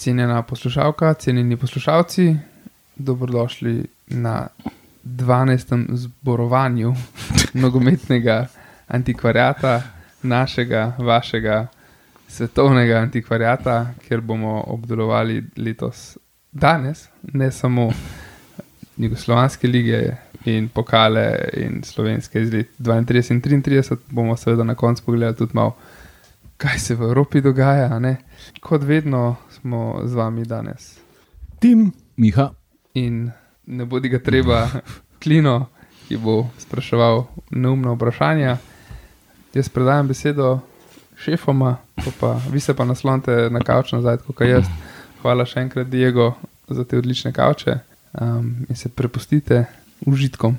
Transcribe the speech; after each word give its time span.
Cenjena 0.00 0.42
poslušalka, 0.42 1.14
cenjeni 1.14 1.56
poslušalci, 1.56 2.36
dobrodošli 2.96 3.86
na 4.06 4.46
12. 5.04 5.84
zborovanju 5.96 6.94
nogometnega 7.62 8.46
antikvariata, 8.88 9.82
našega, 10.22 10.92
vašega 10.98 11.66
svetovnega 12.30 12.98
antikvariata, 12.98 13.94
kjer 14.08 14.20
bomo 14.20 14.60
obdelovali 14.66 15.42
letos, 15.56 16.18
danes, 16.52 17.08
ne 17.22 17.50
samo 17.50 17.90
Jugoslovanske 18.96 19.68
lige 19.68 20.16
in 20.44 20.68
pokale 20.68 21.48
in 21.56 21.82
slovenske 21.84 22.42
iz 22.42 22.52
let 22.52 22.68
32 22.78 23.32
in 23.32 23.42
33, 23.42 23.96
bomo 24.10 24.36
seveda 24.36 24.64
na 24.64 24.74
koncu 24.74 25.04
pogledali 25.04 25.36
tudi 25.36 25.54
malo, 25.54 25.76
kaj 26.56 26.78
se 26.78 26.94
v 26.94 27.02
Evropi 27.02 27.40
dogaja. 27.40 27.98
Ne? 27.98 28.16
Kot 28.60 28.82
vedno 28.82 29.36
smo 29.50 30.00
z 30.04 30.14
vami 30.14 30.44
danes. 30.44 30.98
Tim, 31.58 31.92
Miha. 32.16 32.50
In 32.94 33.30
ne 33.66 33.84
bodi 33.84 34.08
ga 34.08 34.18
treba, 34.18 34.68
klino, 35.22 35.70
ki 36.08 36.16
bo 36.16 36.48
spraševal 36.58 37.24
neumno 37.50 37.94
vprašanje. 37.94 38.56
Jaz 39.54 39.68
predajam 39.68 40.08
besedo 40.08 40.60
šefoma, 41.20 41.76
pa 42.20 42.34
vi 42.50 42.60
se 42.60 42.74
pa 42.76 42.84
naslonite 42.84 43.48
na 43.50 43.60
kavč 43.60 43.92
nazaj, 43.92 44.22
kot 44.26 44.40
jaz. 44.46 44.68
Hvala 45.20 45.44
še 45.44 45.60
enkrat, 45.60 45.90
Diego, 45.92 46.32
za 46.68 46.84
te 46.88 46.98
odlične 46.98 47.32
kavče 47.36 47.76
um, 48.20 48.54
in 48.68 48.76
se 48.76 48.88
prepustite 48.88 49.66
užitkom. 50.08 50.56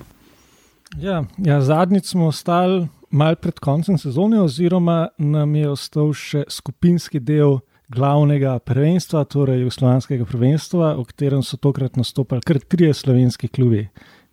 Ja, 1.01 1.23
ja, 1.37 1.61
zadnjič 1.61 2.11
smo 2.11 2.27
ostali 2.29 2.85
mal 3.09 3.35
pred 3.35 3.59
koncem 3.59 3.97
sezone, 3.97 4.41
oziroma 4.41 5.07
nam 5.17 5.55
je 5.55 5.69
ostal 5.71 6.13
še 6.13 6.43
skupinski 6.51 7.19
del 7.19 7.59
glavnega 7.91 8.55
prvenstva, 8.63 9.23
torej 9.27 9.65
Jugoslavijskega 9.65 10.27
prvenstva, 10.29 10.93
v 10.99 11.07
katerem 11.09 11.41
so 11.43 11.59
tokrat 11.59 11.97
nastopili 11.99 12.43
kar 12.45 12.59
trije 12.59 12.93
slovenski 12.95 13.49
klubi. 13.51 13.87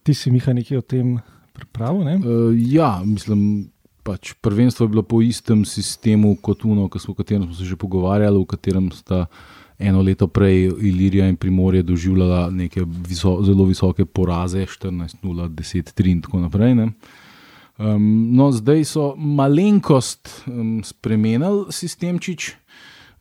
Ti 0.06 0.14
si, 0.14 0.30
Miha, 0.30 0.54
nekaj 0.54 0.78
o 0.78 0.84
tem 0.84 1.16
pripravil? 1.56 2.06
Uh, 2.22 2.52
ja, 2.54 2.98
mislim. 3.04 3.70
Pač 4.08 4.32
prvenstvo 4.40 4.86
je 4.86 4.92
bilo 4.96 5.04
po 5.04 5.20
istem 5.20 5.66
sistemu 5.68 6.32
kot 6.40 6.64
Uno, 6.64 6.88
o 6.88 7.14
katerem 7.14 7.44
smo 7.44 7.54
se 7.54 7.68
že 7.68 7.76
pogovarjali, 7.76 8.40
v 8.40 8.48
katerem 8.48 8.88
sta 8.96 9.26
eno 9.78 10.00
leto 10.02 10.26
prej 10.32 10.72
Ilirija 10.80 11.28
in 11.28 11.36
Primorje 11.36 11.82
doživljala 11.82 12.48
neke 12.50 12.82
viso, 12.82 13.38
zelo 13.44 13.68
visoke 13.68 14.08
poraze, 14.08 14.64
14-0, 14.64 15.48
10-3 15.52 16.10
in 16.10 16.22
tako 16.24 16.40
naprej. 16.40 16.72
Um, 17.78 18.32
no, 18.34 18.48
zdaj 18.50 18.88
so 18.88 19.12
malenkost 19.14 20.48
um, 20.48 20.80
spremenili 20.82 21.68
sistemčič, 21.70 22.56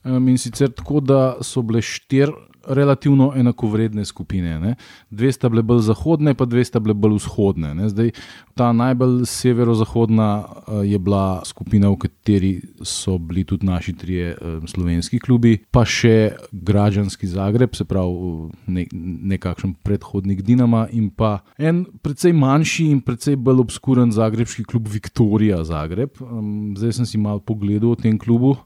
Um, 0.08 0.28
in 0.28 0.38
sicer 0.38 0.70
tako, 0.72 1.02
da 1.04 1.38
so 1.44 1.62
bile 1.66 1.82
štiri 1.84 2.32
relativno 2.68 3.32
enakovredne 3.36 4.06
skupine. 4.06 4.60
Ne? 4.60 4.76
Dve 5.10 5.32
sta 5.32 5.50
bile 5.50 5.64
bolj 5.64 5.86
zahodne, 5.88 6.34
pa 6.34 6.46
dve 6.46 6.66
sta 6.66 6.80
bile 6.80 6.94
bolj 6.94 7.18
vzhodne. 7.22 7.74
Ne? 7.76 7.90
Zdaj, 7.90 8.12
ta 8.58 8.72
najbolj 8.74 9.26
severozahodna 9.26 10.30
uh, 10.40 10.82
je 10.86 11.00
bila 11.00 11.42
skupina, 11.46 11.90
v 11.90 12.00
kateri 12.02 12.52
so 12.82 13.18
bili 13.18 13.44
tudi 13.44 13.66
naši 13.66 13.94
trije 13.94 14.36
um, 14.42 14.68
slovenski 14.68 15.20
klubi, 15.20 15.58
pa 15.72 15.86
še 15.86 16.36
Građanski 16.52 17.28
Zagreb, 17.28 17.76
se 17.76 17.86
pravi 17.86 18.50
ne, 18.68 18.88
nekakšen 19.34 19.76
predhodnik 19.84 20.42
Dinama, 20.42 20.88
in 20.92 21.10
pa 21.10 21.40
en 21.58 21.86
precej 22.02 22.34
manjši 22.34 22.90
in 22.92 23.02
precej 23.02 23.36
bolj 23.36 23.64
obskuren 23.68 24.12
zagrebski 24.12 24.66
klub 24.68 24.88
Viktorija 24.92 25.64
Zagreb. 25.68 26.22
Um, 26.22 26.76
zdaj 26.78 27.00
sem 27.00 27.06
si 27.06 27.22
malo 27.22 27.40
pogledal 27.40 27.96
v 27.96 28.04
tem 28.08 28.20
klubu. 28.20 28.58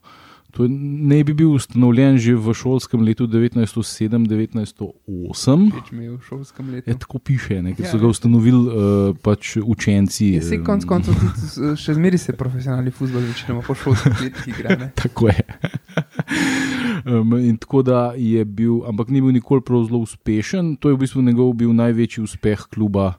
To 0.52 0.68
ne 0.68 1.24
bi 1.24 1.34
bil 1.34 1.52
ustanovljen 1.56 2.18
že 2.18 2.36
v 2.36 2.54
šolskem 2.54 3.02
letu 3.08 3.28
1907-1908. 3.28 5.72
Je 6.86 7.00
tako 7.00 7.20
piše, 7.20 7.62
ne, 7.62 7.76
ker 7.76 7.86
ja, 7.86 7.92
so 7.92 7.98
ga 8.02 8.08
ustanovili 8.08 8.60
uh, 8.60 8.72
pač 9.24 9.58
učenci. 9.64 10.26
Ja, 10.36 10.42
konc 10.66 10.86
koncev, 10.86 11.14
še 11.80 11.94
zmeri 11.96 12.18
se 12.20 12.34
profesionalni 12.36 12.92
futbol, 12.92 13.22
večinoma 13.32 13.62
po 13.64 13.76
šolskih 13.76 14.22
letih 14.22 14.48
igra. 14.52 14.70
tako 15.02 15.28
je. 15.32 15.44
um, 17.06 17.40
in 17.40 17.58
tako 17.58 17.82
da 17.88 18.14
je 18.18 18.46
bil, 18.46 18.84
ampak 18.88 19.10
ni 19.10 19.22
bil 19.22 19.32
nikoli 19.32 19.62
prav 19.64 19.86
zelo 19.88 20.00
uspešen. 20.04 20.76
To 20.84 20.90
je 20.92 20.96
v 20.96 21.00
bistvu 21.06 21.22
njegov 21.24 21.54
bil 21.56 21.74
največji 21.74 22.24
uspeh 22.28 22.60
kluba 22.68 23.14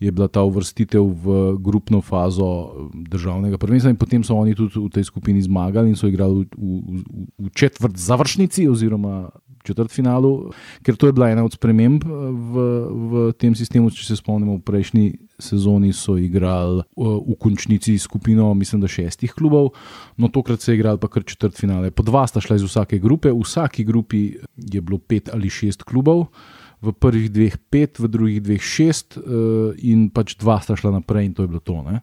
je 0.00 0.10
bila 0.10 0.28
ta 0.28 0.42
uvrstitev 0.42 1.04
v 1.04 1.56
grupno 1.60 2.00
fazo 2.00 2.48
um, 2.48 3.04
državnega 3.04 3.60
prvenstva, 3.60 3.92
potem 4.00 4.24
so 4.24 4.34
oni 4.34 4.56
tudi 4.56 4.80
v 4.80 4.88
tej 4.88 5.04
skupini 5.04 5.42
zmagali 5.44 5.92
in 5.92 5.96
so 5.96 6.08
igrali 6.08 6.48
v, 6.48 6.48
v, 6.56 7.04
v 7.36 7.52
četvrt 7.52 8.00
završnici 8.00 8.64
oziroma 8.68 9.28
četrt 9.60 9.92
finalu, 9.92 10.48
ker 10.80 10.96
to 10.96 11.10
je 11.10 11.12
bila 11.12 11.28
ena 11.28 11.44
od 11.44 11.52
sprememb 11.52 12.00
uh, 12.00 12.32
v, 12.32 12.54
v 12.88 13.12
tem 13.36 13.52
sistemu. 13.52 13.92
Če 13.92 14.08
se 14.08 14.16
spomnimo, 14.16 14.56
v 14.56 14.64
prejšnji 14.64 15.06
sezoni 15.36 15.92
so 15.92 16.16
igrali 16.16 16.80
uh, 16.96 17.20
v 17.20 17.36
končnici 17.36 17.98
skupino, 18.00 18.48
mislim, 18.56 18.80
da 18.80 18.88
šestih 18.88 19.36
klubov, 19.36 19.76
no 20.16 20.32
tokrat 20.32 20.64
so 20.64 20.72
igrali 20.72 20.96
pa 20.96 21.12
kar 21.12 21.28
četrt 21.28 21.60
finale. 21.60 21.92
Po 21.92 22.00
dva 22.00 22.24
sta 22.24 22.40
šla 22.40 22.56
iz 22.56 22.64
vsake 22.64 22.96
grupe, 23.04 23.28
v 23.28 23.44
vsaki 23.44 23.84
grupi 23.84 24.32
je 24.56 24.80
bilo 24.80 24.96
pet 24.96 25.28
ali 25.28 25.52
šest 25.52 25.84
klubov 25.84 26.32
v 26.80 26.92
prvih 26.92 27.30
dveh 27.30 27.56
pet, 27.70 27.98
v 28.00 28.08
drugih 28.08 28.42
dveh 28.42 28.62
šest, 28.62 29.18
uh, 29.20 29.72
in 29.78 30.08
pač 30.10 30.36
dva 30.40 30.60
sta 30.64 30.76
šla 30.76 31.00
naprej, 31.00 31.30
in 31.30 31.34
to 31.34 31.44
je 31.44 31.52
bilo 31.52 31.60
to. 31.60 31.82
Ne? 31.84 32.00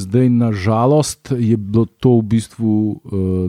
Zdaj, 0.00 0.28
nažalost, 0.28 1.32
je 1.38 1.56
bilo 1.56 1.84
to 1.84 2.18
v 2.18 2.22
bistvu 2.22 2.72
uh, 2.72 3.00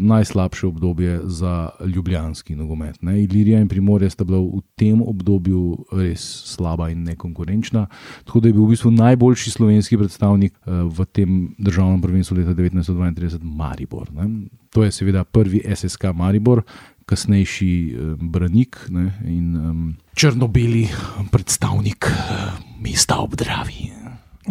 najslabše 0.01 0.67
obdobje 0.67 1.19
za 1.23 1.69
ljubljanski 1.85 2.55
nogomet. 2.55 3.01
Ne? 3.01 3.23
Ilirija 3.23 3.59
in 3.59 3.67
Primorje 3.67 4.09
sta 4.09 4.23
bila 4.23 4.39
v 4.39 4.59
tem 4.75 5.01
obdobju 5.01 5.85
res 5.91 6.21
slaba 6.51 6.89
in 6.89 7.03
nekonkurenčna. 7.03 7.85
Tako 8.25 8.39
da 8.39 8.49
je 8.49 8.53
bil 8.53 8.65
v 8.65 8.73
bistvu 8.75 8.91
najboljši 8.91 9.51
slovenski 9.51 9.97
predstavnik 9.97 10.57
uh, 10.65 10.91
v 10.91 11.05
tem 11.05 11.55
državnem 11.57 12.01
prvenstvu 12.01 12.37
leta 12.37 12.51
1932 12.51 13.39
Maribor. 13.43 14.11
Ne? 14.11 14.49
To 14.75 14.83
je 14.83 14.91
seveda 14.91 15.23
prvi 15.23 15.63
SSK 15.75 16.11
Maribor, 16.15 16.63
kasnejši 17.11 17.71
uh, 17.91 18.13
Branik 18.15 18.79
ne? 18.89 19.11
in 19.27 19.55
um, 19.55 19.87
črno-beli 20.15 20.87
predstavnik 21.31 22.07
uh, 22.07 22.55
mesta 22.79 23.19
obdravi. 23.19 23.91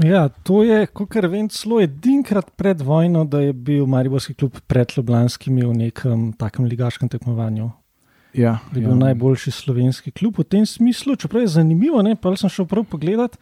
Ja, 0.05 0.29
to 0.29 0.63
je, 0.63 0.85
kot 0.87 1.17
vem, 1.19 1.49
celo 1.51 1.81
edinkrat 1.83 2.53
pred 2.57 2.83
vojno, 2.85 3.25
da 3.27 3.41
je 3.43 3.53
bil 3.53 3.89
Mariborski 3.91 4.37
klub 4.39 4.61
pred 4.71 4.93
Ljubljanskimi 4.97 5.67
v 5.67 5.75
nekem 5.75 6.31
takem 6.39 6.69
ligaškem 6.71 7.11
tekmovanju. 7.11 7.71
Ja, 8.35 8.61
je 8.75 8.81
bil 8.81 8.93
ja. 8.93 9.01
najboljši 9.11 9.51
slovenski 9.51 10.13
klub 10.15 10.39
v 10.39 10.47
tem 10.47 10.67
smislu. 10.67 11.17
Čeprav 11.17 11.43
je 11.43 11.55
zanimivo, 11.57 12.03
ne, 12.03 12.15
pa 12.17 12.35
sem 12.39 12.53
šel 12.53 12.69
prav 12.71 12.87
pogledat 12.87 13.37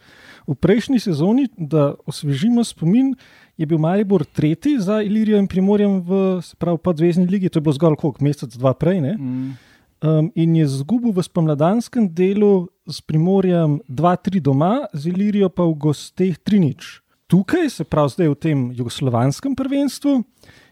v 0.49 0.55
prejšnji 0.57 0.99
sezoni, 0.99 1.47
da 1.57 1.93
osvežimo 2.09 2.63
spomin. 2.65 3.13
Je 3.59 3.67
bil 3.67 3.77
Maribor 3.77 4.23
tretji 4.25 4.79
za 4.79 5.01
Ilirijo 5.03 5.37
in 5.37 5.47
Primorjem 5.47 5.99
v 6.01 6.41
podvezni 6.83 7.27
ligi, 7.27 7.49
to 7.49 7.59
je 7.59 7.65
bilo 7.67 7.75
zgolj 7.75 7.99
koliko 7.99 8.23
mesec, 8.23 8.55
dva 8.55 8.73
prej. 8.73 9.01
Mm 9.17 9.69
um, 10.01 10.31
in 10.35 10.55
je 10.55 10.67
zgubil 10.67 11.11
v 11.11 11.23
spomladanskem 11.23 12.09
delu 12.11 12.67
s 12.87 13.01
Primorjem 13.01 13.79
2-3 13.87 14.39
doma, 14.39 14.87
z 14.93 15.11
Ilirijo 15.11 15.49
pa 15.49 15.63
v 15.67 15.75
gosteh 15.75 16.35
3-0. 16.39 17.03
Tukaj, 17.29 17.69
se 17.69 17.83
pravi 17.85 18.09
zdaj 18.09 18.29
v 18.29 18.37
tem 18.41 18.57
jugoslovanskem 18.73 19.53
prvenstvu, 19.53 20.25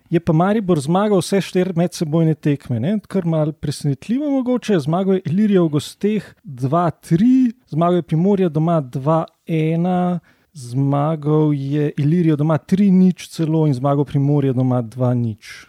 je 0.09 0.19
pa 0.19 0.33
Maribor 0.33 0.79
zmagal 0.79 1.19
vse 1.21 1.41
štiri 1.41 1.75
medsebojne 1.75 2.35
tekme, 2.35 2.79
ne? 2.79 2.97
kar 3.07 3.25
mal 3.25 3.51
presenetljivo 3.51 4.31
mogoče. 4.31 4.79
Zmagal 4.79 5.19
je 5.19 5.21
Ilirijo 5.25 5.65
v 5.67 5.69
gosteh 5.77 6.33
2-3, 6.45 7.51
zmagal 7.69 8.01
je 8.01 8.07
Primorje 8.07 8.49
doma 8.49 8.81
2-1. 8.81 10.19
Zmagal 10.53 11.53
je 11.53 11.91
Ilirijo 11.97 12.35
doma 12.35 12.57
3-0 12.57 13.27
celo 13.29 13.67
in 13.67 13.73
zmagal 13.73 14.05
Primorje 14.05 14.53
doma 14.53 14.81
2-0. 14.81 15.67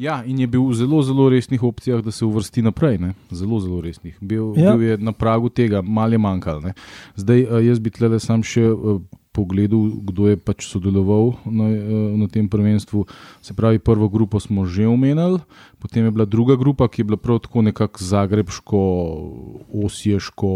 Ja, 0.00 0.22
in 0.24 0.38
je 0.40 0.46
bil 0.48 0.62
v 0.64 0.74
zelo, 0.74 1.02
zelo 1.04 1.28
resnih 1.28 1.62
opcijah, 1.62 2.00
da 2.00 2.10
se 2.10 2.24
uvrsti 2.24 2.62
naprej. 2.62 2.98
Ne? 2.98 3.12
Zelo, 3.30 3.60
zelo 3.60 3.80
resnih. 3.84 4.16
Bil, 4.20 4.54
ja. 4.56 4.72
bil 4.72 4.86
je 4.88 4.98
na 4.98 5.12
pragu 5.12 5.48
tega, 5.48 5.82
malo 5.82 6.16
je 6.16 6.18
manjkalo. 6.18 6.72
Zdaj, 7.16 7.40
eh, 7.40 7.64
jaz 7.66 7.78
bi 7.78 7.90
tle 7.90 8.20
sam 8.20 8.42
še 8.42 8.64
eh, 9.30 9.32
pogledal, 9.32 9.90
kdo 10.02 10.28
je 10.28 10.36
pač 10.36 10.66
sodeloval 10.66 11.38
na, 11.46 11.70
eh, 11.70 12.16
na 12.18 12.26
tem 12.26 12.48
prvenstvu. 12.48 13.06
Se 13.42 13.54
pravi, 13.54 13.78
prvo 13.78 14.08
grupo 14.08 14.40
smo 14.40 14.66
že 14.66 14.86
omenili, 14.86 15.38
potem 15.78 16.04
je 16.04 16.10
bila 16.10 16.26
druga 16.26 16.56
grupa, 16.56 16.88
ki 16.88 17.00
je 17.00 17.04
bila 17.04 17.16
prav 17.16 17.38
tako 17.38 17.62
nekako 17.62 18.04
zagrebsko, 18.04 18.80
osješko, 19.70 20.50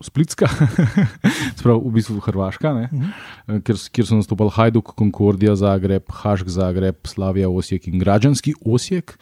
splitska, 0.00 0.46
sprav, 1.58 1.80
v 1.80 1.92
bistvu 1.92 2.20
Hrvaška, 2.20 2.72
uh 2.72 2.92
mhm. 2.92 3.04
-huh. 3.48 3.62
kjer, 3.62 3.76
kjer 3.92 4.06
so 4.06 4.16
nastopili 4.16 4.50
Hajduk, 4.50 4.94
Concordia, 4.98 5.56
Zagreb, 5.56 6.02
Hašk, 6.08 6.48
Zagreb, 6.48 6.96
Slavija, 7.04 7.48
Osijek 7.48 7.88
in 7.88 7.98
Građanski 7.98 8.54
Osijek. 8.64 9.18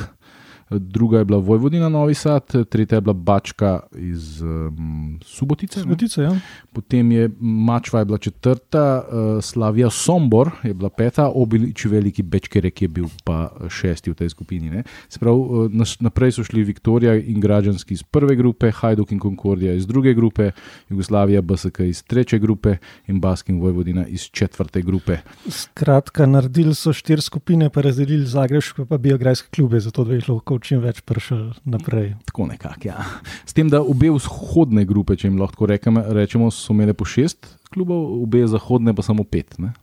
druga 0.70 1.18
je 1.18 1.24
bila 1.24 1.38
Vojvodina 1.38 1.88
Novi 1.88 2.14
Sad, 2.14 2.68
tretja 2.68 2.96
je 2.96 3.00
bila 3.00 3.12
Bačka 3.12 3.80
iz 3.96 4.42
um, 4.42 5.20
Subotice. 5.24 5.80
Subotice 5.80 6.22
ja. 6.22 6.36
Potem 6.72 7.12
je 7.12 7.30
Mačva 7.40 7.98
je 7.98 8.04
bila 8.04 8.18
četrta, 8.18 9.02
uh, 9.02 9.44
Slavija 9.44 9.90
Sombor 9.90 10.50
je 10.62 10.74
bila 10.74 10.90
peta, 10.90 11.30
Obilič 11.34 11.84
veliki 11.84 12.22
Bečkerek 12.22 12.82
je 12.82 12.88
bil 12.88 13.06
pa 13.24 13.50
šesti 13.68 14.10
v 14.10 14.14
tej 14.14 14.28
skupini. 14.28 14.82
Sprav, 15.08 15.34
uh, 15.34 15.70
naprej 16.00 16.32
so 16.32 16.44
šli 16.44 16.64
Viktorija 16.64 17.14
in 17.14 17.40
Građanski 17.40 17.94
iz 17.94 18.02
prve 18.02 18.36
grupe, 18.36 18.70
Hajduk 18.70 19.12
in 19.12 19.18
Konkordija 19.18 19.74
iz 19.74 19.86
druge 19.86 20.14
grupe, 20.14 20.50
Jugoslavija 20.88 21.42
BSK 21.42 21.80
iz 21.80 22.02
tretje 22.02 22.38
grupe 22.38 22.76
in 23.06 23.20
Bask 23.20 23.48
in 23.48 23.60
Vojvodina 23.60 24.06
iz 24.06 24.22
četvrte 24.22 24.82
grupe. 24.82 25.16
Skratka, 25.48 26.26
naredili 26.26 26.74
so 26.74 26.92
štiri 26.92 27.22
skupine, 27.22 27.70
pa 27.70 27.80
razdelili 27.80 28.26
Zagrebške 28.26 28.84
pa 28.84 28.98
biografske 28.98 29.48
klube, 29.54 29.80
zato 29.80 30.04
da 30.04 30.14
jih 30.14 30.28
lahko 30.28 30.57
čim 30.62 30.82
več 30.82 31.00
prišel 31.06 31.52
naprej. 31.68 32.12
Tako 32.28 32.48
nekako, 32.50 32.88
ja. 32.88 33.06
S 33.48 33.56
tem, 33.56 33.70
da 33.72 33.80
obe 33.82 34.10
vzhodne 34.14 34.84
grupe, 34.88 35.16
če 35.18 35.28
jim 35.28 35.40
lahko 35.40 35.68
rečemo, 35.70 36.04
rečemo 36.16 36.50
so 36.54 36.76
imele 36.76 36.96
po 36.96 37.08
šest 37.08 37.56
klubov, 37.72 38.22
obe 38.24 38.44
zahodne 38.48 38.94
pa 38.96 39.04
samo 39.04 39.24
pet. 39.28 39.58
Ne? 39.62 39.74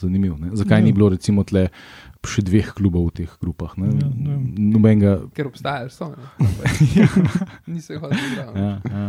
Zanimivo. 0.00 0.36
Ne? 0.40 0.52
Zakaj 0.52 0.80
ja. 0.80 0.84
ni 0.84 0.92
bilo 0.92 1.08
recimo 1.14 1.44
tle 1.44 1.68
še 2.26 2.42
dveh 2.42 2.72
klubov 2.74 3.10
v 3.10 3.22
teh 3.22 3.34
grupah? 3.42 3.76
Ja, 3.78 3.86
ja. 3.86 4.38
Nobenga... 4.58 5.12
Ker 5.36 5.46
obstajajo, 5.50 5.92
so. 5.94 6.08
Niso 7.70 7.94
jih 7.94 8.02
hodili. 8.02 8.34
Ja, 8.34 8.72
ja. 8.82 9.06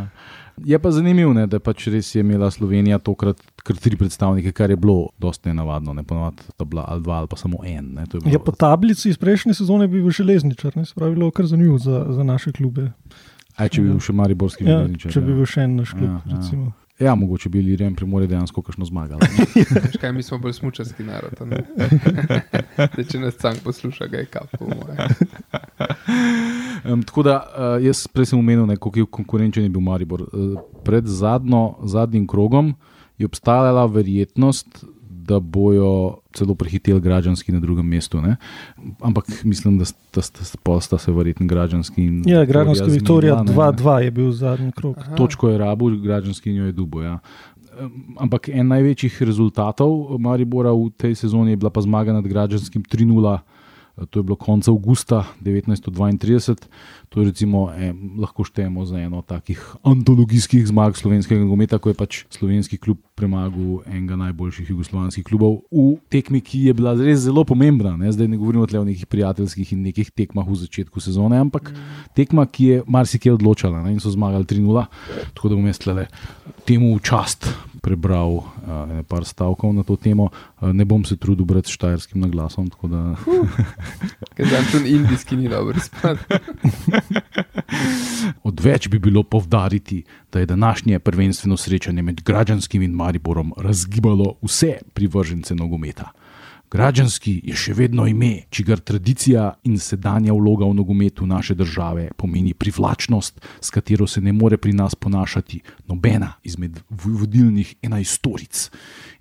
Je 0.65 0.79
pa 0.81 0.91
zanimivo, 0.93 1.33
ne, 1.37 1.45
da 1.49 1.59
pač 1.61 1.87
res 1.93 2.09
je 2.15 2.21
imela 2.21 2.49
Slovenija 2.53 2.97
tokrat 3.01 3.41
kar 3.65 3.77
tri 3.81 3.97
predstavnike, 3.97 4.53
kar 4.57 4.73
je 4.73 4.77
bilo 4.79 5.11
dosti 5.21 5.51
nenavadno. 5.51 5.93
Ne, 5.97 6.05
ponovadi 6.07 6.45
sta 6.49 6.65
bila 6.65 6.85
ali 6.89 7.03
dva 7.05 7.19
ali 7.21 7.29
pa 7.29 7.37
samo 7.37 7.61
en. 7.65 7.91
Ne, 7.97 8.07
bilo... 8.13 8.25
ja, 8.33 8.41
po 8.41 8.53
tablici 8.53 9.09
iz 9.09 9.19
prejšnje 9.21 9.57
sezone 9.57 9.89
bi 9.89 10.01
bil 10.01 10.13
železničar, 10.13 10.77
ne, 10.77 10.85
se 10.85 10.97
pravi, 10.97 11.17
bilo 11.17 11.29
kar 11.31 11.49
zanimivo 11.49 11.77
za, 11.81 12.05
za 12.09 12.25
naše 12.25 12.53
klube. 12.57 12.91
Aj, 13.57 13.69
če 13.69 13.81
bi 13.81 13.89
bil 13.89 14.01
še 14.01 14.13
Mariborski 14.17 14.65
ja, 14.65 14.79
železničar. 14.79 15.13
Če 15.13 15.21
ja. 15.21 15.25
bi 15.25 15.37
bil 15.37 15.49
še 15.49 15.65
en 15.65 15.79
naš 15.81 15.93
klub, 15.97 16.09
ja, 16.09 16.37
recimo. 16.37 16.73
Ja. 16.99 17.05
Ja, 17.05 17.15
mogoče 17.15 17.49
bi 17.49 17.63
bili 17.63 17.95
Primorje 17.95 18.27
dejansko 18.27 18.61
kakšno 18.61 18.85
zmagali. 18.85 19.21
Kaj, 20.01 20.11
mi 20.13 20.23
smo 20.23 20.38
bolj 20.38 20.53
smučarski 20.53 21.03
narod. 21.03 21.33
če 23.11 23.19
nas 23.19 23.38
sam 23.38 23.55
posluša, 23.63 24.07
ga 24.07 24.17
je 24.17 24.25
kapo. 24.25 24.65
Um, 26.85 27.03
tako 27.07 27.23
da 27.23 27.35
uh, 27.38 27.85
jaz 27.85 28.07
prej 28.07 28.25
sem 28.25 28.39
omenil, 28.39 28.75
kako 28.75 29.05
konkurenčen 29.05 29.63
je 29.63 29.69
bil 29.69 29.81
Maribor. 29.81 30.21
Uh, 30.21 30.57
pred 30.83 31.05
zadnjo, 31.05 31.75
zadnjim 31.83 32.27
krogom 32.27 32.73
je 33.17 33.25
obstajala 33.25 33.85
verjetnost, 33.85 34.85
da 35.09 35.39
bojo 35.39 36.17
celo 36.37 36.55
prehiteli 36.55 37.01
građanski 37.01 37.51
na 37.51 37.59
drugem 37.59 37.85
mestu. 37.85 38.21
Ne? 38.21 38.35
Ampak 39.01 39.43
mislim, 39.43 39.77
da 39.77 39.85
sta, 39.85 40.21
sta, 40.21 40.43
sta, 40.43 40.81
sta 40.81 40.97
se 40.97 41.11
verjetno 41.11 41.47
građanski 41.47 42.03
in. 42.05 42.23
Ja, 42.25 42.45
građanski 42.45 42.89
Viktorija 42.89 43.35
2-2 43.35 43.97
je 43.97 44.11
bil 44.11 44.31
zadnji 44.31 44.71
krok. 44.71 44.97
Aha. 44.97 45.15
Točko 45.15 45.49
je 45.49 45.57
rabu, 45.57 45.89
građanski 45.89 46.51
jo 46.51 46.65
je 46.65 46.71
dubo. 46.71 47.01
Ja. 47.01 47.19
Ampak 48.17 48.49
en 48.49 48.67
največjih 48.67 49.21
rezultatov 49.23 50.17
Maribora 50.19 50.73
v 50.73 50.89
tej 50.97 51.15
sezoni 51.15 51.53
je 51.53 51.61
bila 51.61 51.69
pa 51.69 51.81
zmaga 51.81 52.13
nad 52.13 52.27
građanskim 52.27 52.83
3-0. 52.83 53.37
To 54.09 54.19
je 54.19 54.23
bilo 54.23 54.35
konec 54.35 54.67
avgusta 54.67 55.23
1932, 55.41 56.55
to 57.09 57.21
je 57.21 57.25
recimo, 57.25 57.71
eh, 57.71 57.94
lahko 58.19 58.44
štejemo 58.44 58.86
za 58.86 59.00
eno 59.00 59.21
takih 59.21 59.75
antologijskih 59.83 60.68
zmag 60.68 60.98
slovenskega 60.98 61.42
nogometa, 61.42 61.80
ko 61.80 61.89
je 61.89 61.95
pač 61.95 62.24
slovenski 62.30 62.77
klub 62.77 62.98
premagal 63.15 63.81
enega 63.88 64.15
najboljših 64.15 64.69
jugoslovanskih 64.69 65.25
klubov 65.25 65.63
v 65.71 65.98
tekmi, 66.12 66.42
ki 66.42 66.68
je 66.68 66.74
bila 66.74 66.94
res 66.94 67.24
zelo 67.25 67.42
pomembna. 67.48 67.95
Ne? 67.98 68.12
Zdaj 68.12 68.27
ne 68.27 68.38
govorimo 68.38 68.68
o 68.68 68.83
nekih 68.83 69.07
prijateljskih 69.07 69.74
in 69.74 69.81
nekih 69.88 70.12
tekmah 70.12 70.45
v 70.45 70.56
začetku 70.56 71.00
sezone, 71.00 71.39
ampak 71.39 71.71
mm. 71.71 72.13
tekma, 72.13 72.45
ki 72.45 72.63
je 72.65 72.83
marsikaj 72.86 73.33
odločala 73.39 73.81
ne? 73.81 73.95
in 73.95 74.00
so 74.04 74.12
zmagali 74.12 74.45
3-0. 74.45 74.86
Tako 75.33 75.50
da 75.50 75.56
bom 75.56 75.65
jaz 75.65 75.80
temu 76.68 76.95
v 76.98 77.01
čast 77.01 77.48
prebral 77.88 78.44
uh, 78.44 78.83
nekaj 78.92 79.24
stavkov 79.24 79.71
na 79.71 79.83
to 79.88 79.95
temo. 79.95 80.30
Uh, 80.59 80.75
ne 80.75 80.83
bom 80.83 81.06
se 81.07 81.15
trudil 81.15 81.45
brati 81.48 81.71
štajerskim 81.71 82.19
naglasom. 82.21 82.68
Ker 84.36 84.45
sem 84.50 84.65
tudi 84.71 85.00
indijski, 85.00 85.39
ni 85.39 85.48
dobro 85.48 85.80
spati. 85.80 86.19
Odveč 88.44 88.88
bi 88.88 88.99
bilo 88.99 89.23
povdariti, 89.23 90.03
da 90.31 90.39
je 90.39 90.45
današnje 90.45 90.99
prvenstveno 90.99 91.57
srečanje 91.57 92.01
med 92.01 92.21
Građanskim 92.23 92.81
in 92.81 92.91
Mariborom 92.91 93.53
razgibalo 93.57 94.33
vse 94.41 94.77
privržence 94.94 95.55
nogometa. 95.55 96.11
Građanski 96.71 97.41
je 97.47 97.55
še 97.55 97.73
vedno 97.73 98.03
ime, 98.07 98.41
čigar 98.49 98.79
tradicija 98.79 99.53
in 99.63 99.77
sedanja 99.79 100.33
vloga 100.35 100.67
v 100.67 100.75
nogometu 100.75 101.25
naše 101.25 101.55
države 101.55 102.09
pomeni 102.17 102.53
privlačnost, 102.53 103.39
s 103.61 103.69
katero 103.71 104.07
se 104.07 104.21
ne 104.21 104.33
more 104.33 104.57
pri 104.57 104.73
nas 104.73 104.95
ponašati 104.95 105.61
nobena 105.87 106.33
izmed 106.43 106.79
vodilnih 106.89 107.75
enajstoric. 107.81 108.69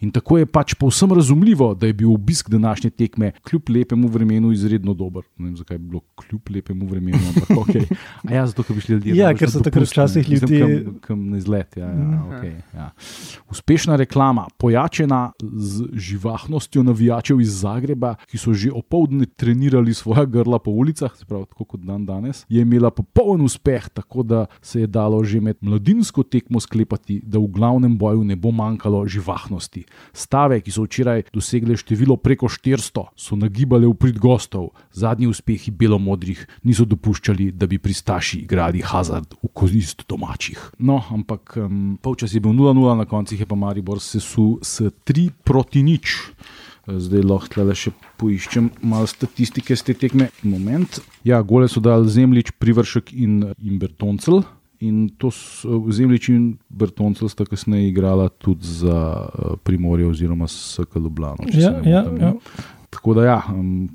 In 0.01 0.11
tako 0.11 0.39
je 0.39 0.47
pač 0.47 0.75
povsem 0.75 1.13
razumljivo, 1.13 1.75
da 1.75 1.87
je 1.87 1.93
bil 1.93 2.13
obisk 2.13 2.51
današnje 2.51 2.91
tekme 2.91 3.33
kljub 3.49 3.71
lepemu 3.71 4.09
vremenu 4.09 4.53
izredno 4.53 4.95
dober. 4.95 5.23
Ne 5.39 5.45
vem, 5.45 5.57
zakaj 5.57 5.75
je 5.75 5.79
bilo 5.79 6.01
kljub 6.15 6.51
lepemu 6.51 6.87
vremenu, 6.87 7.19
ampak 7.29 7.51
ok. 7.63 7.97
A 8.29 8.35
ja, 8.35 8.47
zato, 8.47 8.63
ker 8.63 8.77
bi 8.77 8.83
šli 8.83 8.95
ljudje. 8.95 9.17
Ja, 9.17 9.33
ker 9.35 9.51
so 9.51 9.63
takrat 9.65 9.89
včasih 9.89 10.29
ljudje. 10.31 10.61
Kam, 10.85 10.99
kam 11.01 11.25
na 11.31 11.39
izlet. 11.39 11.77
Ja, 11.77 11.87
ja, 11.87 12.25
okay, 12.29 12.53
ja. 12.75 12.91
Uspešna 13.51 13.97
reklama, 13.97 14.49
pojačena 14.59 15.31
z 15.41 15.89
živahnostjo 15.95 16.83
navijačev 16.83 17.36
iz 17.41 17.63
Zagreba, 17.63 18.17
ki 18.31 18.39
so 18.39 18.55
že 18.57 18.73
opoldne 18.73 19.27
trenirali 19.27 19.95
svoja 19.95 20.25
grla 20.25 20.59
po 20.59 20.71
ulicah, 20.71 21.13
pravi, 21.29 21.47
tako 21.51 21.65
kot 21.65 21.83
dan 21.87 22.07
danes, 22.07 22.45
je 22.49 22.63
imela 22.63 22.91
popoln 22.91 23.43
uspeh, 23.45 23.89
tako 23.93 24.23
da 24.23 24.47
se 24.61 24.85
je 24.85 24.87
dalo 24.87 25.23
že 25.25 25.41
med 25.41 25.57
mladinsko 25.61 26.23
tekmo 26.23 26.61
sklepati, 26.61 27.21
da 27.25 27.39
v 27.39 27.51
glavnem 27.53 27.99
boju 27.99 28.25
ne 28.25 28.37
bo 28.37 28.51
manjkalo 28.51 29.07
živahnosti. 29.07 29.85
Stave, 30.13 30.61
ki 30.61 30.71
so 30.71 30.87
včeraj 30.87 31.27
dosegle 31.35 31.77
število 31.77 32.17
preko 32.17 32.49
400, 32.49 33.07
so 33.17 33.37
nagibale 33.37 33.87
v 33.87 33.95
prid 33.95 34.19
gostov, 34.19 34.73
zadnji 34.93 35.29
uspehi 35.31 35.71
belomodrih 35.71 36.47
niso 36.65 36.85
dopuščali, 36.85 37.53
da 37.53 37.67
bi 37.67 37.79
pristaši 37.79 38.45
igrali 38.45 38.83
hazard 38.85 39.37
v 39.43 39.51
korist 39.53 40.07
domačih. 40.09 40.59
No, 40.79 41.01
ampak 41.11 41.57
um, 41.61 41.97
polčas 42.03 42.35
je 42.35 42.41
bil 42.41 42.53
0-0, 42.53 42.97
na 42.99 43.07
koncu 43.09 43.37
je 43.37 43.47
pa 43.47 43.59
Maribor 43.59 44.01
sesul 44.01 44.59
s 44.63 44.81
3 45.05 45.31
proti 45.45 45.83
nič. 45.83 46.17
Zdaj 46.87 47.25
lahko 47.27 47.65
le 47.67 47.75
še 47.75 47.91
poiščem 48.21 48.71
malo 48.87 49.09
statistike 49.11 49.75
z 49.75 49.89
te 49.89 49.95
tekme. 50.07 50.29
Moment. 50.47 51.01
Ja, 51.27 51.41
gole 51.43 51.67
so 51.71 51.83
dali 51.83 52.07
Zemljič, 52.11 52.55
Privršek 52.63 53.11
in 53.13 53.41
Imbertoncel. 53.59 54.45
In 54.85 55.09
to 55.19 55.33
Zemljič 55.33 56.29
in 56.31 56.45
Bertoncel 56.69 57.31
sta 57.33 57.47
kasneje 57.49 57.89
igrala 57.89 58.29
tudi 58.29 58.69
za 58.69 59.27
Primorje 59.65 60.07
oziroma 60.07 60.47
SK 60.49 61.01
Ljubljano. 61.01 61.49
Ja, 61.53 61.75
ja, 61.83 62.05
ja. 62.21 62.33
Tako 62.91 63.17
da 63.17 63.25
ja, 63.25 63.41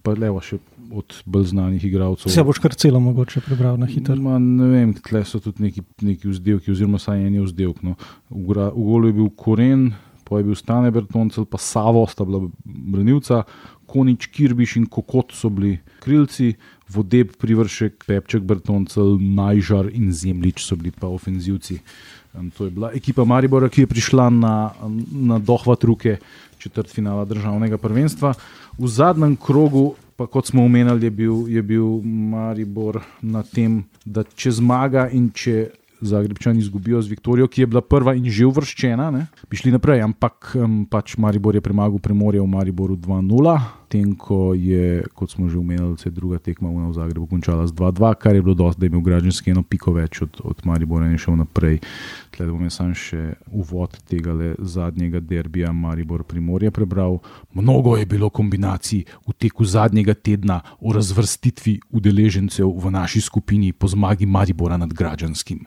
pa 0.03 0.17
levo 0.17 0.41
še 0.43 0.59
od 0.91 1.15
bolj 1.25 1.45
znanih 1.53 1.85
igralcev. 1.85 2.31
Se 2.31 2.43
boš 2.43 2.59
kar 2.59 2.75
celo 2.75 2.99
mogoče 2.99 3.41
prebral 3.45 3.77
na 3.79 3.87
hitro. 3.87 4.15
Ma, 4.19 4.39
ne 4.39 4.67
vem, 4.67 4.93
tle 4.99 5.23
so 5.25 5.39
tudi 5.39 5.63
neki, 5.69 5.83
neki 6.03 6.27
vzdelki, 6.27 6.71
oziroma 6.73 6.99
saj 6.99 7.23
en 7.23 7.39
je 7.39 7.45
vzdelk. 7.45 7.81
No. 7.85 7.95
V, 8.29 8.51
v 8.51 8.71
golu 8.75 9.11
je 9.11 9.17
bil 9.21 9.29
Koren, 9.39 9.91
pa 10.31 10.39
je 10.39 10.47
bil 10.47 10.55
Stane 10.55 10.87
Bertoncel, 10.95 11.43
pa 11.43 11.59
Savo 11.59 12.05
sta 12.07 12.23
bila 12.23 12.47
branilca, 12.63 13.43
Konič, 13.91 14.29
Kirbiš 14.31 14.77
in 14.79 14.85
Kokot 14.87 15.33
so 15.35 15.49
bili 15.51 15.73
krilci, 15.99 16.53
Vodeb, 16.87 17.35
Privršek, 17.35 18.05
Pepček, 18.07 18.45
Bertoncel, 18.47 19.17
Najžar 19.19 19.89
in 19.91 20.13
Zemljič 20.15 20.63
so 20.63 20.79
bili 20.79 20.93
pa 20.95 21.11
ofenzivci. 21.11 21.81
To 22.55 22.65
je 22.65 22.71
bila 22.71 22.93
ekipa 22.95 23.25
Maribora, 23.27 23.67
ki 23.67 23.83
je 23.83 23.91
prišla 23.91 24.29
na, 24.31 24.71
na 25.11 25.39
dohvat 25.39 25.83
ruke 25.83 26.15
četrt 26.57 26.87
finala 26.87 27.25
državnega 27.27 27.75
prvenstva. 27.77 28.31
V 28.79 28.87
zadnjem 28.87 29.35
krogu, 29.35 29.95
pa 30.15 30.29
kot 30.31 30.47
smo 30.47 30.63
omenjali, 30.63 31.11
je 31.11 31.11
je 31.47 31.61
bil 31.61 31.99
Maribor 32.07 33.01
na 33.21 33.43
tem, 33.43 33.83
da 34.05 34.23
če 34.23 34.51
zmaga 34.51 35.09
in 35.11 35.31
če 35.35 35.71
Zagrebčani 36.01 36.59
izgubijo 36.59 37.01
z 37.01 37.13
Viktorijo, 37.13 37.47
ki 37.47 37.61
je 37.61 37.67
bila 37.67 37.81
prva 37.81 38.15
in 38.17 38.25
že 38.29 38.45
uvrščena, 38.49 39.11
ne, 39.13 39.27
bi 39.49 39.57
šli 39.57 39.73
naprej, 39.75 40.01
ampak 40.05 40.55
um, 40.57 40.81
pač 40.89 41.17
Maribor 41.17 41.55
je 41.55 41.61
premagal 41.61 42.01
Primorje 42.01 42.41
v 42.41 42.49
Mariboru 42.49 42.97
2-0 42.97 43.81
medtem 43.91 44.15
ko 44.15 44.53
je, 44.53 45.03
kot 45.13 45.31
smo 45.31 45.49
že 45.49 45.57
omenili, 45.57 45.97
se 45.97 46.09
druga 46.09 46.39
tekma 46.39 46.69
v 46.69 46.93
Zagrebu 46.93 47.27
končala 47.27 47.67
z 47.67 47.71
2-2, 47.71 48.15
kar 48.15 48.35
je 48.35 48.41
bilo 48.41 48.55
dosti, 48.55 48.79
da 48.79 48.85
je 48.85 48.89
imel 48.89 49.01
Građanski 49.01 49.51
eno 49.51 49.63
piko 49.63 49.91
več 49.91 50.21
od, 50.21 50.41
od 50.43 50.61
Maribora 50.63 51.07
in 51.11 51.17
šel 51.17 51.35
naprej. 51.35 51.79
Tle 52.31 52.47
bom 52.47 52.63
jaz 52.63 52.79
sam 52.79 52.93
še 52.95 53.35
uvod 53.51 53.97
tega 54.07 54.55
zadnjega 54.59 55.19
derbija 55.19 55.71
Maribor 55.71 56.23
Primorja 56.23 56.71
prebral. 56.71 57.19
Mnogo 57.53 57.97
je 57.97 58.05
bilo 58.05 58.29
kombinacij 58.29 59.03
v 59.27 59.33
teku 59.35 59.65
zadnjega 59.65 60.13
tedna 60.13 60.61
o 60.79 60.93
razvrstitvi 60.93 61.79
udeležencev 61.91 62.71
v 62.71 62.91
naši 62.91 63.21
skupini 63.21 63.73
po 63.73 63.87
zmagi 63.87 64.25
Maribora 64.25 64.77
nad 64.77 64.93
Građanskim. 64.93 65.65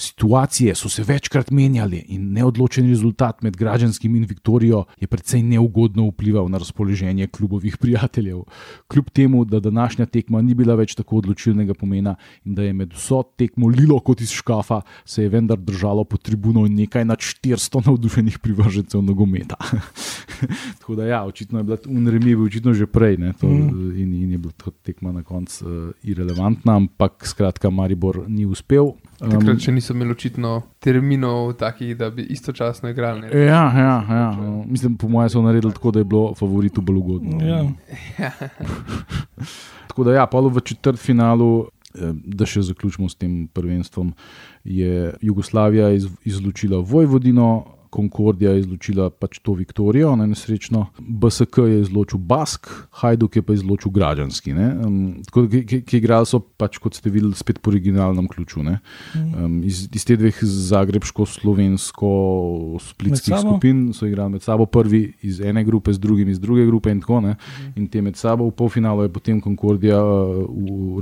Situacije 0.00 0.74
so 0.74 0.88
se 0.88 1.02
večkrat 1.04 1.50
menjale 1.50 1.98
in 2.08 2.32
neodločen 2.32 2.88
rezultat 2.88 3.42
med 3.42 3.56
Građanskim 3.56 4.14
in 4.16 4.24
Viktorijo 4.24 4.84
je 5.00 5.06
precej 5.06 5.42
neugodno 5.42 6.06
vplival 6.08 6.48
na 6.48 6.58
razpoloženje 6.58 7.26
klubovih 7.26 7.76
prijateljev. 7.76 8.38
Kljub 8.88 9.10
temu, 9.12 9.44
da 9.44 9.60
današnja 9.60 10.06
tekma 10.06 10.40
ni 10.42 10.54
bila 10.54 10.74
več 10.74 10.94
tako 10.94 11.18
odločilnega 11.20 11.74
pomena 11.74 12.14
in 12.44 12.54
da 12.54 12.62
je 12.62 12.72
med 12.72 12.94
vso 12.96 13.22
tekmo 13.36 13.68
lilo 13.68 13.98
kot 14.00 14.20
iz 14.20 14.32
škafa, 14.32 14.80
se 15.04 15.22
je 15.22 15.28
vendar 15.28 15.58
držalo 15.58 16.04
po 16.04 16.16
tribuno 16.16 16.64
nekaj 16.68 17.04
nad 17.04 17.18
400 17.18 17.86
navdušenih 17.86 18.38
privržencev 18.38 19.02
nogometa. 19.02 19.56
tako 20.80 20.94
da, 20.96 21.06
ja, 21.06 21.24
očitno 21.24 21.58
je 21.58 21.64
bila 21.64 21.76
unremljiva, 21.86 22.44
očitno 22.44 22.72
že 22.72 22.86
prej 22.86 23.18
to, 23.40 23.48
mm. 23.48 24.00
in, 24.00 24.14
in 24.14 24.32
je 24.32 24.38
bila 24.38 24.52
ta 24.56 24.70
tekma 24.82 25.12
na 25.12 25.22
koncu 25.22 25.66
uh, 25.66 25.92
irrelevantna, 26.02 26.76
ampak 26.76 27.26
skratka, 27.26 27.70
Maribor 27.70 28.24
ni 28.28 28.46
uspel. 28.46 28.94
Takrat, 29.20 29.60
če 29.60 29.72
niso 29.90 29.96
imeli 29.96 30.10
očitno 30.10 30.62
terminov, 30.78 31.52
takih, 31.52 31.96
da 31.96 32.10
bi 32.10 32.22
istočasno 32.22 32.88
igrali. 32.88 33.26
Ja, 33.32 33.72
ja, 33.76 34.04
ja. 34.10 34.36
Mislim, 34.66 34.96
po 34.96 35.08
mojem, 35.08 35.30
so 35.30 35.42
naredili 35.42 35.72
tako, 35.72 35.90
da 35.90 35.98
je 35.98 36.04
bilo 36.04 36.34
favoritu 36.34 36.80
bolj 36.80 36.96
ugodno. 36.96 37.46
Ja. 37.46 37.64
tako 39.88 40.04
da, 40.04 40.14
ja, 40.14 40.26
pa 40.26 40.40
v 40.40 40.60
četrt 40.60 40.98
finalu, 40.98 41.66
eh, 41.94 42.12
da 42.24 42.46
še 42.46 42.62
zaključimo 42.62 43.08
s 43.08 43.14
tem 43.14 43.48
prvenstvom, 43.52 44.14
je 44.64 45.14
Jugoslavija 45.20 45.90
izločila 46.24 46.78
Vojvodino. 46.78 47.64
Konkordija 47.90 48.52
je 48.54 48.60
izločila 48.60 49.10
pač 49.10 49.38
to 49.42 49.52
Viktorijo, 49.58 50.12
na 50.16 50.26
nesrečno, 50.30 50.86
BSK 50.98 51.58
je 51.66 51.80
izločil 51.80 52.18
Bask, 52.18 52.66
Hajduk 53.02 53.36
je 53.36 53.42
pa 53.42 53.52
izločil 53.52 53.90
Građanski. 53.90 54.52
Um, 54.54 55.22
tako 55.26 55.42
da, 55.42 55.48
ki, 55.66 55.82
ki 55.82 55.96
igrali 55.98 56.26
so, 56.26 56.40
pač, 56.40 56.78
kot 56.78 56.94
ste 56.94 57.10
videli, 57.10 57.34
spet 57.34 57.58
po 57.58 57.70
originalnem 57.70 58.28
ključu. 58.30 58.60
Um, 58.60 59.62
iz, 59.66 59.88
iz 59.92 60.04
te 60.06 60.16
dveh 60.16 60.38
zagrebsko-slovensko-splitskih 60.42 63.38
skupin 63.42 63.92
so 63.96 64.06
igrali 64.06 64.30
med 64.36 64.42
sabo, 64.46 64.66
prvi 64.66 65.12
iz 65.26 65.40
ene 65.40 65.64
grupe, 65.66 65.92
z 65.92 65.98
drugim 65.98 66.28
iz 66.30 66.40
druge 66.40 66.66
grupe 66.66 66.90
in 66.94 67.00
tako 67.00 67.20
naprej. 67.20 67.30
Mhm. 67.30 67.72
In 67.76 67.88
te 67.90 68.02
med 68.02 68.16
sabo 68.16 68.46
v 68.46 68.50
polfinalu 68.54 69.02
je 69.02 69.12
potem 69.12 69.40
Konkordija 69.40 70.04
uh, 70.04 70.46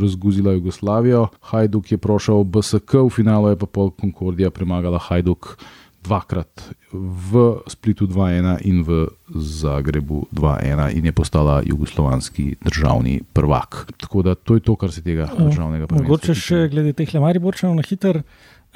razguzila 0.01 0.53
Jugoslavijo, 0.57 1.27
Hajduk 1.53 1.93
je 1.93 1.99
prošel 1.99 2.45
BSK, 2.45 2.95
v 2.95 3.11
finalu 3.13 3.49
je 3.53 3.57
pa 3.61 3.67
pol 3.67 3.91
Konkordija 3.91 4.51
premagala 4.51 4.99
Hajduk 4.99 5.59
dvakrat 6.09 6.49
v 6.93 7.61
Splitu 7.69 8.09
2-1 8.09 8.65
in 8.65 8.81
v 8.81 9.13
Zagrebu 9.29 10.33
2-1 10.33 10.97
in 10.97 11.05
je 11.05 11.13
postala 11.13 11.61
jugoslovanski 11.61 12.57
državni 12.65 13.21
prvak. 13.33 13.93
Tako 14.01 14.23
da 14.23 14.35
to 14.35 14.57
je 14.57 14.65
to, 14.65 14.77
kar 14.77 14.93
se 14.93 15.05
tega 15.05 15.29
državnega 15.37 15.87
prvaka 15.87 16.01
tiče. 16.01 16.09
Mogoče 16.09 16.35
še 16.35 16.61
glede 16.73 16.97
teh 16.97 17.13
Lemariborčev 17.13 17.75
na 17.77 17.85
hiter. 17.85 18.23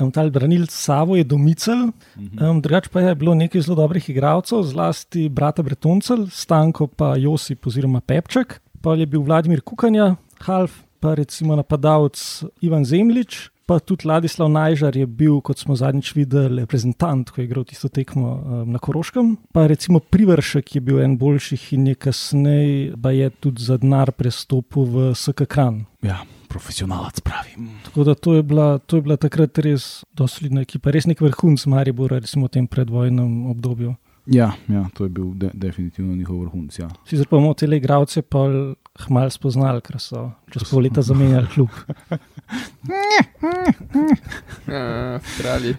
Um, 0.00 0.08
ta 0.12 0.24
branilc 0.24 0.72
Savo 0.72 1.16
je 1.16 1.24
domicel, 1.24 1.90
um, 2.16 2.60
drugače 2.64 2.88
pa 2.92 3.00
je 3.04 3.14
bilo 3.14 3.34
nekaj 3.36 3.60
zelo 3.60 3.76
dobrih 3.76 4.08
igralcev, 4.08 4.62
zlasti 4.64 5.28
brata 5.28 5.62
Bretoncel, 5.62 6.26
Stanko 6.32 6.86
pa 6.88 7.12
Josip 7.20 7.66
oziroma 7.68 8.00
Pepček, 8.00 8.56
pa 8.80 8.96
je 8.96 9.06
bil 9.06 9.20
Vladimir 9.20 9.60
Kukanja, 9.60 10.14
Half, 10.48 10.80
pa 11.00 11.12
recimo 11.14 11.56
napadalec 11.60 12.16
Ivan 12.64 12.88
Zemljič, 12.88 13.51
pa 13.72 13.78
tudi 13.80 14.08
Ladislav 14.08 14.50
Najžar 14.52 14.96
je 14.96 15.06
bil, 15.06 15.38
kot 15.40 15.58
smo 15.58 15.72
zadnjič 15.76 16.10
videli, 16.12 16.60
reprezentant, 16.60 17.30
ko 17.32 17.40
je 17.40 17.46
igral 17.46 17.64
tisto 17.64 17.88
tekmo 17.88 18.32
um, 18.34 18.72
na 18.72 18.78
Koroškem. 18.78 19.36
Pa 19.52 19.64
recimo 19.66 20.00
Privršek 20.00 20.74
je 20.74 20.80
bil 20.84 21.00
en 21.00 21.16
boljših 21.16 21.72
in 21.72 21.86
je 21.86 21.94
kasneje, 21.94 22.92
pa 23.02 23.14
je 23.16 23.30
tudi 23.30 23.64
za 23.64 23.78
denar 23.80 24.12
prestopil 24.12 24.84
v 24.84 25.14
SK 25.16 25.48
Kran. 25.48 25.86
Ja. 26.04 26.20
Profesionalec 26.52 27.22
pravi. 27.24 27.56
Tako 27.86 28.04
da 28.04 28.14
to 28.14 28.34
je 28.34 28.42
bila, 28.42 28.76
to 28.78 29.00
je 29.00 29.02
bila 29.02 29.16
takrat 29.16 29.58
res 29.64 30.04
dosledna 30.12 30.66
ekipa, 30.66 30.92
res 30.92 31.08
nek 31.08 31.22
vrhunc 31.24 31.64
Maribora, 31.64 32.18
recimo 32.20 32.50
v 32.50 32.58
tem 32.58 32.66
predvojnem 32.68 33.46
obdobju. 33.54 33.94
Ja, 34.26 34.52
ja, 34.68 34.84
to 34.94 35.08
je 35.08 35.16
bil 35.16 35.32
de 35.34 35.48
definitivno 35.54 36.12
njihov 36.14 36.44
vrhunc. 36.44 36.76
Ja. 36.78 36.90
Sicer 37.08 37.24
pa 37.26 37.40
imamo 37.40 37.54
te 37.54 37.66
igravce, 37.66 38.22
pa 38.22 38.44
hmal 39.06 39.32
spoznali, 39.32 39.80
ker 39.80 39.96
so 39.96 40.28
čez 40.52 40.68
pol 40.68 40.84
leta 40.84 41.02
zamenjali 41.02 41.48
klub. 41.54 41.70
Kralji. 45.36 45.74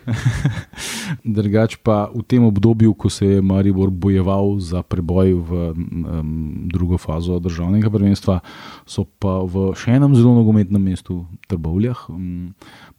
Drugač 1.38 1.78
pa 1.84 2.10
v 2.12 2.24
tem 2.28 2.44
obdobju, 2.44 2.94
ko 2.94 3.10
se 3.10 3.38
je 3.38 3.42
Maribor 3.42 3.90
bojeval 3.90 4.60
za 4.60 4.84
preboj 4.84 5.34
v 5.34 5.52
um, 5.72 6.68
drugo 6.72 6.98
fazo 6.98 7.40
državnega 7.40 7.90
prvenstva, 7.90 8.40
so 8.86 9.06
pa 9.06 9.42
v 9.44 9.72
še 9.78 9.98
enem 9.98 10.16
zelo 10.18 10.34
nogometnem 10.38 10.82
mestu, 10.82 11.24
Trbovljah, 11.48 12.08
um, 12.10 12.54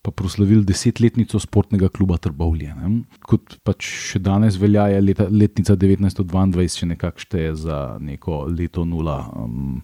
pa 0.04 0.12
proslavili 0.12 0.64
desetletnico 0.68 1.40
sportnega 1.40 1.88
kluba 1.88 2.18
Trbovlje. 2.20 2.74
Ne? 2.76 3.04
Kot 3.24 3.56
pač 3.64 3.88
še 4.12 4.20
danes 4.20 4.58
velja, 4.60 4.86
je 4.92 5.00
leta, 5.00 5.26
letnica 5.32 5.76
1922, 5.80 6.68
če 6.74 6.90
nekako 6.92 7.24
šteje 7.24 7.54
za 7.64 7.78
neko 8.04 8.44
leto 8.52 8.84
nula 8.84 9.22
um, 9.32 9.80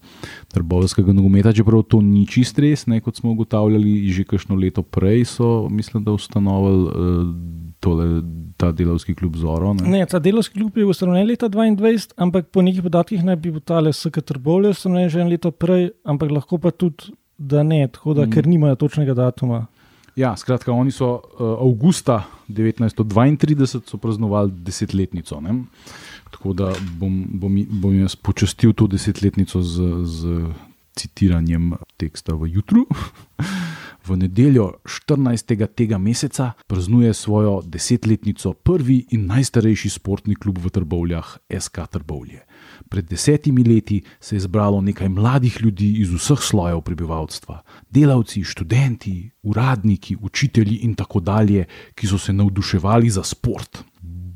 trbovskega 0.53 1.15
nogometa, 1.17 1.55
čeprav 1.57 1.80
to 1.83 2.01
ni 2.05 2.27
čist 2.27 2.59
res, 2.59 2.87
ne? 2.91 3.01
kot 3.01 3.21
smo 3.21 3.33
ugotavljali, 3.33 4.11
že 4.13 4.25
kakšno 4.29 4.59
leto 4.59 4.83
prej 4.83 5.25
so, 5.37 5.69
mislim, 5.71 6.05
da 6.05 6.17
ustanovili. 6.17 6.87
Uh, 6.91 7.67
Tole, 7.81 8.21
ta 8.61 8.75
delovski 8.77 9.15
klub 9.17 9.39
Zoro. 9.41 9.71
Ne? 9.73 9.87
Ne, 9.89 10.01
ta 10.07 10.19
delovski 10.21 10.59
klub 10.59 10.77
je 10.77 10.85
ustanovljen 10.85 11.31
leta 11.31 11.49
2022, 11.49 12.11
ampak 12.21 12.51
po 12.53 12.61
nekih 12.61 12.83
podatkih 12.85 13.23
naj 13.25 13.39
bi 13.41 13.55
bil 13.55 13.63
ta 13.65 13.81
SK 13.93 14.21
Trbovlje 14.21 14.75
ustanovljen 14.75 15.09
že 15.09 15.23
en 15.23 15.31
leto 15.33 15.49
prej, 15.51 15.89
ampak 16.05 16.29
lahko 16.29 16.59
pa 16.61 16.75
tudi, 16.77 17.15
da 17.41 17.63
ne, 17.65 17.87
da, 17.89 18.27
mm. 18.27 18.31
ker 18.35 18.45
nimajo 18.47 18.77
točnega 18.85 19.17
datuma. 19.17 19.63
Ja, 20.17 20.35
skratka, 20.37 20.73
oni 20.73 20.93
so 20.93 21.09
uh, 21.15 21.57
avgusta 21.65 22.25
1932 22.49 23.97
praznovali 23.97 24.53
desetletnico. 24.53 25.41
Ne? 25.41 25.63
Tako 26.31 26.53
da 26.53 26.73
bom, 26.99 27.25
bom, 27.41 27.57
bom 27.71 27.95
jaz 27.97 28.17
počastil 28.17 28.75
to 28.77 28.87
desetletnico 28.87 29.63
z, 29.63 29.89
z 30.05 30.45
citiranjem 31.01 31.73
teksta 31.97 32.37
v 32.37 32.53
jutru. 32.57 32.87
V 34.01 34.17
nedeljo 34.17 34.81
14. 34.89 35.69
tega 35.77 35.99
meseca 36.01 36.53
praznuje 36.67 37.13
svojo 37.15 37.61
desetletnico 37.63 38.53
prvi 38.53 39.05
in 39.13 39.27
najstarejši 39.29 39.91
sportni 39.93 40.35
klub 40.35 40.59
v 40.59 40.73
Trbovljah, 40.73 41.37
SK 41.53 41.85
Trbovlje. 41.91 42.41
Pred 42.89 43.05
desetimi 43.05 43.63
leti 43.65 44.01
se 44.21 44.37
je 44.37 44.41
zbralo 44.41 44.81
nekaj 44.81 45.09
mladih 45.09 45.61
ljudi 45.61 45.93
iz 46.01 46.11
vseh 46.17 46.41
slojev 46.41 46.81
prebivalstva, 46.81 47.61
delavci, 47.91 48.43
študenti, 48.45 49.31
uradniki, 49.43 50.17
učitelji 50.17 50.81
in 50.89 50.95
tako 50.95 51.21
dalje, 51.21 51.69
ki 51.95 52.07
so 52.07 52.19
se 52.19 52.33
navduševali 52.33 53.11
za 53.11 53.23
šport. 53.23 53.85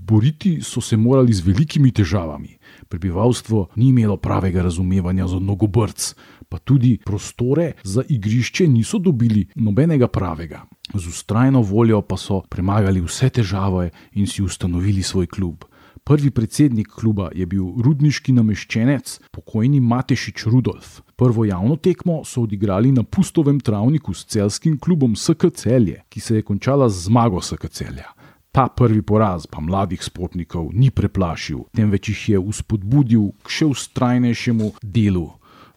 Boriti 0.05 0.61
so 0.63 0.81
se 0.81 0.97
morali 0.97 1.33
z 1.33 1.41
velikimi 1.41 1.91
težavami. 1.91 2.59
Prebivalstvo 2.95 3.69
ni 3.77 3.89
imelo 3.89 4.17
pravega 4.17 4.63
razumevanja 4.63 5.27
za 5.27 5.39
nogobrc, 5.39 6.15
pa 6.49 6.59
tudi 6.59 6.99
prostore 7.05 7.73
za 7.83 8.05
igrišče 8.09 8.69
niso 8.69 8.99
dobili 8.99 9.49
nobenega 9.55 10.09
pravega. 10.09 10.63
Z 10.95 11.09
ustrajno 11.09 11.63
voljo 11.63 12.03
pa 12.03 12.17
so 12.17 12.43
premagali 12.51 13.01
vse 13.03 13.31
težave 13.35 13.91
in 14.13 14.27
si 14.27 14.43
ustanovili 14.43 15.03
svoj 15.03 15.27
klub. 15.27 15.65
Prvi 16.05 16.31
predsednik 16.31 16.89
kluba 16.89 17.31
je 17.35 17.47
bil 17.47 17.67
rudniški 17.83 18.33
nameščenec, 18.33 19.19
pokojni 19.33 19.81
Matešič 19.81 20.47
Rudolf. 20.47 21.01
Prvo 21.17 21.45
javno 21.45 21.77
tekmo 21.77 22.21
so 22.25 22.45
odigrali 22.47 22.93
na 22.93 23.03
pustovem 23.03 23.59
travniku 23.61 24.15
s 24.15 24.25
celskim 24.25 24.79
klubom 24.79 25.17
SK 25.17 25.51
Celje, 25.55 26.05
ki 26.09 26.21
se 26.21 26.37
je 26.37 26.43
končala 26.43 26.89
z 26.89 27.09
zmago 27.09 27.43
SK 27.43 27.67
Celja. 27.71 28.15
Ta 28.55 28.69
prvi 28.69 29.03
poraz 29.03 29.49
pa 29.51 29.59
mladih 29.59 29.99
sportnikov 29.99 30.69
ni 30.71 30.87
preplašil, 30.95 31.65
temveč 31.75 32.13
jih 32.13 32.21
je 32.29 32.39
uspodbudil 32.39 33.33
k 33.43 33.51
še 33.51 33.67
ustrajnejšemu 33.67 34.69
delu. 34.79 35.27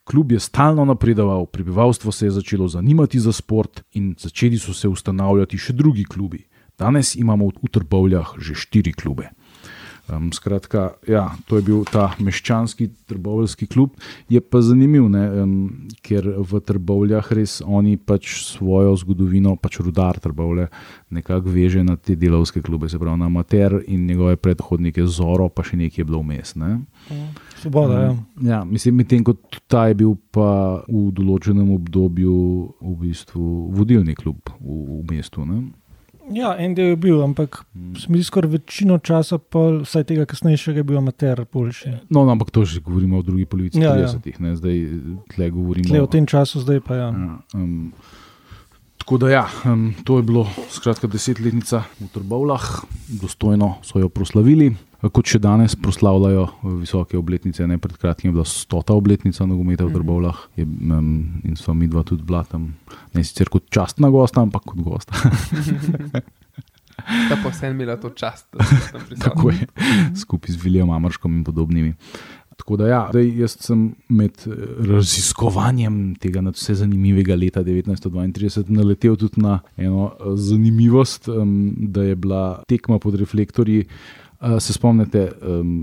Klub 0.05 0.31
je 0.31 0.39
stalno 0.39 0.85
napredoval, 0.85 1.49
prebivalstvo 1.49 2.13
se 2.13 2.29
je 2.29 2.35
začelo 2.37 2.67
zanimati 2.69 3.17
za 3.19 3.33
šport 3.33 3.81
in 3.97 4.13
začeli 4.13 4.61
so 4.61 4.77
se 4.77 4.85
ustanavljati 4.87 5.57
še 5.57 5.73
drugi 5.73 6.05
klubi. 6.05 6.45
Danes 6.77 7.15
imamo 7.17 7.49
v 7.49 7.71
Trbovljah 7.73 8.37
že 8.37 8.53
štiri 8.53 8.93
klube. 8.93 9.33
Um, 10.07 10.31
skratka, 10.31 10.93
ja, 11.07 11.25
to 11.47 11.57
je 11.59 11.65
bil 11.67 11.81
ta 11.83 12.13
meščanski 12.23 12.85
trboveljski 13.11 13.67
klub. 13.67 13.97
Je 14.31 14.39
pa 14.39 14.61
zanimiv, 14.63 15.09
ne, 15.11 15.23
um, 15.43 15.55
ker 15.99 16.29
v 16.47 16.61
Trbovljah 16.63 17.27
res 17.35 17.57
oni 17.65 17.97
pač 17.99 18.37
svojo 18.47 18.93
zgodovino, 19.01 19.57
pač 19.59 19.81
rudar 19.83 20.15
Trbovlje, 20.23 20.69
nekako 21.11 21.51
veže 21.51 21.83
na 21.83 21.97
te 21.99 22.15
delovske 22.15 22.63
klube, 22.63 22.87
se 22.87 22.99
pravi 22.99 23.19
na 23.19 23.27
Mater 23.29 23.81
in 23.83 24.05
njegove 24.07 24.37
predhodnike 24.39 25.03
Zoro, 25.11 25.49
pa 25.51 25.65
še 25.67 25.75
nekaj 25.81 26.03
je 26.03 26.07
bilo 26.07 26.21
vmes. 26.23 26.55
Ne. 26.55 26.77
Svoboda, 27.59 27.99
ja. 27.99 28.13
Ja, 28.47 28.61
mislim, 28.63 29.01
medtem 29.01 29.25
ko 29.27 29.35
ta 29.67 29.89
je 29.91 29.97
bil 30.05 30.15
pa 30.31 30.85
v 30.87 31.09
določenem 31.19 31.67
obdobju 31.75 32.37
v 32.79 32.95
bistvu 33.03 33.43
vodilni 33.75 34.15
klub 34.15 34.55
v, 34.61 34.79
v 34.87 35.03
mestu. 35.11 35.43
Ne? 35.43 35.65
Ja, 36.33 36.55
en 36.59 36.73
del 36.75 36.91
je 36.91 36.95
bil, 36.99 37.21
ampak 37.23 37.61
mi 38.09 38.19
skoraj 38.23 38.51
večino 38.51 38.97
časa, 38.99 39.37
pol, 39.37 39.81
vsaj 39.85 40.03
tega 40.09 40.25
kasnejšega, 40.27 40.81
je 40.83 40.87
bil 40.87 40.99
amater 40.99 41.45
boljši. 41.53 41.93
No, 42.09 42.25
no, 42.25 42.31
ampak 42.35 42.51
to 42.51 42.65
že 42.67 42.81
govorimo 42.83 43.19
o 43.19 43.25
drugi 43.25 43.45
polovici 43.45 43.79
Ja, 43.79 43.95
ja. 43.95 44.07
30-ih, 44.11 44.39
ne? 44.43 44.55
zdaj 44.55 44.75
tle 45.35 45.49
govorimo 45.55 45.87
Tle, 45.87 46.01
v 46.03 46.11
tem 46.11 46.27
času 46.27 46.59
zdaj 46.65 46.83
pa 46.83 46.95
ja. 46.99 47.09
Ja, 47.15 47.37
um, 47.55 47.93
tako 49.07 49.17
da, 49.17 49.29
ja, 49.29 49.47
to 50.03 50.17
je 50.17 50.23
bilo 50.23 50.49
skratka 50.69 51.07
desetletnica 51.07 51.83
v 51.99 52.07
Trbovlah, 52.11 52.83
dostojno 53.07 53.77
so 53.79 54.01
jo 54.03 54.09
proslavili. 54.11 54.73
Kot 54.99 55.31
še 55.31 55.39
danes 55.39 55.77
proslavljajo 55.79 56.43
visoke 56.81 57.15
obletnice, 57.15 57.63
ne 57.71 57.77
pred 57.79 57.95
kratkim 57.95 58.33
je 58.33 58.35
bila 58.35 58.43
stota 58.43 58.97
obletnica 58.99 59.47
nogometa 59.47 59.87
v 59.87 59.95
Trbovlah 59.95 60.41
je, 60.59 60.67
um, 60.67 61.39
in 61.47 61.55
sva 61.55 61.71
mi 61.71 61.87
dva 61.87 62.03
tudi 62.03 62.27
bila 62.27 62.43
tam, 62.43 62.73
ne 63.15 63.23
sicer 63.23 63.47
kot 63.47 63.69
častna 63.71 64.11
gosta, 64.11 64.43
ampak 64.43 64.67
kot 64.73 64.83
gosta. 64.83 65.15
Ta 67.29 67.37
vsem 67.45 67.77
imela 67.77 67.95
to 68.01 68.11
čast, 68.11 68.49
da 68.51 68.65
sem 68.67 68.83
tam 68.91 69.07
prisotna. 69.07 69.23
Tako 69.23 69.53
je, 69.53 69.69
skupaj 70.19 70.51
z 70.51 70.59
Viljem 70.65 70.91
Amarškom 70.91 71.39
in 71.39 71.47
podobnimi. 71.47 71.93
Tako 72.57 72.77
da, 72.77 72.87
ja, 72.87 73.01
zdaj, 73.11 73.27
jaz 73.39 73.57
sem 73.61 73.95
med 74.09 74.31
eh, 74.47 74.53
raziskovanjem 74.89 76.15
tega 76.19 76.41
nad 76.41 76.57
vse 76.57 76.75
zanimivega 76.81 77.35
leta 77.35 77.63
1932 77.63 78.69
naletel 78.73 79.15
tudi 79.15 79.41
na 79.41 79.59
eno 79.77 80.11
eh, 80.13 80.31
zanimivost, 80.35 81.29
da 81.77 82.03
je 82.03 82.15
bila 82.15 82.63
tekma 82.67 82.99
pod 82.99 83.15
reflektorji. 83.15 83.85
Uh, 84.37 84.59
se 84.59 84.73
spomnite, 84.73 85.31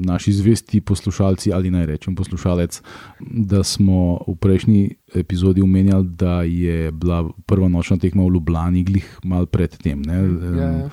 naši 0.06 0.32
zvesti 0.32 0.80
poslušalci, 0.80 1.52
ali 1.52 1.70
naj 1.70 1.86
rečem 1.86 2.14
poslušalec, 2.14 2.82
da 3.20 3.64
smo 3.64 4.20
v 4.28 4.36
prejšnji 4.38 4.94
epizodi 5.14 5.62
omenjali, 5.62 6.06
da 6.06 6.42
je 6.42 6.92
bila 6.92 7.24
prva 7.46 7.68
nočna 7.68 7.96
tekma 7.96 8.22
v 8.22 8.34
Ljubljani, 8.34 8.84
glih 8.84 9.18
malo 9.24 9.46
predtem. 9.46 10.02
ne, 10.02 10.20
um, 10.22 10.58
Ja, 10.58 10.70
ja. 10.70 10.88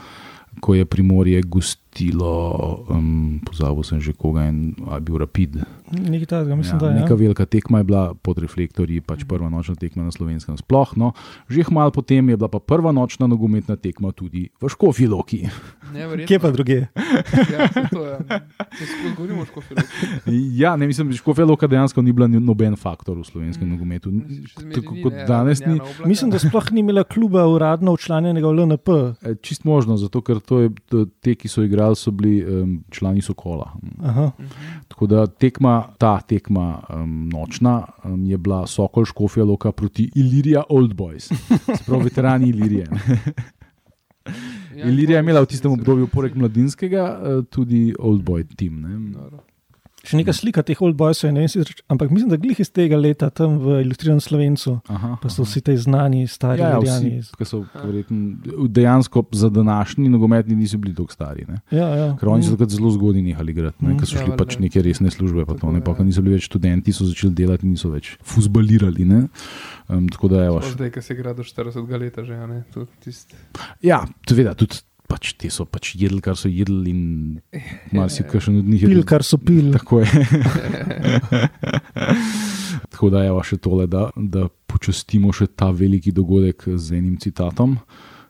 ko 0.60 0.76
je 0.76 0.86
Primorje 0.86 1.42
gostilo, 1.92 2.32
um, 2.90 3.40
pozabil 3.44 3.84
sem 3.84 4.00
že 4.00 4.14
koga 4.14 4.48
in 4.48 4.72
je 4.74 5.00
bil 5.02 5.18
Rapid. 5.18 5.60
Nekaj 5.92 6.26
takega, 6.26 6.56
mislim, 6.56 6.76
Ja, 6.76 6.80
da 6.80 6.88
je. 6.88 6.96
neka 6.96 7.10
Ja. 7.10 7.16
velika 7.18 7.46
tekma 7.46 7.78
je 7.78 7.84
bila 7.84 8.14
pod 8.14 8.38
reflektorji, 8.38 9.02
pač 9.02 9.24
prva 9.26 9.50
nočna 9.50 9.76
tekma 9.76 10.04
na 10.04 10.12
slovenskem 10.12 10.56
sploh. 10.58 10.96
No, 10.96 11.12
že 11.50 11.68
malo 11.70 11.92
potem 11.92 12.24
je 12.26 12.38
bila 12.38 12.48
pa 12.48 12.60
prva 12.60 12.92
nočna 12.92 13.28
nogometna 13.28 13.76
tekma 13.76 14.12
tudi 14.12 14.50
v 14.56 14.70
Škofi 14.70 15.08
Loki. 15.08 15.50
Neverjetno. 15.92 16.28
Kje 16.28 16.40
pa 16.40 16.50
druge? 16.50 16.78
Ja, 17.52 17.68
to 17.90 18.06
je. 18.06 18.16
Če 18.72 18.86
skozi 18.86 19.12
govorimo 19.12 19.42
o 19.42 19.46
škofi. 19.46 19.76
Ja, 20.54 20.76
ne 20.76 20.88
mislim, 20.88 21.10
da 21.10 21.14
Škofi 21.14 21.42
Loka 21.42 21.68
dejansko 21.68 22.02
ni 22.02 22.12
bila 22.12 22.28
noben 22.30 22.76
faktor 22.76 23.18
v 23.18 23.24
slovenskem 23.24 23.68
Mm. 23.68 23.72
nogometu. 23.72 24.10
Tako 24.72 24.96
kot 25.04 25.14
ne, 25.14 25.26
danes 25.26 25.60
ni. 25.62 25.76
Mislim, 26.06 26.32
da 26.32 26.40
sploh 26.40 26.72
ni 26.72 26.80
imela 26.80 27.04
kluba 27.04 27.44
uradno 27.46 27.92
učlanjenega 27.92 28.48
v 28.48 28.56
LNP. 28.56 28.88
E, 29.22 29.36
Čist 29.38 29.64
možno, 29.64 29.98
zato 29.98 30.22
ker 30.22 30.40
to 30.40 30.60
je, 30.62 30.70
to, 30.86 30.98
te, 31.18 31.36
ki 31.36 31.48
so 31.48 31.62
igrali, 31.62 31.81
so 31.96 32.12
bili 32.12 32.46
um, 32.46 32.84
člani 32.90 33.22
Sokola. 33.22 33.72
Aha. 34.04 34.32
Tako 34.88 35.08
da 35.08 35.26
tekma, 35.28 35.84
ta 35.98 36.20
tekma 36.20 36.82
um, 36.90 37.30
nočna 37.30 37.86
um, 38.04 38.26
je 38.26 38.38
bila 38.38 38.68
Sokol 38.68 39.06
Škofija 39.06 39.46
Loka 39.46 39.72
proti 39.72 40.10
Ilirija 40.16 40.64
Old 40.70 40.94
Boys, 40.94 41.32
se 41.78 41.84
pravi 41.86 42.04
veterani 42.04 42.50
Ilirije. 42.50 42.88
Ja, 44.76 44.86
Ilirija 44.88 45.18
je 45.18 45.24
imela 45.24 45.42
v 45.42 45.46
to 45.46 45.50
tistem 45.52 45.72
obdobju, 45.72 46.08
poleg 46.08 46.36
mladinskega, 46.36 47.06
eh, 47.06 47.42
tudi 47.50 47.94
Old 48.00 48.24
Boy 48.24 48.46
team. 48.56 48.82
Ne? 48.82 49.26
Še 50.04 50.18
neka 50.18 50.34
slika 50.34 50.64
teh 50.64 50.80
old 50.82 50.96
boysov 50.96 51.30
ne 51.30 51.42
vem, 51.42 51.48
sicer- 51.48 51.84
ampak 51.88 52.10
mislim, 52.10 52.30
da 52.30 52.38
glih 52.38 52.58
iz 52.58 52.70
tega 52.70 52.98
leta 52.98 53.30
tam 53.30 53.60
v 53.60 53.82
ilustriranem 53.84 54.20
slovencu, 54.20 54.82
Aha, 54.88 55.18
pa 55.22 55.30
so 55.30 55.44
aha. 55.44 55.48
vsi 55.48 55.62
ti 55.62 55.78
znani, 55.78 56.28
stari 56.28 56.60
Ja, 56.60 56.70
ja, 56.70 56.80
veljani. 56.80 57.12
vsi, 57.22 57.36
ki 57.38 57.46
so 57.46 57.60
verjetno, 57.76 58.18
dejansko 58.68 59.26
za 59.32 59.50
današnji 59.50 60.10
nogometni 60.10 60.56
niso 60.56 60.78
bili 60.78 60.96
tako 60.96 61.12
stari. 61.12 61.46
Ne? 61.46 61.62
Ja, 61.72 61.88
ja. 61.88 62.08
Ker 62.18 62.30
oni 62.30 62.44
so 62.44 62.52
takrat 62.52 62.70
zelo 62.72 62.90
zgodni 62.90 63.22
nehali 63.22 63.52
igrati, 63.52 63.78
ne? 63.80 63.94
Mm. 63.94 63.98
ker 63.98 64.08
so 64.08 64.16
Ja, 64.16 64.22
šli 64.22 64.32
valjda. 64.32 64.44
pač 64.44 64.58
neke 64.58 64.82
resne 64.82 65.12
službe. 65.12 65.46
Pa 65.46 65.54
to, 65.56 65.70
ne? 65.70 65.82
Pa, 65.82 65.92
ja. 65.92 65.98
ko 65.98 66.04
niso 66.04 66.22
bili 66.22 66.36
več 66.36 66.50
študenti, 66.50 66.90
so 66.92 67.06
začeli 67.06 67.34
delati 67.36 67.66
in 67.66 67.72
niso 67.72 67.90
več 67.90 68.18
fuzbalirali. 68.24 69.06
ne. 69.06 69.28
Um, 69.88 70.08
tako 70.08 70.28
da 70.28 70.44
je 70.44 70.50
vaš. 70.50 70.66
Zdaj, 70.72 70.92
ki 70.92 71.02
se 71.02 71.14
igra 71.14 71.34
do 71.34 71.44
40 71.44 71.86
let, 71.92 72.16
že 72.18 72.34
a 72.34 72.48
ne. 72.48 72.64
To 72.74 72.88
tist- 73.00 73.36
Ja, 73.82 74.02
seveda, 74.26 74.54
tudi 74.56 74.82
pač, 75.12 75.34
te 75.36 75.50
so 75.52 75.66
pač 75.68 75.92
jedli, 76.00 76.22
kar 76.24 76.38
so 76.40 76.48
jedli, 76.52 76.94
in 76.96 77.02
marsikaj 77.98 78.40
še 78.48 78.54
od 78.56 78.68
njih 78.72 78.86
je 78.86 78.92
Pil, 78.92 79.02
bil- 79.02 79.10
kar 79.12 79.24
so 79.28 79.38
pil. 79.42 79.68
Tako 79.76 80.00
je. 80.02 80.08
Tako 82.92 83.06
da 83.12 83.26
je 83.28 83.36
še 83.52 83.58
tole, 83.60 83.86
da, 83.92 84.08
da 84.16 84.42
počastimo 84.72 85.34
še 85.36 85.50
ta 85.52 85.68
veliki 85.76 86.12
dogodek 86.16 86.64
z 86.80 86.96
enim 87.02 87.20
citatom. 87.20 87.76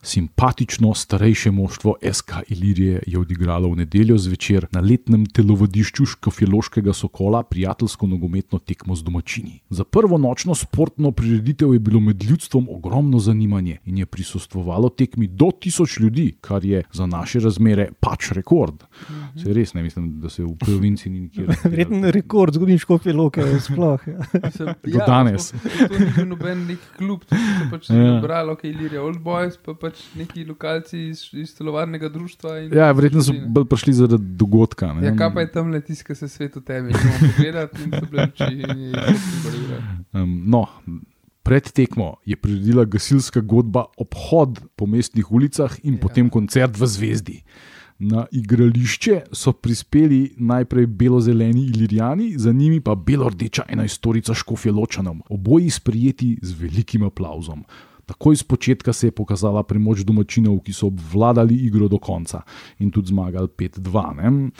Simpatično 0.03 0.93
starejše 0.93 1.51
moštvo 1.51 1.95
SK 2.13 2.31
Ilirije 2.47 3.03
je 3.07 3.19
odigralo 3.19 3.69
v 3.69 3.75
nedeljo 3.75 4.17
zvečer 4.17 4.65
na 4.71 4.79
letnem 4.81 5.25
telovadišču 5.25 6.05
Škofjeloškega 6.05 6.93
Sokola 6.93 7.43
prijateljsko 7.43 8.07
nogometno 8.07 8.59
tekmo 8.59 8.95
z 8.95 9.03
domačini. 9.03 9.59
Za 9.69 9.83
prvo 9.83 10.17
nočno 10.17 10.55
sportno 10.55 11.11
prireditev 11.11 11.73
je 11.73 11.79
bilo 11.79 11.99
med 11.99 12.23
ljudstvom 12.23 12.67
ogromno 12.69 13.19
zanimanje 13.19 13.77
in 13.85 13.97
je 13.97 14.05
prisostvovalo 14.05 14.89
tekmi 14.89 15.27
do 15.27 15.51
tisoč 15.59 15.99
ljudi, 15.99 16.35
kar 16.41 16.65
je 16.65 16.83
za 16.91 17.05
naše 17.05 17.39
razmere 17.39 17.89
pač 17.99 18.31
rekord. 18.31 18.83
Se 19.43 19.53
res 19.53 19.73
ne 19.73 19.83
mislim, 19.83 20.19
da 20.19 20.29
se 20.29 20.43
v 20.43 20.55
provinci 20.57 21.09
ni 21.09 21.19
nikjer. 21.19 21.55
Verjetno 21.63 22.11
rekord 22.11 22.53
zgodovinske 22.53 23.13
loke 23.13 23.43
sploh. 23.67 24.07
Ja. 24.07 24.19
Mislim, 24.45 24.73
Do 24.83 25.05
danes. 25.07 25.53
sploh 25.53 25.87
To 25.87 25.99
ni 25.99 26.11
bil 26.15 26.27
noben 26.27 26.65
nek 26.67 26.79
klub, 26.97 27.21
to 27.25 27.35
so 27.35 27.69
pač 27.71 27.89
Ja. 27.89 27.95
ja. 27.97 28.19
brali, 28.21 28.51
ok, 28.51 28.63
Ilirija 28.63 29.01
Old 29.03 29.19
Boys, 29.19 29.57
pa 29.65 29.73
pač 29.73 29.90
neki 30.15 30.45
lokalci 30.45 30.99
iz, 31.09 31.23
iz 31.33 31.55
telovarnega 31.57 32.09
društva. 32.09 32.57
Ja, 32.57 32.91
verjetno 32.91 33.23
so 33.23 33.33
bolj 33.47 33.65
prišli 33.71 33.93
zaradi 33.93 34.35
dogodka. 34.39 34.93
Ne? 34.93 35.07
Ja, 35.07 35.15
kaj 35.17 35.33
pa 35.33 35.45
je 35.45 35.51
tam 35.51 35.71
le 35.71 35.81
tisto, 35.81 36.07
ki 36.07 36.15
se 36.15 36.29
svet 36.29 36.55
v 36.55 36.63
temi, 36.65 36.93
da 36.93 36.99
moramo 36.99 37.33
pogledati 37.35 37.83
in 37.83 37.91
se 37.91 38.01
Um, 40.11 40.43
no, 40.51 40.65
pred 41.43 41.71
tekmo 41.71 42.17
je 42.25 42.35
priredila 42.35 42.83
gasilska 42.85 43.41
godba 43.41 43.85
obhod 43.97 44.59
po 44.75 44.85
mestnih 44.85 45.31
ulicah 45.31 45.77
in 45.83 45.93
ja. 45.93 45.99
potem 46.01 46.29
koncert 46.29 46.75
v 46.77 46.87
Zvezdi. 46.87 47.37
Na 48.01 48.25
igrališče 48.31 49.21
so 49.31 49.53
prispeli 49.53 50.33
najprej 50.37 50.87
belo-zeleni 50.87 51.67
Ilirijani, 51.69 52.33
za 52.37 52.51
njimi 52.51 52.81
pa 52.81 52.95
belo-rdeča 52.95 53.67
enajstorica 53.69 54.33
Škofjeločanom, 54.33 55.21
oboji 55.29 55.69
sprijeti 55.69 56.37
z 56.41 56.57
velikim 56.61 57.03
aplauzom. 57.03 57.63
Takoj 58.11 58.35
z 58.35 58.43
začetka 58.61 58.93
se 58.93 59.07
je 59.07 59.11
pokazala 59.11 59.63
premoč 59.63 60.03
domačinov, 60.03 60.59
ki 60.61 60.73
so 60.73 60.87
obvladali 60.87 61.55
igro 61.65 61.87
do 61.87 61.97
konca 61.97 62.43
in 62.79 62.91
tudi 62.91 63.09
zmagali 63.09 63.47
5-2. 63.47 64.15
ne. 64.21 64.51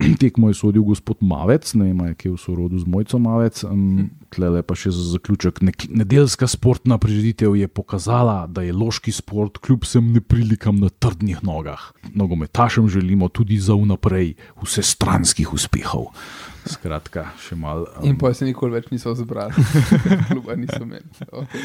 Tekmo 0.22 0.48
je 0.48 0.54
sodil 0.54 0.82
gospod 0.82 1.20
Mavec, 1.20 1.74
ne 1.74 1.90
vem, 1.90 2.00
ali 2.00 2.10
je 2.10 2.14
kje 2.14 2.30
v 2.32 2.38
sorodu 2.40 2.78
z 2.78 2.86
Mojco 2.86 3.18
Mavec. 3.18 3.64
Um, 3.68 4.10
Tlele 4.30 4.62
pa 4.62 4.78
še 4.78 4.94
za 4.94 5.18
zaključek. 5.18 5.60
Nek- 5.60 5.90
Nedeljska 5.90 6.46
sportna 6.46 6.96
prireditev 6.98 7.58
je 7.58 7.68
pokazala, 7.68 8.46
da 8.46 8.62
je 8.62 8.72
loški 8.72 9.12
sport 9.12 9.58
kljub 9.58 9.84
vsem 9.84 10.12
neprilikam 10.14 10.78
na 10.80 10.88
trdnih 10.88 11.42
nogah. 11.42 11.92
Nogometašem 12.14 12.88
želimo 12.88 13.28
tudi 13.28 13.58
za 13.58 13.74
vnaprej 13.74 14.38
vse 14.62 14.82
stranskih 14.82 15.52
uspehov. 15.52 16.14
Skratka, 16.64 17.24
še 17.38 17.56
malo. 17.56 17.86
In 18.02 18.18
pa 18.18 18.34
se 18.34 18.44
nikoli 18.44 18.72
več 18.72 18.90
niso 18.90 19.14
zbrali, 19.14 19.52
kluba 20.28 20.56
niso 20.56 20.82
imeli. 20.82 21.04
Okay. 21.32 21.62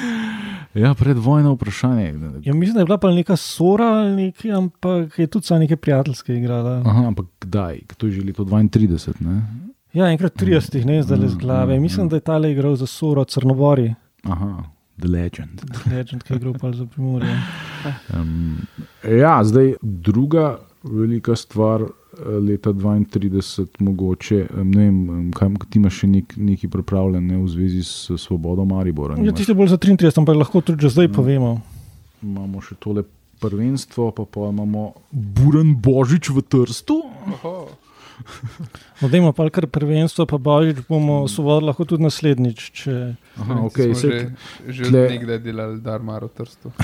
Ja, 0.75 0.93
predvojno 0.93 1.53
vprašanje. 1.53 2.07
Ja, 2.41 2.53
mislim, 2.53 2.73
da 2.73 2.79
je 2.79 2.85
bila 2.85 2.97
pa 2.97 3.11
neka 3.11 3.35
sora 3.35 3.85
ali 3.95 4.15
nekaj, 4.15 4.51
ampak 4.51 5.19
je 5.19 5.27
tudi 5.27 5.45
samo 5.45 5.59
neke 5.59 5.75
prijateljske 5.75 6.35
igrala. 6.35 6.81
Aha, 6.85 7.07
ampak 7.07 7.25
kdaj? 7.41 7.79
To 7.97 8.07
je 8.07 8.11
že 8.11 8.21
leto 8.21 8.43
32. 8.45 9.13
Ne? 9.19 9.41
Ja, 9.93 10.09
enkrat 10.11 10.35
30, 10.35 10.85
ne 10.85 11.03
zdaj 11.03 11.17
le 11.17 11.27
z 11.27 11.35
Mm, 11.35 11.39
glave. 11.39 11.75
mm, 11.75 11.81
Mislim, 11.81 12.05
mm. 12.05 12.09
da 12.09 12.15
je 12.15 12.21
tale 12.21 12.51
igral 12.51 12.75
za 12.75 12.85
soro 12.85 13.23
Crnobori, 13.23 13.93
Aha, 14.23 14.63
The 14.97 15.07
Legend. 15.07 15.61
Legend, 15.87 16.23
ki 16.23 16.33
je 16.33 16.37
igral 16.37 16.73
za 16.73 16.85
primorje. 16.85 17.35
Um, 18.11 18.57
ja, 19.03 19.43
zdaj 19.43 19.73
druga 19.81 20.57
velika 20.83 21.35
stvar 21.35 21.81
leta 22.41 22.71
32, 22.71 23.39
mogoče. 23.79 24.37
Ne 24.55 24.81
vem, 24.81 24.97
em, 25.09 25.31
kaj 25.31 25.49
ti 25.65 25.79
imaš 25.79 25.99
še 25.99 26.07
nek, 26.07 26.35
nekaj 26.37 26.69
pripravljen 26.69 27.23
ne, 27.23 27.37
v 27.37 27.47
zvezi 27.47 27.81
s 27.81 28.11
svobodo 28.17 28.65
Maribora. 28.65 29.15
Ja, 29.15 29.23
nimaš? 29.23 29.37
tiste 29.37 29.53
bolj 29.53 29.67
za 29.67 29.77
33, 29.77 30.15
ampak 30.15 30.35
lahko 30.37 30.61
tudi 30.61 30.81
že 30.81 30.89
zdaj 30.89 31.07
Mm. 31.07 31.13
povemo. 31.13 31.51
Imamo 32.21 32.61
še 32.61 32.75
tole 32.75 33.03
prvenstvo, 33.35 34.11
pa 34.11 34.23
pa 34.23 34.47
imamo 34.47 34.93
Buren 35.11 35.75
Božič 35.75 36.29
v 36.29 36.41
Trstu. 36.41 37.01
No, 39.01 39.09
dajmo 39.11 39.35
pa 39.35 39.49
kar 39.51 39.67
prvenstvo, 39.67 40.23
pa 40.23 40.39
božič 40.39 40.87
bomo 40.87 41.27
osvobodili 41.27 41.67
lahko 41.67 41.83
tudi 41.83 42.03
naslednjič. 42.03 42.59
Če... 42.71 42.93
Aha, 43.35 43.59
okay, 43.67 43.91
se, 43.91 44.07
že, 44.07 44.19
že 44.71 44.83
tle- 44.87 45.11
nekdaj 45.11 45.39
delali 45.43 45.83
Darmar 45.83 46.23
v 46.23 46.31
Trstu. 46.31 46.71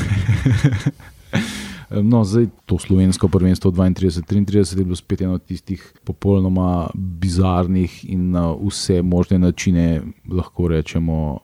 No, 1.92 2.24
zdaj 2.24 2.48
to 2.66 2.80
slovensko 2.80 3.28
prvenstvo 3.28 3.72
32-33 3.72 4.80
je 4.80 4.86
bilo 4.86 4.96
spet 4.96 5.22
eno 5.22 5.34
od 5.34 5.44
tistih 5.44 5.94
popolnoma 6.04 6.90
bizarnih 6.96 8.06
in 8.10 8.32
na 8.32 8.52
vse 8.56 9.02
možne 9.02 9.40
načine, 9.40 10.02
lahko 10.30 10.68
rečemo, 10.68 11.40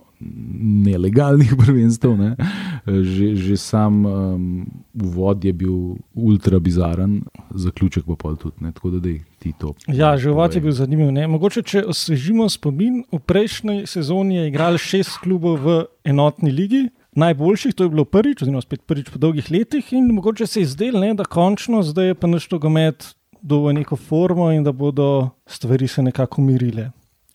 nelegalnih 0.86 1.54
prvenstev. 1.62 2.18
Ne? 2.18 2.36
Že, 2.86 3.36
že 3.36 3.58
sam 3.58 4.06
um, 4.06 4.66
uvod 4.94 5.46
je 5.46 5.54
bil 5.54 5.98
ultra 6.14 6.60
bizaren, 6.60 7.22
zaključek 7.54 8.06
pa 8.08 8.16
pol 8.16 8.36
tudi. 8.36 8.56
Ne? 8.60 8.72
Tako 8.72 8.98
da 8.98 9.00
dej, 9.00 9.22
ti 9.40 9.54
to. 9.60 9.74
Ja, 9.88 10.18
že 10.18 10.32
uvod 10.32 10.56
je 10.56 10.62
bil 10.62 10.72
zanimiv. 10.72 11.12
Ne? 11.12 11.28
Mogoče, 11.28 11.62
če 11.62 11.86
osvežimo 11.86 12.50
spomin, 12.50 13.04
v 13.12 13.20
prejšnji 13.20 13.86
sezoni 13.86 14.42
je 14.42 14.48
igralo 14.50 14.82
šest 14.82 15.20
klubov 15.24 15.62
v 15.62 15.84
enotni 16.08 16.52
ligi. 16.52 16.88
Najboljših, 17.18 17.74
to 17.74 17.88
je 17.88 17.90
bilo 17.90 18.06
prvič, 18.06 18.44
oziroma 18.46 18.62
spet 18.62 18.84
prvič 18.86 19.08
po 19.10 19.18
dolgih 19.18 19.48
letih, 19.52 19.88
in 19.98 20.12
mogoče 20.14 20.46
se 20.48 20.62
je 20.62 20.70
zdelo, 20.70 21.02
da 21.18 21.26
končno 21.26 21.82
zdaj 21.84 22.12
je 22.12 22.16
pa 22.16 22.28
naš 22.28 22.46
nogomet 22.52 23.16
dobil 23.42 23.74
neko 23.74 23.96
formo 23.96 24.52
in 24.52 24.64
da 24.64 24.72
bodo 24.72 25.30
stvari 25.46 25.88
se 25.88 26.04
nekako 26.04 26.42
umirile. 26.42 26.92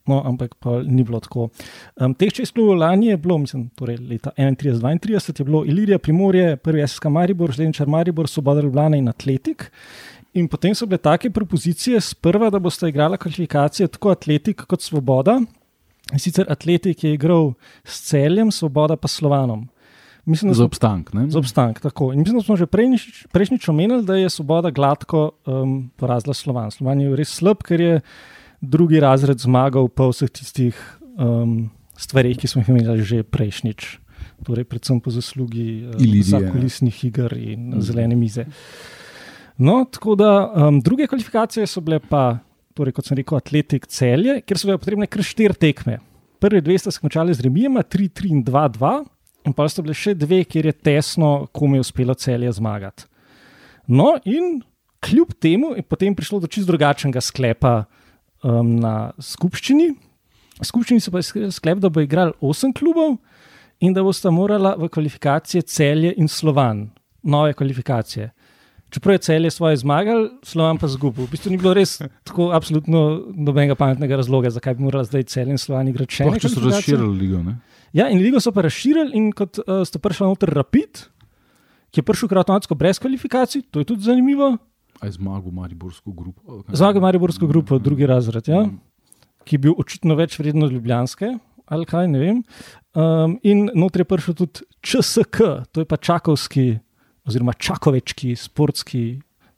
No, 0.07 0.23
ampak 0.27 0.55
pa 0.59 0.81
ni 0.83 1.03
bilo 1.07 1.21
tako. 1.23 1.49
Um, 1.97 2.15
teh 2.15 2.31
šest 2.35 2.55
klubov 2.55 2.79
lani 2.79 3.07
je 3.07 3.17
bilo, 3.17 3.39
mislim, 3.39 3.69
torej 3.79 3.97
leta 3.97 4.31
31-32 4.39 5.41
je 5.41 5.45
bilo 5.45 5.65
Ilirija, 5.65 5.99
Primorje, 5.99 6.57
prvi 6.57 6.87
SK 6.89 7.05
Maribor, 7.05 7.55
Zdenčar 7.55 7.87
Maribor, 7.87 8.29
Svoboda 8.29 8.61
Ljubljana 8.61 8.97
in 8.97 9.09
Atletik. 9.09 9.71
In 10.35 10.49
potem 10.49 10.75
so 10.75 10.87
bile 10.87 10.99
take 10.99 11.31
propozicije, 11.31 12.01
sprva, 12.01 12.51
da 12.51 12.59
boste 12.59 12.89
igrali 12.89 13.19
kvalifikacije 13.19 13.89
tako 13.89 14.11
Atletik 14.11 14.63
kot 14.67 14.83
Svoboda. 14.83 15.41
In 16.13 16.19
sicer 16.19 16.47
Atletik 16.51 17.05
je 17.05 17.15
igral 17.15 17.53
s 17.85 18.03
celjem, 18.09 18.51
Svoboda 18.51 18.97
pa 18.97 19.09
Slovanom. 19.09 19.69
Mislim, 20.25 20.53
Za 20.55 20.63
smo 20.63 20.65
obstank. 20.65 21.13
Ne? 21.13 21.31
za 21.31 21.39
obstanek. 21.39 21.81
Tako. 21.81 22.13
In 22.13 22.19
mislim, 22.19 22.39
da 22.39 22.45
smo 22.45 22.57
že 22.57 22.67
prejnič, 22.67 23.27
prejšnjič 23.33 23.69
omenili, 23.69 24.05
da 24.07 24.17
je 24.17 24.31
Svoboda 24.31 24.71
gladko 24.71 25.31
um, 25.47 25.91
porazila 25.97 26.35
Slovan. 26.35 26.71
Slovan 26.71 27.01
je 27.01 27.17
res 27.17 27.35
slab, 27.35 27.63
ker 27.67 27.81
je 27.81 28.01
drugi 28.61 29.01
razred 29.03 29.43
zmagal 29.43 29.89
po 29.89 30.13
vseh 30.13 30.31
tistih 30.31 30.79
um, 31.19 31.71
stvarih, 31.99 32.39
ki 32.39 32.47
smo 32.47 32.63
jih 32.63 32.71
imeli 32.71 33.03
že 33.03 33.23
prejšnjič. 33.27 33.99
Torej, 34.47 34.67
predvsem 34.67 35.01
po 35.03 35.11
zaslugi 35.11 35.91
Ilirije. 35.99 36.31
zakulisnih 36.35 37.05
iger 37.05 37.35
in 37.39 37.75
zelene 37.83 38.15
mize. 38.15 38.47
No, 39.59 39.85
tako 39.91 40.15
da 40.15 40.31
um, 40.47 40.81
druge 40.81 41.07
kvalifikacije 41.07 41.67
so 41.67 41.81
bile 41.81 41.99
pa, 41.99 42.39
torej, 42.75 42.95
kot 42.95 43.07
sem 43.07 43.19
rekel, 43.19 43.39
Atletik 43.39 43.87
celje, 43.87 44.41
kjer 44.47 44.59
so 44.59 44.71
bile 44.71 44.79
potrebne 44.79 45.07
kar 45.07 45.23
štiri 45.23 45.55
tekme. 45.55 45.99
Prvi 46.43 46.63
dve 46.63 46.79
sta 46.79 46.91
se 46.91 46.99
končali 46.99 47.35
z 47.35 47.45
remijema, 47.47 47.83
3-3 47.83 48.31
in 48.31 48.45
2-2, 48.45 48.95
in 49.47 49.55
pa 49.57 49.67
sta 49.69 49.83
bile 49.85 49.95
še 49.97 50.15
dve, 50.19 50.43
kjer 50.45 50.71
je 50.71 50.77
tesno, 50.91 51.33
komu 51.53 51.79
je 51.79 51.87
uspelo 51.87 52.15
celje 52.15 52.53
zmagati. 52.59 53.09
No, 53.91 54.15
in 54.25 54.61
kljub 55.03 55.35
temu 55.41 55.75
je 55.77 55.83
potem 55.83 56.15
prišlo 56.15 56.41
do 56.41 56.51
čist 56.51 56.71
drugačnega 56.71 57.21
sklepa 57.21 57.75
um, 58.43 58.77
na 58.79 59.13
skupščini. 59.19 59.91
Skupščini 60.63 61.03
so 61.03 61.11
pa 61.11 61.23
sklep, 61.25 61.83
da 61.83 61.91
bo 61.91 62.05
igral 62.05 62.37
osem 62.41 62.73
klubov 62.73 63.17
in 63.83 63.95
da 63.97 64.05
bosta 64.07 64.31
morala 64.31 64.77
v 64.79 64.87
kvalifikacije 64.93 65.65
celje 65.67 66.13
in 66.17 66.31
slovan, 66.31 66.87
nove 67.23 67.57
kvalifikacije. 67.59 68.31
Čeprav 68.93 69.17
je 69.17 69.19
celje 69.25 69.51
svoje 69.51 69.77
zmagal, 69.81 70.27
slovan 70.45 70.79
pa 70.79 70.87
zgubil. 70.87 71.25
V 71.25 71.33
bistvu 71.33 71.51
ni 71.51 71.57
bilo 71.57 71.73
res 71.75 71.97
tako 72.29 72.51
absolutno 72.53 73.25
nobenega 73.33 73.75
pametnega 73.75 74.21
razloga, 74.21 74.53
zakaj 74.53 74.77
bi 74.77 74.85
morala 74.85 75.09
zdaj 75.09 75.25
celje 75.33 75.57
in 75.57 75.61
slovan 75.61 75.89
igrati 75.89 76.21
še 76.21 76.27
Sploh, 76.29 76.41
če 76.45 76.51
so 76.53 76.65
razširili 76.67 77.15
ligo. 77.25 77.41
Ne? 77.47 77.57
Ja, 77.93 78.09
in 78.09 78.23
ligo 78.25 78.41
so 78.41 78.53
pa 78.57 78.65
razširili, 78.65 79.13
in 79.19 79.31
kot 79.37 79.61
uh, 79.61 79.83
sta 79.85 80.01
prišla 80.01 80.31
noter 80.31 80.53
Rapid, 80.57 81.05
ki 81.93 82.01
je 82.01 82.07
prišel 82.09 82.31
kar 82.31 82.41
avtomatsko 82.41 82.77
brez 82.79 83.01
kvalifikacij, 83.03 83.67
to 83.69 83.83
je 83.83 83.89
tudi 83.89 84.09
zanimivo. 84.09 84.55
A 85.03 85.09
je 85.09 85.19
zmagal 85.19 85.53
Mariborsko 85.53 86.13
grupo? 86.13 86.41
ali 86.49 86.63
kaj? 86.65 86.77
Zmaga 86.81 87.03
Mariborsko 87.05 87.47
grupo, 87.51 87.79
drugi 87.79 88.09
razred, 88.09 88.49
ja, 88.49 88.65
ki 89.45 89.59
je 89.59 89.65
bil 89.67 89.75
očitno 89.77 90.17
več 90.17 90.39
vreden 90.41 90.65
od 90.65 90.73
Ljubljanske, 90.73 91.35
ali 91.67 91.89
kaj 91.89 92.09
ne 92.09 92.23
vem. 92.23 92.41
Um, 92.97 93.37
in 93.45 93.67
notri 93.75 94.07
je 94.07 94.09
prišel 94.09 94.39
tudi 94.41 94.65
ČSK, 94.81 95.43
to 95.73 95.85
je 95.85 95.89
pa 95.89 96.01
Čakovski, 96.01 96.67
oziroma 97.29 97.53
Čakovečki 97.53 98.33
sportski 98.41 99.05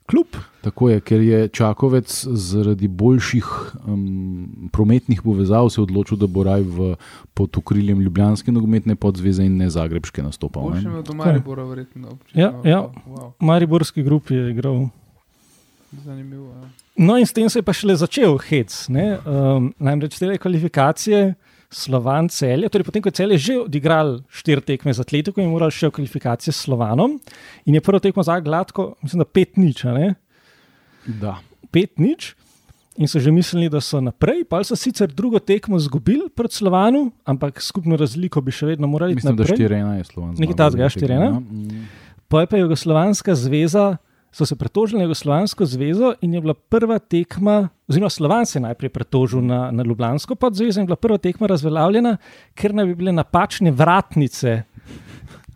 klub. 0.07 0.27
Tako 0.65 0.89
je, 0.91 1.01
ker 1.01 1.21
je 1.21 1.49
Čakovec 1.49 2.27
zaradi 2.27 2.89
boljših 2.89 3.45
um, 3.87 4.69
prometnih 4.73 5.23
povezav 5.23 5.69
se 5.69 5.81
odločil, 5.83 6.17
da 6.17 6.27
bo 6.27 6.45
raj 6.45 6.63
v, 6.63 6.95
pod 7.35 7.57
okriljem 7.57 8.01
Ljubljanske 8.01 8.53
nogometne 8.53 8.97
podzveze 8.97 9.45
in 9.45 9.57
ne 9.57 9.71
Zagrebške 9.71 10.23
nastopal. 10.23 10.71
Boljše 10.71 10.89
Ne? 10.89 10.97
je 10.97 11.03
do 11.03 11.13
Maribora, 11.15 11.65
verjetno. 11.65 12.19
Ja, 12.35 12.49
občasno. 12.49 12.71
ja. 12.71 12.81
Wow, 13.09 13.33
Mariborski 13.41 14.03
grup 14.03 14.31
je 14.31 14.51
igral. 14.51 14.89
zanimivo. 16.05 16.49
Ja. 16.49 16.69
No, 16.97 17.17
in 17.19 17.27
s 17.27 17.33
tem 17.33 17.49
se 17.51 17.59
je 17.59 17.63
pa 17.63 17.73
šele 17.73 17.97
začel 17.97 18.39
hec. 18.39 18.87
Um, 18.89 19.75
namreč 19.79 20.19
te 20.19 20.39
kvalifikacije, 20.39 21.35
Slovan 21.75 22.29
celje, 22.31 22.71
torej 22.71 22.87
potem, 22.87 23.03
ko 23.03 23.11
je 23.11 23.19
celje 23.19 23.39
že 23.43 23.59
odigral 23.65 24.21
štiri 24.31 24.63
tekme 24.63 24.95
z 24.95 25.03
Atletico 25.03 25.43
in 25.43 25.51
moral 25.51 25.75
še 25.75 25.91
v 25.91 25.99
kvalifikacije 25.99 26.55
s 26.55 26.65
Slovanom, 26.65 27.19
in 27.67 27.75
je 27.75 27.83
prvo 27.83 27.99
tekmo 27.99 28.23
za 28.23 28.39
gladko, 28.39 28.95
mislim, 29.03 29.25
da 29.25 29.27
pet 29.27 29.59
nič? 29.59 29.83
Da. 31.05 31.43
pet 31.75 31.99
nič. 31.99 32.39
In 32.95 33.11
so 33.11 33.19
že 33.19 33.35
mislili, 33.35 33.67
da 33.67 33.83
so 33.83 33.99
naprej, 33.99 34.47
pa 34.47 34.63
so 34.63 34.79
sicer 34.79 35.11
drugo 35.11 35.43
tekmo 35.43 35.75
izgubili 35.83 36.31
pred 36.31 36.55
Slovanu, 36.55 37.11
ampak 37.27 37.59
skupno 37.59 37.99
razliko 37.99 38.39
bi 38.39 38.55
še 38.55 38.71
vedno 38.71 38.87
morali 38.87 39.19
iti 39.19 39.27
Mislim, 39.27 39.35
da 39.35 39.43
naprej. 39.43 39.67
4-1 39.67 39.99
je 39.99 40.05
Slovan. 40.07 40.31
Nekaj 40.39 40.55
zmagal 40.55 40.71
takega, 40.71 40.83
ja, 40.83 40.89
v 40.89 40.95
tekmi, 40.95 41.09
4:1. 41.11 41.25
ja. 41.27 41.33
Mm. 41.35 41.89
Pa 42.31 42.45
je 42.45 42.47
pa 42.47 42.57
Jugoslovanska 42.63 43.35
zveza, 43.35 43.85
so 44.35 44.47
se 44.47 44.57
pretožili 44.57 44.99
na 44.99 45.05
Jugoslovansko 45.05 45.67
zvezo 45.67 46.15
in 46.21 46.35
je 46.35 46.41
bila 46.41 46.55
prva 46.55 46.99
tekma, 46.99 47.69
oziroma 47.89 48.11
Slovan 48.11 48.47
se 48.47 48.59
je 48.59 48.63
najprej 48.63 48.91
pretožil 48.91 49.41
na, 49.41 49.71
na 49.71 49.83
Ljubljansko 49.83 50.35
podzvezo 50.35 50.81
in 50.81 50.83
je 50.83 50.87
bila 50.87 50.97
prva 50.97 51.19
tekma 51.19 51.47
razveljavljena, 51.47 52.17
ker 52.55 52.75
naj 52.75 52.87
bi 52.87 52.95
bile 52.95 53.13
napačne 53.13 53.71
vratnice. 53.71 54.63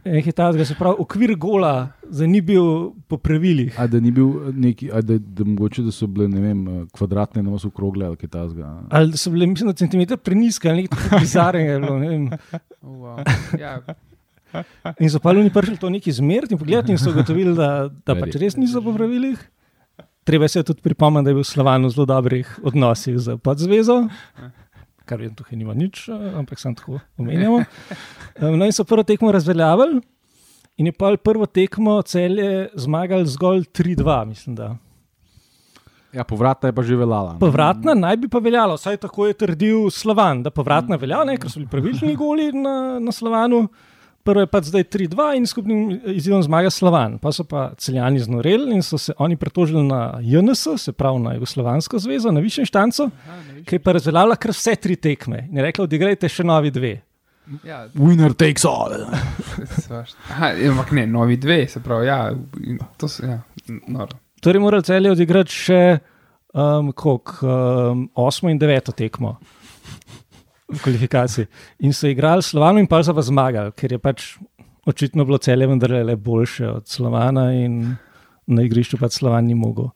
Nekaj 0.04 0.32
takega, 0.32 0.64
se 0.64 0.74
pravi, 0.78 1.02
okvir 1.02 1.34
gola, 1.36 1.88
zdaj 2.06 2.28
ni 2.30 2.40
bil 2.40 2.92
po 3.10 3.18
pravilih. 3.18 3.74
A 3.80 3.86
da 3.90 4.00
ni 4.00 4.12
bil 4.14 4.30
neki, 4.54 4.92
a 4.94 5.02
da, 5.02 5.18
da 5.18 5.44
mogoče 5.44 5.82
da 5.82 5.92
so 5.92 6.06
bile 6.06 6.28
ne 6.30 6.40
vem, 6.40 6.64
kvadratne, 6.94 7.42
ne 7.42 7.58
so 7.58 7.68
okrogle 7.68 8.06
ali 8.06 8.16
kaj 8.16 8.30
takega. 8.30 8.70
Ali 8.94 9.10
da 9.10 9.18
so 9.18 9.34
bile, 9.34 9.46
mislim, 9.46 9.72
da 9.72 9.76
centimeter 9.76 10.16
preniske 10.16 10.70
ali 10.70 10.86
nekaj 10.86 11.18
bizarnega. 11.18 11.78
ne 11.82 12.08
vem. 12.08 12.30
Oh, 12.80 12.94
wow. 13.02 13.34
ja, 13.60 13.80
In 15.00 15.10
so 15.12 15.20
pa 15.20 15.30
oni 15.30 15.50
prišli 15.52 15.76
to 15.76 15.90
neki 15.92 16.12
zmerti 16.12 16.54
in 16.54 16.60
pogledati 16.60 16.92
in 16.92 16.98
so 16.98 17.10
ugotovili, 17.12 17.54
da, 17.56 17.88
da 18.06 18.16
pač 18.16 18.36
res 18.40 18.56
niso 18.56 18.82
po 18.82 18.94
pravilih. 18.96 19.38
Treba 20.24 20.48
se 20.48 20.58
je 20.60 20.68
tudi 20.68 20.84
pripomniti, 20.84 21.24
da 21.24 21.30
je 21.30 21.38
bil 21.40 21.44
Slovan 21.44 21.86
v 21.86 21.90
zelo 21.90 22.04
dobrih 22.06 22.48
odnosih 22.62 23.16
z 23.16 23.36
podzvezo, 23.40 24.08
kar 25.08 25.20
vem, 25.20 25.32
tukaj 25.32 25.56
nima 25.56 25.72
nič, 25.72 26.08
ampak 26.12 26.60
sem 26.60 26.74
tako 26.76 27.00
omenjamo. 27.16 27.62
Um, 28.40 28.58
No 28.58 28.64
in 28.68 28.72
so 28.76 28.84
prvo 28.84 29.02
tekmo 29.02 29.32
razveljavili 29.32 30.00
in 30.78 30.86
je 30.86 30.92
pa 30.92 31.16
prvo 31.16 31.46
tekmo 31.46 32.02
celje 32.02 32.68
zmagali 32.76 33.26
zgolj 33.26 33.64
3-2, 33.72 34.24
mislim 34.28 34.54
da. 34.54 34.76
Ja, 36.12 36.24
povratna 36.24 36.68
je 36.68 36.72
pa 36.72 36.82
že 36.82 36.96
veljala. 36.96 37.32
ne. 37.32 37.38
Povratna 37.40 37.94
naj 37.94 38.16
bi 38.16 38.28
pa 38.28 38.38
veljala, 38.38 38.76
vsaj 38.78 38.96
tako 38.96 39.26
je 39.26 39.34
trdil 39.34 39.90
Slovan, 39.90 40.42
da 40.42 40.50
povratna 40.50 40.96
velja, 40.96 41.24
ne, 41.24 41.36
ker 41.36 41.50
so 41.50 41.60
bili 41.60 41.68
pravilni 41.68 42.14
goli 42.16 42.52
na, 42.52 42.98
na 43.00 43.12
Slovanu. 43.12 43.68
Prvo 44.28 44.40
je 44.44 44.46
pa 44.46 44.60
zdaj 44.60 44.84
3-2 44.84 45.36
in 45.36 45.46
skupnim 45.46 46.00
izidom 46.04 46.42
zmaga 46.42 46.70
Slovan. 46.70 47.14
Pa 47.18 47.30
so 47.32 47.46
pa 47.48 47.70
celjani 47.80 48.20
znoreli 48.20 48.74
in 48.76 48.82
so 48.84 48.98
se 48.98 49.14
oni 49.18 49.36
pretožili 49.36 49.80
na 49.82 50.18
JNS, 50.20 50.66
se 50.76 50.92
pravi 50.92 51.22
na 51.24 51.32
Jugoslovansko 51.32 51.98
zvezo, 51.98 52.30
na 52.30 52.40
višjem 52.40 52.66
štancu, 52.66 53.08
aha, 53.08 53.38
viš. 53.54 53.64
ki 53.66 53.74
je 53.74 53.80
pa 53.80 53.92
razveljavila 53.96 54.36
kar 54.36 54.52
vse 54.52 54.76
tri 54.76 54.96
tekme. 54.96 55.46
In 55.48 55.56
je 55.56 55.64
rekla, 55.64 55.88
odigrajte 55.88 56.28
še 56.28 56.44
novi 56.44 56.70
dve. 56.70 56.92
Ja, 57.64 57.86
Winner 57.94 58.36
takes 58.36 58.68
all. 58.68 58.92
Aha, 60.34 60.52
ampak 60.68 60.92
ne, 60.92 61.06
novi 61.08 61.40
dve, 61.40 61.62
se 61.68 61.80
pravi, 61.80 62.06
ja, 62.06 62.20
to 63.00 63.08
se, 63.08 63.24
ja, 63.32 63.40
noro. 63.88 64.20
Torej, 64.44 64.60
morali 64.60 64.84
celje 64.84 65.16
odigrati 65.16 65.56
še 65.56 65.82
um, 66.52 66.92
koliko, 66.92 67.48
um, 67.48 68.10
osmo 68.28 68.52
in 68.52 68.60
deveto 68.60 68.92
tekmo 68.92 69.38
v 70.68 70.78
kvalifikaciji. 70.78 71.46
In 71.80 71.92
so 71.92 72.06
igrali 72.06 72.42
Slovano, 72.42 72.78
in 72.78 72.86
pa 72.86 73.02
so 73.02 73.14
pa 73.14 73.22
zmagali, 73.22 73.72
ker 73.72 73.92
je 73.92 73.98
pač 73.98 74.36
očitno 74.84 75.24
bilo 75.24 75.38
celje 75.38 75.66
vendarle 75.66 76.04
le 76.04 76.16
boljše 76.16 76.68
od 76.70 76.86
Slovana 76.86 77.52
in 77.54 77.96
na 78.46 78.62
igrišču 78.62 78.96
pač 78.96 79.12
Slovan 79.14 79.44
ni 79.44 79.54
mogel. 79.54 79.90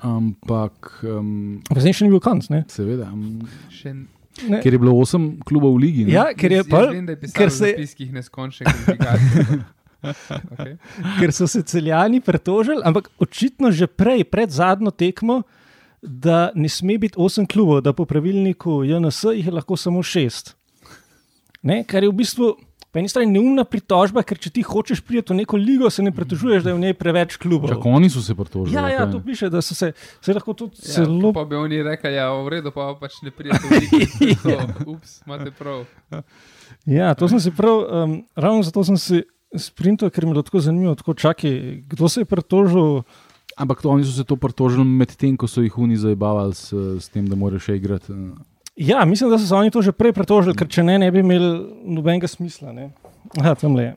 Ampak, 0.00 1.00
um, 1.02 1.58
Pa 1.66 1.80
zdaj 1.80 1.92
še 1.92 2.04
ni 2.04 2.10
bil 2.10 2.20
konc. 2.20 2.46
Ne? 2.48 2.62
seveda, 2.68 3.08
um, 3.08 3.42
Še, 3.70 3.92
Ne. 4.38 4.60
ker 4.62 4.70
je 4.70 4.78
bilo 4.78 4.92
osem 4.94 5.40
klubov 5.42 5.74
v 5.74 5.80
ligi. 5.80 6.04
ne? 6.06 6.12
Ja, 6.12 6.28
ker 6.32 6.52
je 6.52 6.62
pa. 6.62 6.84
je 6.86 7.16
ker 7.28 7.50
se- 7.50 7.72
zapiskih 7.72 8.12
neskončne 8.12 8.64
kvalifikacije. 8.64 9.58
okay. 10.52 10.76
ker 11.18 11.32
so 11.32 11.46
se 11.46 11.62
celjani 11.62 12.20
pretožili, 12.20 12.78
ampak 12.84 13.10
očitno 13.18 13.72
že 13.72 13.86
prej, 13.86 14.22
pred 14.24 14.46
zadnjo 14.48 14.90
tekmo, 14.90 15.42
da 16.02 16.50
ne 16.54 16.68
sme 16.68 16.98
biti 16.98 17.18
osem 17.18 17.46
klubov, 17.46 17.80
da 17.82 17.92
po 17.92 18.04
pravilniku 18.04 18.82
JNS 18.84 19.24
jih 19.34 19.46
je 19.46 19.52
lahko 19.52 19.76
samo 19.76 20.02
šest. 20.02 20.54
Ne? 21.62 21.82
Kar 21.84 22.02
je 22.02 22.10
v 22.10 22.18
bistvu 22.20 22.54
po 22.88 22.98
eni 22.98 23.08
strani 23.08 23.28
neumna 23.34 23.64
pritožba, 23.68 24.22
ker 24.24 24.38
če 24.40 24.50
ti 24.56 24.62
hočeš 24.64 25.02
priti 25.04 25.34
v 25.34 25.42
neko 25.42 25.58
ligo, 25.60 25.90
se 25.92 26.02
ne 26.02 26.12
pritožuješ, 26.14 26.64
da 26.64 26.72
je 26.72 26.76
v 26.78 26.82
njej 26.86 26.94
preveč 26.96 27.36
klubov. 27.36 27.68
Čak, 27.74 27.84
oni 27.84 28.08
so 28.08 28.22
se 28.24 28.32
pritožili. 28.34 28.72
Ja, 28.74 28.88
ja, 28.88 29.04
tu 29.10 29.20
piše, 29.20 29.50
da 29.52 29.60
so 29.62 29.76
se, 29.76 29.92
se 29.94 30.34
lahko 30.34 30.54
tudi 30.56 30.80
Ja, 30.80 31.04
celo. 31.04 31.32
pa 31.36 31.44
bi 31.44 31.58
oni 31.58 31.82
rekli, 31.84 32.14
ja, 32.16 32.30
v 32.32 32.48
redu, 32.56 32.72
pa 32.72 32.94
pač 32.96 33.20
ne 33.22 33.30
v 33.30 33.52
ligo. 33.52 34.56
Ups, 34.96 35.20
imate 35.28 35.52
prav. 35.52 35.84
Ja, 36.88 37.12
to 37.12 37.28
sem 37.28 37.42
si 37.44 37.52
prav, 37.52 37.84
um, 37.84 38.16
ravno 38.32 38.64
zato 38.64 38.84
sem 38.88 38.96
si 38.96 39.20
sprintal, 39.52 40.08
ker 40.08 40.24
mi 40.24 40.32
je 40.32 40.40
bilo 40.40 40.46
tako 40.48 40.64
zanimivo, 40.64 40.96
tako 40.96 41.12
čakaj, 41.14 41.84
kdo 41.92 42.08
se 42.08 42.24
je 42.24 42.30
pritožil. 42.30 43.04
Ampak 43.58 43.82
to, 43.82 43.90
oni 43.90 44.04
so 44.06 44.12
se 44.14 44.24
to 44.24 44.36
pritožili 44.36 44.84
medtem, 44.84 45.36
ko 45.36 45.48
so 45.50 45.62
jih 45.64 45.78
oni 45.78 45.96
zabavali 45.98 46.54
s, 46.54 46.70
s 46.72 47.10
tem, 47.10 47.26
da 47.26 47.36
moraš 47.36 47.66
še 47.66 47.76
igrati. 47.76 48.14
Ja, 48.78 49.04
mislim, 49.04 49.30
da 49.30 49.38
so 49.38 49.46
se 49.46 49.54
oni 49.54 49.72
to 49.74 49.82
že 49.82 49.92
prej 49.92 50.14
pritožili, 50.14 50.54
ker 50.54 50.68
če 50.70 50.84
ne, 50.86 50.98
ne 51.02 51.10
bi 51.10 51.24
imeli 51.24 51.48
nobenega 51.96 52.30
smisla. 52.30 52.72
ne. 52.72 52.92
Aha, 53.40 53.56
tamle 53.58 53.82
je. 53.82 53.96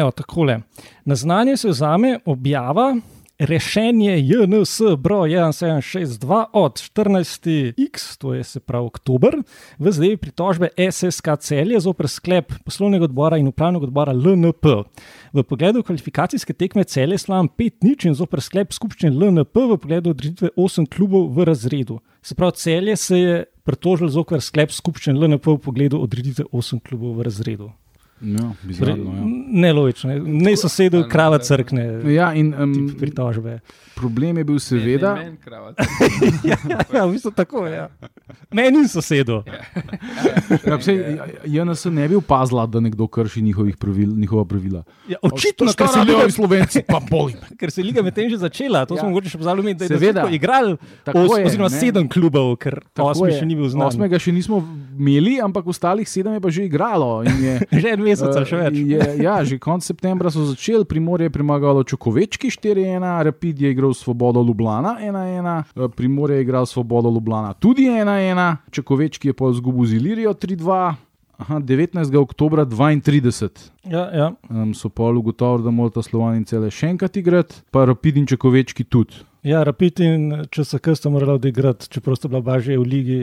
Evo, 0.00 0.10
takole. 0.14 0.60
Na 1.04 1.16
znanje 1.16 1.56
se 1.56 1.72
vzame 1.72 2.18
objava 2.24 2.92
rešenje 3.40 4.20
JNS 4.20 4.80
broj 4.98 5.30
1762 5.30 6.44
od 6.52 6.72
14x, 6.72 8.18
to 8.18 8.34
je 8.34 8.44
se 8.44 8.60
pravi 8.60 8.86
oktober, 8.86 9.36
v 9.78 9.92
zadevi 9.92 10.16
pritožbe 10.16 10.68
SSK 10.92 11.28
celje 11.40 11.80
zoper 11.80 12.08
sklep 12.08 12.52
poslovnega 12.64 13.04
odbora 13.04 13.38
in 13.40 13.48
upravnega 13.48 13.84
odbora 13.84 14.12
LNP. 14.12 14.66
V 15.32 15.42
pogledu 15.42 15.82
kvalifikacijske 15.82 16.52
tekme 16.52 16.84
celje 16.84 17.18
slavam 17.18 17.48
5 17.48 17.72
nič 17.82 18.04
in 18.04 18.14
zoper 18.14 18.40
sklep 18.44 18.72
skupščine 18.76 19.16
LNP 19.16 19.56
v 19.56 19.78
pogledu 19.78 20.10
odreditve 20.10 20.52
8 20.56 20.86
klubov 20.86 21.32
v 21.32 21.48
razredu. 21.48 22.00
Se 22.22 22.34
pravi, 22.34 22.52
celje 22.56 22.96
se 22.96 23.18
je 23.18 23.44
pritožil 23.64 24.08
zoper 24.08 24.40
sklep 24.44 24.70
skupščine 24.70 25.16
LNP 25.16 25.46
v 25.46 25.58
pogledu 25.64 26.02
odreditve 26.04 26.44
8 26.52 26.80
klubov 26.84 27.16
v 27.16 27.30
razredu. 27.30 27.72
Ja, 28.20 28.50
bizarno, 28.62 29.12
ja. 29.16 29.24
Nelogično, 29.64 30.10
ne, 30.10 30.20
ne 30.44 30.56
sosedu 30.56 31.04
krava 31.08 31.38
crkne. 31.38 31.86
Ja, 32.12 32.34
in 32.34 32.54
um, 32.54 32.74
tip 32.74 32.98
Pritožbe. 33.00 33.60
problem 33.96 34.38
je 34.38 34.44
bil 34.44 34.58
seveda. 34.58 35.14
Ne, 35.14 35.20
ne, 35.20 35.30
meni 35.30 35.36
krava. 35.44 35.72
ja, 36.50 36.56
ja, 36.68 36.78
ja, 36.94 37.04
v 37.06 37.12
bistvu 37.12 37.30
tako 37.36 37.66
je. 37.66 37.76
Ja. 37.76 37.88
Meni 38.52 38.78
in 38.84 38.88
sosedu. 38.88 39.42
Ja, 40.64 40.78
sej, 40.80 41.18
JNS 41.44 41.84
ne 41.84 42.08
bi 42.08 42.16
opazila, 42.16 42.66
da 42.66 42.80
nekdo 42.80 43.06
krši 43.06 43.42
njihovih 43.42 43.76
pravil, 43.76 44.12
njihova 44.16 44.44
pravila. 44.44 44.82
Ja, 45.08 45.16
očitno, 45.22 45.72
ker 45.76 45.88
se, 45.88 46.04
liga, 46.04 46.30
Slovenci, 46.30 46.82
pa 46.88 47.00
boli. 47.10 47.34
ker 47.60 47.70
se 47.70 47.80
je 47.80 47.84
liga 47.84 48.02
medtem 48.02 48.30
že 48.30 48.36
začela, 48.36 48.86
to 48.86 48.94
Ja. 48.94 48.96
ja. 48.96 49.00
smo 49.00 49.10
mogoče 49.10 49.32
še 49.32 49.38
pozabili, 49.38 49.74
da 49.74 49.84
je 49.84 49.88
Seveda. 49.88 50.24
Seveda. 50.24 50.34
igrali 50.34 50.76
os, 50.76 51.38
je, 51.38 51.44
oziroma 51.46 51.68
ne. 51.68 51.80
sedem 51.80 52.08
klubov, 52.08 52.56
ker 52.60 52.80
osmi 52.98 53.30
je. 53.32 53.38
še 53.40 53.46
ni 53.48 53.56
bil 53.56 53.68
znan. 53.68 53.88
Osmega 53.88 54.18
še 54.20 54.32
nismo 54.32 54.60
imeli, 54.98 55.38
ampak 55.40 55.66
ostalih 55.66 56.08
sedem 56.08 56.36
je 56.36 56.40
pa 56.40 56.50
že 56.50 56.64
igralo. 56.68 57.22
in 57.24 57.36
Je, 57.40 57.54
Že 57.80 57.94
en 57.96 58.02
mesec 58.10 58.34
ali 58.34 58.46
še 58.46 58.56
eh, 58.58 58.62
več. 58.66 58.78
Je, 58.90 59.08
ja, 59.22 59.36
že 59.46 59.58
konec 59.62 59.86
septembra 59.86 60.30
so 60.34 60.44
začeli, 60.44 60.84
Primorje 60.84 61.30
je 61.30 61.34
premagalo 61.34 61.84
Čokovečki 61.84 62.50
4-1, 62.50 62.98
Rapid 63.30 63.62
je 63.62 63.70
igral 63.70 63.94
Svobodo 63.94 64.42
Ljubljana 64.42 64.98
1-1, 64.98 65.62
eh, 65.76 65.88
Primorje 65.94 66.40
je 66.40 66.42
igral 66.42 66.66
Svobodo 66.66 67.10
Ljubljana 67.10 67.54
tudi 67.54 67.86
1-1, 67.86 68.56
Čokovečki 68.70 69.30
je 69.30 69.34
pa 69.34 69.50
izgubil 69.54 69.86
z 69.86 69.94
Ilirijo 69.94 70.34
3-2. 70.34 70.80
Aha, 71.40 71.56
19. 71.56 72.16
oktober 72.20 72.58
32 72.68 73.70
Ja, 73.88 74.10
ja. 74.12 74.26
um, 74.50 74.74
so 74.74 74.90
pa 74.92 75.08
ugotovili, 75.08 75.64
da 75.64 75.70
morata 75.72 76.02
Slovani 76.04 76.44
cele 76.44 76.68
še 76.68 76.90
enkrat 76.92 77.16
igrati, 77.16 77.62
pa 77.72 77.86
Rapid 77.88 78.16
in 78.20 78.26
Čokovečki 78.28 78.84
tudi. 78.84 79.24
ja, 79.42 79.62
Rapid 79.64 80.00
in 80.04 80.44
ČSK 80.52 80.92
sta 80.94 81.08
morala 81.08 81.38
odigrati, 81.40 81.88
čeprav 81.88 82.16
sta 82.20 82.28
bila 82.28 82.42
baže 82.44 82.76
v 82.76 82.84
ligi 82.84 83.20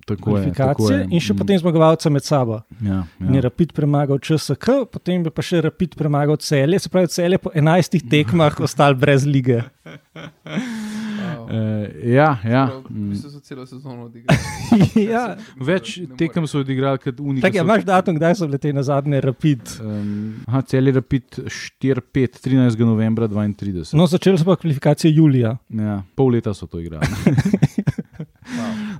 Tako 0.00 0.38
je, 0.38 0.44
tako 0.46 0.86
kvalifikacije 0.86 0.98
je. 0.98 1.06
in 1.10 1.20
še 1.20 1.32
Mm, 1.32 1.38
potem 1.38 1.58
zmagovalca 1.58 2.10
med 2.10 2.24
sabo. 2.24 2.60
Ja, 2.80 3.04
In 3.20 3.34
je 3.34 3.36
ja. 3.36 3.40
Rapid 3.42 3.72
premagal 3.72 4.18
ČSK, 4.18 4.66
potem 4.90 5.22
bi 5.22 5.30
pa 5.30 5.42
še 5.42 5.60
Rapid 5.60 5.94
premagal 5.94 6.36
celje, 6.36 6.78
se 6.78 6.88
pravi, 6.88 7.06
celje 7.08 7.38
po 7.38 7.50
11 7.50 8.08
tekmah 8.10 8.60
ostal 8.60 8.94
brez 8.94 9.24
lige. 9.24 9.62
Wow. 9.84 11.44
Uh, 11.44 11.86
ja, 12.06 12.38
ja. 12.44 12.66
Prav, 12.66 12.82
v 12.82 12.90
Mm. 12.90 13.10
bistvu 13.10 13.30
so 13.30 13.40
celo 13.40 13.66
sezono 13.66 14.04
odigrali. 14.04 14.38
ja. 15.12 15.36
Več 15.56 15.96
Ne 15.96 16.06
more. 16.06 16.16
tekem 16.16 16.46
so 16.46 16.58
odigrali 16.58 16.98
kot 16.98 17.20
Unika. 17.20 17.42
Tak, 17.42 17.54
ja, 17.54 17.62
imaš 17.62 17.84
datum, 17.84 18.16
kdaj 18.16 18.34
so 18.34 18.46
bile 18.46 18.58
te 18.58 18.72
na 18.72 18.82
zadnje 18.82 19.20
Rapid? 19.20 19.62
Um, 19.80 20.34
aha, 20.46 20.62
cel 20.62 20.86
je 20.86 20.92
rapid 20.92 21.24
4-5, 21.44 22.40
13. 22.40 22.78
novembra 22.80 23.28
32. 23.28 23.94
No, 23.94 24.06
začeli 24.06 24.38
so 24.38 24.44
pa 24.44 24.56
kvalifikacije 24.56 25.12
julija. 25.12 25.56
Ja, 25.70 26.02
pol 26.14 26.30
leta 26.30 26.54
so 26.54 26.66
to 26.66 26.80
igrali. 26.80 27.06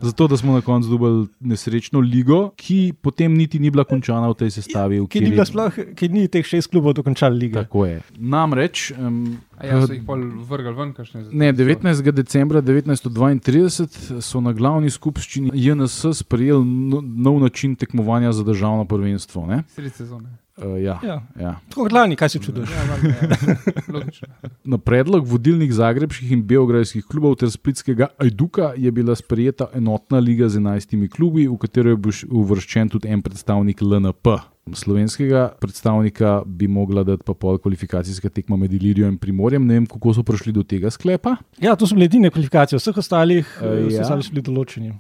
Zato, 0.03 0.27
da 0.29 0.37
smo 0.37 0.53
na 0.53 0.61
koncu 0.61 0.89
dobili 0.89 1.27
nesrečno 1.41 2.01
ligo, 2.01 2.51
ki 2.57 2.93
potem 3.03 3.35
niti 3.35 3.59
ni 3.59 3.71
bila 3.71 3.85
končana 3.85 4.29
v 4.31 4.35
tej 4.35 4.51
sestavi. 4.51 5.01
v 5.01 5.09
Ki 5.09 5.21
ni, 5.21 5.37
sploh, 5.47 5.79
ki 5.97 6.09
ni 6.09 6.29
teh 6.29 6.47
šest 6.47 6.71
klubov 6.71 6.95
dokončali 6.95 7.39
lige. 7.39 7.55
Tako 7.55 7.87
je. 7.87 8.01
Namreč. 8.19 8.91
Um, 8.99 9.39
A 9.61 9.67
ja, 9.67 9.81
so 9.85 9.93
jih 9.93 10.05
pol 10.09 10.23
vrgli 10.49 10.73
ven, 10.73 10.93
kakšne 10.97 11.27
Ne, 11.37 11.53
19. 11.53 12.13
decembra 12.17 12.63
1932 12.65 14.21
so 14.25 14.41
na 14.41 14.55
glavni 14.57 14.91
skupščini 14.91 15.53
JNS 15.53 16.23
sprejeli 16.23 16.65
no, 16.65 17.03
nov 17.05 17.41
način 17.45 17.77
tekmovanja 17.77 18.33
za 18.33 18.45
državno 18.45 18.85
prvenstvo. 18.89 19.47
ne? 19.47 19.63
Sredi 19.69 19.91
sezone. 19.91 20.33
Uh, 20.59 20.83
ja, 20.83 20.99
Ja. 21.03 21.23
ja. 21.41 21.55
Tako 21.69 21.87
kot 21.87 21.93
lani, 21.93 22.17
kaj 22.17 22.29
si 22.35 22.41
čuduješ? 22.43 22.71
Ja, 22.71 22.83
ja. 22.85 23.57
Logično. 23.95 24.29
Na 24.65 24.79
predlog 24.79 25.27
vodilnih 25.27 25.73
zagrebskih 25.73 26.33
in 26.33 26.43
beograjskih 26.47 27.07
klubov 27.09 27.39
ter 27.41 27.51
splitskega 27.51 28.11
Ajduka 28.19 28.73
je 28.77 28.91
bila 28.93 29.17
sprejeta 29.17 29.71
enotna 29.75 30.19
liga 30.19 30.49
z 30.49 30.61
11 30.61 31.09
klubi, 31.09 31.47
v 31.49 31.57
katero 31.57 31.95
je 31.95 32.27
uvrščen 32.29 32.93
tudi 32.93 33.09
en 33.09 33.23
predstavnik 33.23 33.81
LNP. 33.81 34.37
Slovenskega 34.75 35.49
predstavnika 35.61 36.43
bi 36.47 36.69
mogla 36.69 37.03
dati 37.05 37.25
pa 37.27 37.35
pol 37.35 37.59
kvalifikacijska 37.59 38.29
tekma 38.29 38.57
med 38.57 38.73
Ilirijo 38.73 39.09
in 39.09 39.17
Primorjem. 39.19 39.67
Ne 39.67 39.81
vem, 39.81 39.87
kako 39.87 40.15
so 40.15 40.23
prišli 40.23 40.53
do 40.53 40.63
tega 40.63 40.91
sklepa. 40.91 41.37
Ja, 41.59 41.75
to 41.77 41.89
so 41.89 41.97
bile 41.97 42.07
edine 42.11 42.31
kvalifikacije, 42.31 42.79
vseh 42.79 43.01
ostalih 43.03 43.49
uh, 43.63 43.91
ja. 43.91 44.03
ja. 44.03 44.05
so 44.21 44.31
bili 44.31 44.45
določeni. 44.47 44.93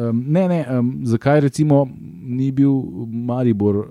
Um, 0.00 0.24
ne, 0.28 0.46
ne, 0.46 0.66
um, 0.70 1.00
zakaj 1.02 1.40
recimo 1.40 1.88
ni 2.22 2.52
bil 2.52 2.70
Maribor 3.08 3.76
uh, 3.76 3.86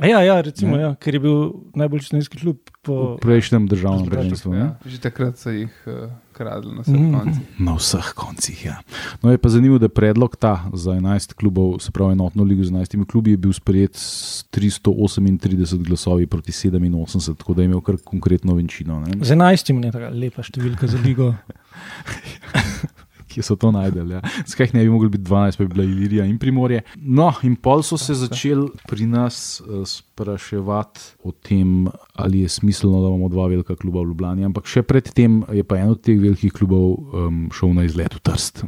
Ja, 0.00 0.20
ja, 0.20 0.40
recimo, 0.40 0.76
Ne. 0.76 0.82
ja, 0.82 0.94
ker 0.94 1.14
je 1.14 1.20
bil 1.20 1.38
najboljši 1.74 2.06
slovenski 2.06 2.38
klub. 2.38 2.56
Po... 2.80 3.14
v 3.14 3.20
prejšnjem 3.20 3.66
državnem 3.66 4.06
prvenstvu? 4.06 4.54
Ja, 4.54 4.78
že 4.80 4.96
takrat 4.98 5.36
so 5.36 5.50
jih 5.50 5.68
uh, 5.84 6.08
kradli 6.32 6.70
na 6.70 6.80
vseh 6.80 6.94
Mhm. 6.94 7.12
koncih. 7.12 7.44
Na 7.58 7.74
vseh 7.74 8.08
koncih. 8.14 8.58
Ja. 8.64 8.76
No, 9.18 9.28
je 9.28 9.36
pa 9.36 9.48
zanimivo, 9.48 9.76
da 9.76 9.88
predlog 9.88 10.32
ta 10.34 10.70
za 10.72 10.92
11 10.92 11.34
klubov, 11.34 11.76
se 11.78 11.90
pravi 11.90 12.12
enotno 12.12 12.40
ligo 12.42 12.62
z 12.62 12.70
11 12.70 13.04
klubi, 13.04 13.30
je 13.30 13.36
bil 13.38 13.52
sprejet 13.52 13.96
s 13.96 14.44
338 14.50 15.36
glasovi 15.80 16.26
proti 16.26 16.52
87, 16.52 17.04
tako 17.34 17.54
da 17.54 17.62
je 17.62 17.66
imel 17.66 17.80
kar 17.80 17.96
konkretno 17.98 18.54
večino. 18.54 19.00
ne. 19.00 19.18
Z 19.18 19.30
enajstimi 19.30 19.82
je 19.82 19.92
tako 19.92 20.14
lepa 20.14 20.42
številka 20.42 20.86
za 20.86 20.98
ligo. 20.98 21.34
Kje 23.30 23.44
so 23.46 23.56
to 23.60 23.70
najdel? 23.74 24.16
Ja. 24.16 24.20
Zakaj 24.50 24.72
ne 24.74 24.84
bi 24.84 24.90
mogli 24.90 25.08
biti 25.08 25.24
12, 25.28 25.58
pa 25.58 25.64
bi 25.64 25.74
bila 25.74 25.86
Ilirija 25.86 26.26
in 26.26 26.38
Primorje. 26.38 26.82
No, 26.96 27.30
in 27.46 27.56
pol 27.56 27.84
so 27.86 27.98
se 28.00 28.14
začeli 28.18 28.68
pri 28.90 29.06
nas 29.06 29.60
uh, 29.60 29.84
spraševati 29.86 31.00
o 31.24 31.32
tem, 31.32 31.88
ali 32.14 32.44
je 32.44 32.48
smiselno, 32.48 33.02
da 33.02 33.08
imamo 33.08 33.28
dva 33.28 33.46
velika 33.46 33.76
kluba 33.76 34.02
v 34.02 34.10
Ljubljani. 34.12 34.44
Ampak 34.50 34.66
še 34.66 34.82
predtem 34.82 35.42
je 35.52 35.64
pa 35.64 35.78
en 35.78 35.94
od 35.94 36.02
teh 36.02 36.18
velikih 36.20 36.52
klubov 36.52 36.98
um, 36.98 37.46
šel 37.54 37.74
na 37.78 37.86
izlet 37.86 38.18
v 38.18 38.24
Trst. 38.26 38.64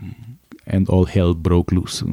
And 0.67 0.91
all 0.91 1.09
hell 1.11 1.35
broke 1.35 1.75
loose. 1.75 2.07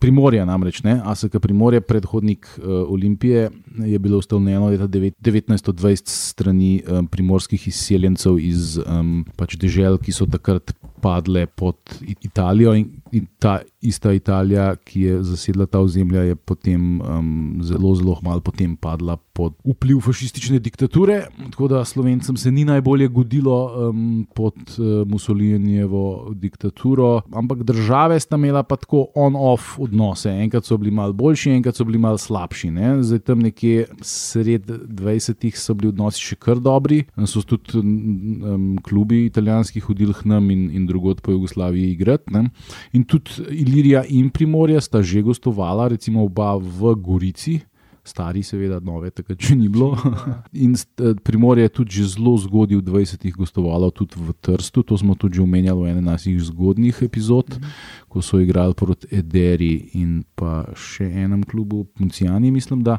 Primorje 0.00 0.44
namreč, 0.46 0.82
ne? 0.82 1.00
ASK 1.04 1.38
Primorje, 1.40 1.80
predhodnik 1.80 2.46
uh, 2.58 2.64
Olimpije, 2.92 3.50
je 3.78 3.98
bilo 3.98 4.18
ustanovljeno 4.18 4.66
leta 4.66 4.86
devet- 4.86 5.14
1920 5.22 6.02
strani 6.06 6.82
um, 6.88 7.06
primorskih 7.06 7.68
izseljencev 7.68 8.38
iz 8.38 8.78
um, 8.78 9.24
pač 9.36 9.56
dežel, 9.56 9.98
ki 9.98 10.12
so 10.12 10.26
takrat 10.26 10.74
padle 11.00 11.46
pod 11.46 11.76
Italijo 12.02 12.74
in, 12.74 12.88
in 13.12 13.26
ta 13.38 13.60
ista 13.80 14.12
Italija, 14.12 14.76
ki 14.76 15.02
je 15.02 15.22
zasedla 15.22 15.66
ta 15.66 15.80
ozemlja, 15.80 16.22
je 16.22 16.36
potem 16.36 17.00
um, 17.00 17.58
zelo, 17.62 17.94
zelo 17.94 18.18
malo 18.22 18.40
potem 18.40 18.76
padla 18.76 19.16
pod 19.16 19.54
vpliv 19.64 20.00
fašistične 20.02 20.58
diktature. 20.58 21.20
Tako 21.50 21.68
da 21.68 21.84
Slovencem 21.84 22.36
se 22.36 22.50
ni 22.50 22.64
najbolje 22.64 23.08
godilo 23.08 23.88
um, 23.88 24.26
pod 24.34 24.54
uh, 24.78 25.06
Mussolinijevo 25.08 26.34
diktaturo, 26.34 27.20
ampak 27.32 27.62
države 27.62 28.20
sta 28.20 28.36
imela 28.36 28.62
pa 28.62 28.76
tako 28.76 29.06
on-off 29.14 29.77
odnose. 29.80 30.30
Enkrat 30.30 30.66
so 30.66 30.76
bili 30.76 30.90
malo 30.94 31.12
boljši, 31.12 31.50
enkrat 31.58 31.76
so 31.76 31.84
bili 31.84 31.98
malo 31.98 32.18
slabši. 32.18 32.70
Ne? 32.70 32.90
Zdaj 33.02 33.22
tam 33.30 33.42
nekje 33.44 33.86
sred 34.02 34.66
20-ih 34.66 35.58
so 35.58 35.74
bili 35.78 35.92
odnosi 35.92 36.22
še 36.22 36.38
kar 36.40 36.60
dobri, 36.62 37.04
so 37.26 37.42
tudi 37.46 37.80
um, 37.80 38.76
klubi 38.84 39.24
italijanski 39.26 39.82
hodili 39.84 40.14
k 40.14 40.28
nam 40.28 40.50
in, 40.54 40.68
in 40.74 40.86
drugod 40.86 41.22
po 41.22 41.32
Jugoslaviji 41.32 41.92
igrati. 41.92 42.34
Ne? 42.34 42.48
In 42.92 43.04
tudi 43.04 43.42
Ilirija 43.50 44.04
in 44.08 44.30
Primorje 44.30 44.80
sta 44.80 45.02
že 45.02 45.22
gostovala, 45.22 45.88
recimo 45.94 46.24
oba 46.24 46.56
v 46.56 46.94
Gorici. 46.94 47.60
Stari, 48.08 48.42
seveda, 48.42 48.80
nove, 48.84 49.10
takrat 49.14 49.42
še 49.44 49.56
ni 49.58 49.68
bilo. 49.72 49.92
In 50.66 50.74
eh, 50.74 51.14
Primorje 51.24 51.68
je 51.68 51.74
tudi 51.80 52.06
zelo 52.08 52.34
zgodaj 52.40 52.80
v 52.80 52.84
20-ih 52.86 53.36
gostovalo 53.36 53.90
tudi 53.92 54.16
v 54.18 54.34
Trstu, 54.40 54.82
to 54.82 54.96
smo 54.98 55.14
tudi 55.18 55.42
omenjali 55.44 55.84
v 55.84 55.92
enem 55.92 56.08
naših 56.08 56.40
zgodnjih 56.50 57.02
epizod, 57.04 57.52
mm 57.52 57.60
-hmm. 57.60 58.08
ko 58.08 58.22
so 58.22 58.40
igrali 58.40 58.74
proti 58.74 59.06
Ederi 59.10 59.90
in 59.92 60.24
pa 60.34 60.64
še 60.74 61.04
enem 61.04 61.44
klubu, 61.44 61.84
Puncijani, 61.84 62.50
mislim. 62.50 62.82
Da. 62.82 62.98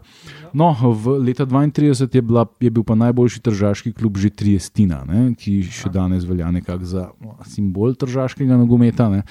No, 0.54 0.76
v 0.94 1.18
leta 1.20 1.46
32 1.46 2.16
je, 2.16 2.22
bila, 2.22 2.46
je 2.60 2.70
bil 2.70 2.84
pa 2.84 2.96
najboljši 2.96 3.40
tržaški 3.40 3.94
klub 3.94 4.18
že 4.18 4.30
Triestina, 4.30 5.04
ne, 5.08 5.34
ki 5.36 5.64
še 5.64 5.90
danes 5.90 6.24
velja 6.24 6.52
nekako 6.52 6.86
za 6.86 7.10
simbol 7.48 7.96
tržaškega 7.96 8.58
nogometa. 8.58 9.10
Ne. 9.10 9.24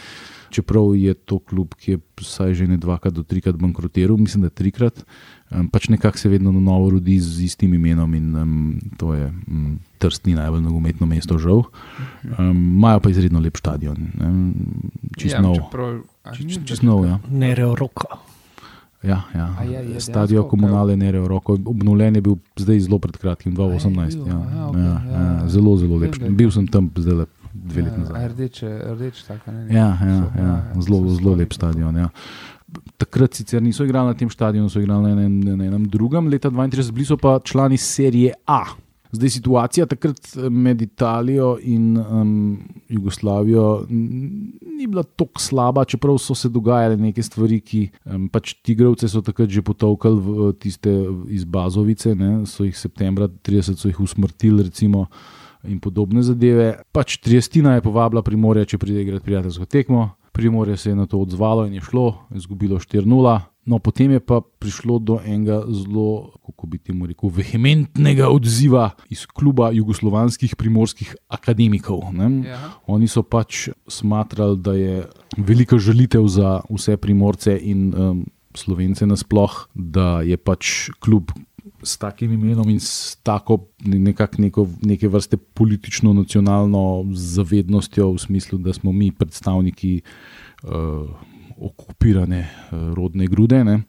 Čeprav 0.51 0.95
je 0.97 1.15
to 1.15 1.39
klub, 1.39 1.75
ki 1.77 1.91
je 1.91 1.99
vsaj 2.21 2.55
že 2.55 2.67
ne 2.67 2.79
dvakrat 2.81 3.13
do 3.15 3.23
trikrat 3.23 3.57
bankrotiral, 3.61 4.17
mislim, 4.17 4.47
da 4.47 4.51
trikrat 4.51 5.05
um, 5.51 5.69
pač 5.69 5.89
nekako 5.89 6.19
se 6.19 6.29
vedno 6.29 6.53
na 6.53 6.61
novo 6.61 6.91
rodi 6.91 7.19
z 7.21 7.45
istim 7.45 7.75
imenom 7.75 8.15
in 8.15 8.37
um, 8.37 8.81
to 8.97 9.15
je 9.15 9.33
um, 9.49 9.79
trstni 9.99 10.35
najbolj 10.35 10.63
nogometno 10.63 11.07
mesto, 11.07 11.39
žal. 11.39 11.63
Imajo 12.39 12.97
um, 12.97 13.03
pa 13.03 13.11
izredno 13.11 13.41
lep 13.41 13.57
stadion, 13.57 13.97
čist 15.17 15.35
ja, 15.35 15.43
nov. 15.43 15.61
Čist, 16.37 16.65
čist 16.65 16.83
nov 16.83 17.07
ja. 17.07 17.19
Nereo 17.31 17.75
roko. 17.75 18.19
Ja, 19.03 19.23
ja. 19.35 19.55
Je, 19.63 19.95
je, 19.95 20.01
Stadion 20.01 20.49
komunale 20.49 20.97
Nereo 20.97 21.29
roko. 21.29 21.55
Obnovljen 21.55 22.19
je 22.19 22.21
bil 22.21 22.35
zdaj 22.57 22.81
zelo 22.81 22.99
pred 22.99 23.17
kratkim, 23.17 23.55
2018. 23.57 24.27
Ja, 24.27 24.35
ja, 24.35 24.67
okay, 24.67 24.83
ja, 24.83 25.03
ja, 25.07 25.23
ja. 25.23 25.49
Zelo, 25.49 25.77
zelo 25.79 25.97
lep. 26.03 26.19
Bil 26.19 26.51
sem 26.51 26.67
tam 26.67 26.91
zdaj 26.97 27.23
lep. 27.23 27.35
Dve 27.59 27.83
leti 27.83 28.01
nazaj. 28.01 28.29
Rdeče, 28.29 28.69
rdeče, 28.95 29.23
tako 29.27 29.53
ne. 29.53 29.67
Ja, 29.75 29.87
ja, 30.03 30.19
ja, 30.37 30.43
ja. 30.43 30.83
Zelo, 30.83 31.15
zelo 31.15 31.35
lep 31.39 31.55
stadion. 31.55 31.97
Ja 31.97 32.11
takrat 32.97 33.35
sicer 33.35 33.63
niso 33.63 33.85
igrali 33.85 34.13
na 34.13 34.19
tem 34.19 34.31
stadionu, 34.31 34.71
so 34.71 34.81
igrali 34.81 35.09
na 35.09 35.15
enem, 35.17 35.57
na 35.57 35.65
enem 35.65 35.87
drugem, 35.89 36.29
leta 36.29 36.51
32, 36.51 36.93
bili 36.93 37.07
so 37.09 37.17
pa 37.17 37.39
člani 37.45 37.79
serije 37.79 38.35
A. 38.47 38.65
Zdaj 39.13 39.31
situacija 39.31 39.87
takrat 39.89 40.21
eh, 40.37 40.51
med 40.51 40.83
Italijo 40.83 41.57
in 41.63 41.97
um, 41.97 42.59
Jugoslavijo 42.89 43.87
ni 43.89 44.87
bila 44.87 45.03
tako 45.03 45.41
slaba, 45.41 45.85
čeprav 45.85 46.19
so 46.19 46.35
se 46.35 46.49
dogajale 46.49 46.97
neke 46.97 47.23
stvari, 47.23 47.61
ki 47.61 47.89
um, 48.05 48.29
pač 48.29 48.53
tigrovce 48.63 49.09
so 49.09 49.23
takrat 49.25 49.49
že 49.49 49.65
potovkali 49.65 50.21
v 50.21 50.53
tiste 50.61 50.93
iz 51.29 51.45
Bazovice, 51.45 52.15
ne, 52.15 52.45
so 52.47 52.69
jih 52.69 52.77
septembra 52.77 53.29
30 53.29 53.81
so 53.81 53.89
jih 53.89 54.01
usmrtili, 54.01 54.69
recimo. 54.69 55.09
In 55.67 55.81
podobne 55.83 56.23
zadeve. 56.23 56.69
Pač 56.95 57.17
Triestina 57.19 57.73
je 57.75 57.83
povabila 57.83 58.23
Primorje, 58.23 58.63
če 58.71 58.79
pride 58.79 59.03
igrati 59.03 59.25
prijateljsko 59.27 59.67
tekmo, 59.67 60.05
Primorje 60.39 60.77
se 60.77 60.91
je 60.91 60.95
na 60.95 61.07
to 61.07 61.19
odzvalo 61.19 61.67
in 61.67 61.75
je 61.75 61.81
šlo, 61.83 62.15
izgubilo 62.31 62.79
4-0. 62.79 63.41
No, 63.67 63.79
potem 63.83 64.15
je 64.15 64.21
pa 64.23 64.39
prišlo 64.41 65.01
do 65.03 65.19
enega 65.27 65.59
zelo, 65.67 66.31
kako 66.47 66.67
bi 66.71 66.79
temu 66.79 67.09
rekel, 67.11 67.27
vehementnega 67.29 68.31
odziva 68.31 68.93
iz 69.11 69.27
kluba 69.27 69.73
jugoslovanskih 69.75 70.55
primorskih 70.57 71.11
akademikov. 71.27 72.07
Ja. 72.47 72.61
Oni 72.87 73.11
so 73.11 73.27
pač 73.27 73.67
smatrali, 73.91 74.57
da 74.63 74.73
je 74.79 75.03
velika 75.37 75.77
želitev 75.79 76.31
za 76.31 76.61
vse 76.71 76.97
primorce 76.97 77.59
in 77.59 77.91
um, 77.91 78.23
slovence 78.55 79.07
nasploh, 79.07 79.67
da 79.75 80.23
je 80.23 80.39
pač 80.39 80.95
klub, 81.03 81.35
s 81.83 81.97
takim 81.97 82.33
imenom 82.33 82.69
in 82.71 82.81
s 82.81 83.17
tako 83.23 83.69
neko, 84.39 84.69
neke 84.83 85.09
vrste 85.09 85.37
politično-nacionalno 85.37 87.05
zavednostjo, 87.13 88.13
v 88.13 88.19
smislu, 88.19 88.59
da 88.59 88.73
smo 88.73 88.93
mi 88.93 89.13
predstavniki 89.13 90.01
uh, 90.63 90.71
okupirane 91.59 92.41
uh, 92.41 92.95
rodne 92.95 93.27
grude, 93.27 93.65
ne, 93.65 93.83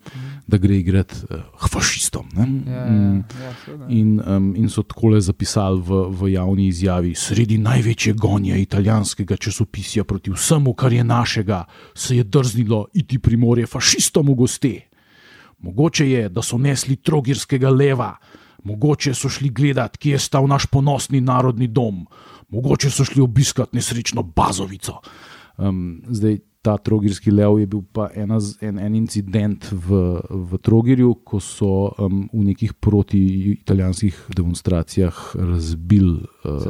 da 0.48 0.58
gre 0.58 0.78
igrati 0.78 1.16
uh, 1.30 1.70
fašistom. 1.70 2.30
Ja, 2.36 2.42
ja, 2.74 2.86
mm. 2.86 3.18
ja, 3.18 3.54
in, 3.90 4.22
um, 4.26 4.54
in 4.58 4.70
so 4.70 4.84
tako 4.84 5.14
le 5.14 5.22
zapisali 5.22 5.82
v, 5.82 6.02
v 6.10 6.32
javni 6.34 6.68
izjavi: 6.68 7.14
Sredi 7.16 7.58
največje 7.58 8.14
gonje 8.14 8.62
italijanskega 8.62 9.38
časopisja 9.38 10.04
proti 10.04 10.32
vsemu, 10.32 10.74
kar 10.74 10.94
je 10.94 11.04
našega, 11.04 11.64
se 11.94 12.18
je 12.18 12.24
drznilo 12.24 12.88
iti 12.94 13.20
primorje 13.20 13.68
fašistom 13.68 14.28
v 14.28 14.36
gosti. 14.36 14.76
Mogoče 15.60 16.10
je, 16.10 16.30
da 16.30 16.42
so 16.42 16.58
nesli 16.58 16.96
trogirskega 16.96 17.70
leva, 17.70 18.14
mogoče 18.64 19.14
so 19.14 19.30
šli 19.30 19.50
gledat, 19.50 19.98
kje 19.98 20.16
je 20.16 20.20
stal 20.20 20.48
naš 20.48 20.66
ponosni 20.72 21.22
narodni 21.22 21.68
dom, 21.68 22.06
mogoče 22.50 22.90
so 22.90 23.06
šli 23.06 23.22
obiskat 23.22 23.74
nesrečno 23.74 24.24
bazovico. 24.24 25.00
Um, 25.58 26.02
zdaj, 26.08 26.40
ta 26.62 26.78
trogirski 26.78 27.32
lev 27.32 27.60
je 27.60 27.68
bil 27.72 27.82
pa 27.96 28.10
ena, 28.16 28.38
en, 28.62 28.80
en 28.80 28.96
incident 28.96 29.70
v, 29.72 30.00
v 30.30 30.58
Trogirju, 30.60 31.14
ko 31.24 31.40
so 31.40 31.70
um, 31.96 32.26
v 32.34 32.44
nekih 32.50 32.74
proti-italijanskih 32.84 34.18
demonstracijah 34.36 35.16
razbili 35.40 36.20
uh, 36.44 36.68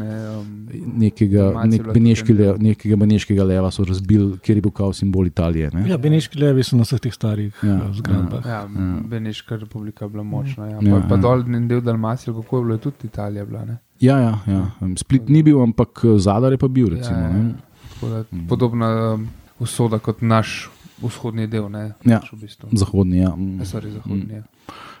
ne, 0.00 0.12
um, 0.32 0.48
nekega, 0.96 1.50
nek, 1.68 1.90
beneški 1.92 2.36
lev, 2.38 2.56
nekega 2.62 2.96
beneškega 2.96 3.44
leva, 3.44 3.68
razbil, 3.68 4.38
ker 4.40 4.56
je 4.56 4.64
bil 4.64 4.72
kao 4.72 4.96
simbol 4.96 5.28
Italije. 5.28 5.70
Ne? 5.76 5.84
Ja, 5.90 6.00
beneški 6.00 6.40
levi 6.40 6.64
so 6.64 6.80
na 6.80 6.88
vseh 6.88 7.02
teh 7.04 7.12
starih 7.12 7.52
ja, 7.60 7.76
uh, 7.76 7.92
zgradbah. 8.00 8.48
Ja, 8.48 8.62
ja, 8.64 8.96
Beneška 9.06 9.60
republika 9.60 10.08
je 10.08 10.14
bila 10.16 10.24
močna. 10.24 10.70
Ja. 10.72 10.80
Ja, 10.80 11.02
pa, 11.02 11.12
pa 11.12 11.20
ja. 11.20 11.24
dol 11.28 11.44
in 11.52 11.68
del 11.68 11.84
Dalmacije, 11.84 12.32
kako 12.32 12.58
je 12.58 12.64
bilo 12.64 12.80
tudi 12.80 13.12
Italija. 13.12 13.44
Bila, 13.44 13.66
ja, 14.00 14.18
ja, 14.18 14.34
ja. 14.48 14.64
Split 14.96 15.28
ni 15.28 15.42
bil, 15.44 15.60
ampak 15.60 16.00
Zadar 16.16 16.52
je 16.52 16.58
pa 16.58 16.68
bil. 16.68 16.88
Recimo, 16.96 17.20
ja, 17.20 17.28
ja. 17.28 17.65
Mhm. 18.02 18.46
Podobna 18.48 19.14
um, 19.14 19.28
usoda 19.58 19.98
kot 19.98 20.22
naš 20.22 20.70
vzhodni 21.02 21.46
del. 21.46 21.68
Ne, 21.70 21.92
ja, 22.04 22.20
v 22.32 22.40
bistvu. 22.40 22.68
Zahodni. 22.72 23.20
Ja. 23.20 23.34
Mm. 23.36 23.64
Sorry, 23.64 23.92
zahodni 23.92 24.24
mm. 24.24 24.36
ja. 24.36 24.42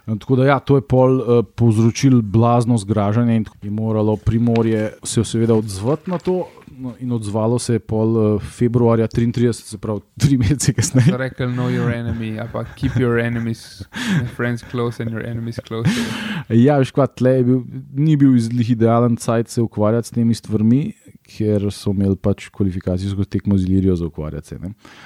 Tako 0.06 0.36
da, 0.36 0.44
ja, 0.46 0.58
to 0.62 0.76
je 0.78 0.84
pol 0.86 1.16
uh, 1.18 1.40
povzročil 1.42 2.20
blazno 2.22 2.78
zgražanje 2.78 3.36
in 3.36 3.44
je 3.62 3.70
moralo 3.70 4.16
primorje 4.16 4.92
se 5.02 5.24
seveda 5.24 5.54
odzvati 5.54 6.10
na 6.10 6.18
to. 6.18 6.44
No, 6.78 6.92
in 7.00 7.12
odzvalo 7.12 7.58
se 7.58 7.72
je 7.72 7.78
pol 7.78 8.16
uh, 8.16 8.42
februarja 8.42 9.06
33, 9.08 9.52
se 9.52 9.78
pravi, 9.78 10.00
tri 10.20 10.36
mesece 10.42 10.74
kasneje. 10.76 11.16
Rekli, 11.16 11.46
know 11.46 11.70
your 11.70 11.90
enemy, 11.90 12.38
ampak 12.40 12.74
keep 12.76 12.96
your 13.00 13.18
enemies, 13.18 13.82
friends 14.36 14.62
close 14.70 15.02
and 15.02 15.10
your 15.10 15.26
enemies 15.26 15.58
close. 15.68 15.90
Ja, 16.48 16.76
kva 16.84 17.06
tle 17.06 17.32
je 17.38 17.44
bil, 17.44 17.62
ni 17.96 18.16
bil 18.20 18.36
idealen 18.60 19.16
cajt 19.16 19.48
se 19.48 19.62
ukvarjati 19.62 20.08
s 20.08 20.10
temi 20.10 20.34
stvarmi 20.34 20.92
ker 21.26 21.66
so 21.74 21.90
imeli 21.90 22.16
pač 22.16 22.48
kvalifikacijsko 22.54 23.24
tekmo 23.24 23.58
z 23.58 23.66
Ilirijo 23.66 23.96
za 23.96 24.06
ukvarjati 24.06 24.48
se. 24.48 24.58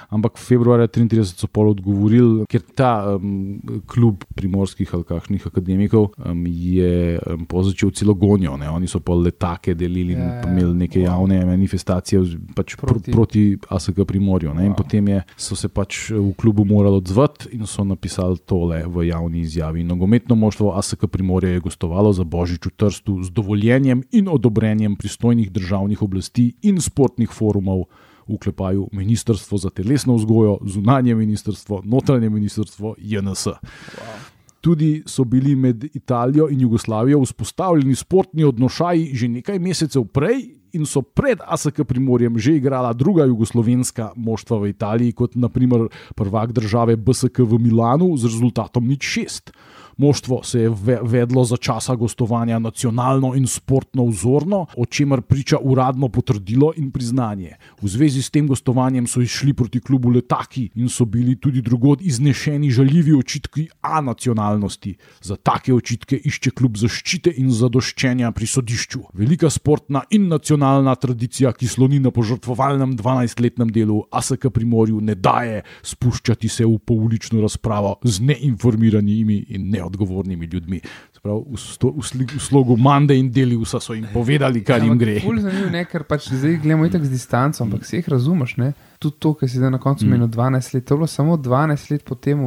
Ampak 0.09 0.37
februarja 0.37 0.87
33 0.87 1.33
so 1.35 1.47
pol 1.47 1.71
odgovorili, 1.73 2.45
ker 2.49 2.61
ta 2.77 3.15
um, 3.15 3.59
klub 3.89 4.23
primorskih 4.37 4.89
ali 4.93 5.07
kakšnih 5.07 5.47
akademikov 5.47 6.11
um, 6.17 6.43
je 6.47 7.19
um, 7.25 7.45
začel 7.65 7.91
celo 7.97 8.13
gonjo. 8.13 8.57
Ne? 8.57 8.69
Oni 8.69 8.87
so 8.87 9.01
pol 9.03 9.25
letake 9.25 9.73
delili 9.75 10.13
in 10.13 10.21
yeah, 10.21 10.45
ja, 10.45 10.51
imeli 10.51 10.77
neke 10.85 10.99
wow. 11.01 11.07
javne 11.09 11.41
manifestacije 11.45 12.21
pač 12.55 12.75
proti, 12.79 13.11
pr 13.11 13.17
proti 13.17 13.45
ASK 13.69 14.03
Primorju. 14.07 14.53
Wow. 14.53 14.65
In 14.65 14.75
potem 14.77 15.07
je, 15.07 15.23
so 15.37 15.57
se 15.57 15.69
pač 15.69 16.11
v 16.11 16.31
klubu 16.37 16.65
morali 16.67 17.01
odzvati 17.01 17.55
in 17.57 17.65
so 17.69 17.85
napisali 17.87 18.37
tole 18.45 18.83
v 18.87 19.07
javni 19.09 19.41
izjavi. 19.45 19.83
Nogometno 19.87 20.35
moštvo 20.35 20.75
ASK 20.77 21.07
Primorja 21.11 21.55
je 21.55 21.65
gostovalo 21.65 22.13
za 22.13 22.23
Božič 22.23 22.69
v 22.69 22.75
Trstu 22.77 23.19
z 23.23 23.33
dovoljenjem 23.33 24.03
in 24.11 24.29
odobrenjem 24.29 24.95
pristojnih 24.95 25.51
državnih 25.51 26.01
oblasti 26.01 26.10
oblasti 26.11 26.51
in 26.67 26.81
sportnih 26.83 27.31
forumov, 27.31 27.87
vklepajo 28.27 28.89
Ministrstvo 28.91 29.57
za 29.57 29.71
telesno 29.71 30.15
vzgojo, 30.19 30.59
zunanje 30.67 31.15
ministrstvo, 31.15 31.81
notranje 31.85 32.29
ministrstvo, 32.29 32.95
JNS. 32.99 33.47
Wow. 33.47 34.19
Tudi 34.61 35.01
so 35.09 35.23
bili 35.23 35.55
med 35.55 35.87
Italijo 35.95 36.49
in 36.49 36.61
Jugoslavijo 36.61 37.21
vzpostavljeni 37.23 37.95
sportni 37.95 38.43
odnošaji 38.43 39.15
že 39.15 39.27
nekaj 39.27 39.59
mesecev 39.59 40.05
prej, 40.13 40.61
in 40.73 40.87
so 40.87 41.01
pred 41.01 41.39
ASK 41.43 41.83
Primorjem 41.87 42.39
že 42.39 42.55
igrala 42.55 42.93
druga 42.93 43.27
jugoslovenska 43.27 44.11
moštva 44.15 44.57
v 44.63 44.71
Italiji, 44.71 45.11
kot 45.11 45.35
naprimer 45.35 45.87
prvak 46.15 46.51
države 46.55 46.95
BSK 46.95 47.43
v 47.43 47.59
Milanu 47.59 48.15
z 48.17 48.31
rezultatom 48.31 48.87
nič 48.87 49.03
šest. 49.03 49.51
Moštvo 49.97 50.43
se 50.43 50.59
je 50.59 50.71
vedlo 51.01 51.43
za 51.45 51.57
časa 51.57 51.95
gostovanja 51.95 52.59
nacionalno 52.59 53.35
in 53.35 53.47
sportno 53.47 54.05
vzorno, 54.05 54.65
o 54.77 54.85
čemer 54.85 55.21
priča 55.21 55.57
uradno 55.61 56.09
potrdilo 56.09 56.73
in 56.77 56.91
priznanje. 56.91 57.55
V 57.81 57.87
zvezi 57.87 58.21
s 58.21 58.29
tem 58.29 58.47
gostovanjem 58.47 59.07
so 59.07 59.21
išli 59.21 59.53
proti 59.53 59.79
klubu 59.79 60.09
letaki 60.09 60.69
in 60.75 60.89
so 60.89 61.05
bili 61.05 61.35
tudi 61.35 61.61
drugod 61.61 62.01
iznešeni 62.01 62.71
žaljivi 62.71 63.13
očitki 63.13 63.67
A 63.81 64.01
nacionalnosti. 64.01 64.95
Za 65.21 65.35
take 65.35 65.73
očitke 65.73 66.19
išče 66.25 66.51
klub 66.51 66.77
zaščite 66.77 67.33
in 67.37 67.51
zadoščenja 67.51 68.31
pri 68.31 68.47
sodišču. 68.47 68.99
Velika 69.13 69.49
sportna 69.49 70.03
in 70.09 70.27
nacionalna 70.27 70.95
tradicija, 70.95 71.53
ki 71.53 71.67
sloni 71.67 71.99
na 71.99 72.11
požrtvovalnem 72.11 72.95
12-letnem 72.97 73.71
delu 73.71 74.03
ASK 74.11 74.49
Primorju, 74.53 75.01
ne 75.01 75.15
daje 75.15 75.63
spuščati 75.83 76.49
se 76.49 76.65
v 76.65 76.77
poulično 76.85 77.41
razpravo 77.41 77.97
z 78.03 78.21
neinformiranimi 78.21 79.45
in 79.49 79.69
neodgovornimi 79.69 79.90
odgovornimi 79.91 80.49
ljudmi. 80.49 80.81
Prav, 81.21 81.43
v, 81.45 81.59
sto, 81.61 81.91
v, 81.93 82.01
sli, 82.01 82.25
v 82.25 82.41
slogu 82.41 82.73
mande 82.81 83.13
in 83.13 83.27
deli 83.29 83.53
vsa 83.59 83.77
so 83.83 83.93
jim 83.93 84.07
povedali, 84.13 84.63
kar 84.65 84.81
jim 84.81 84.97
gre. 84.97 85.19
Zanimivo 85.21 85.69
je, 85.77 85.83
ker 85.91 86.05
pač 86.09 86.31
zdaj 86.31 86.57
gledamo 86.63 86.89
tako 86.89 87.05
z 87.05 87.13
distanco, 87.13 87.61
ampak 87.61 87.85
vse 87.85 87.99
jih 87.99 88.09
razumeš. 88.09 88.55
Ne? 88.57 88.71
Tudi 88.97 89.19
to, 89.21 89.35
kar 89.37 89.49
si 89.49 89.61
zdaj 89.61 89.75
na 89.75 89.81
koncu 89.81 90.07
mm. 90.07 90.15
menil 90.15 90.31
12 90.33 90.73
let, 90.73 90.87
to 90.87 90.97
je 90.97 91.03
bilo 91.03 91.09
samo 91.11 91.37
12 91.37 91.91
let 91.93 92.07
po 92.07 92.17
tem, 92.17 92.41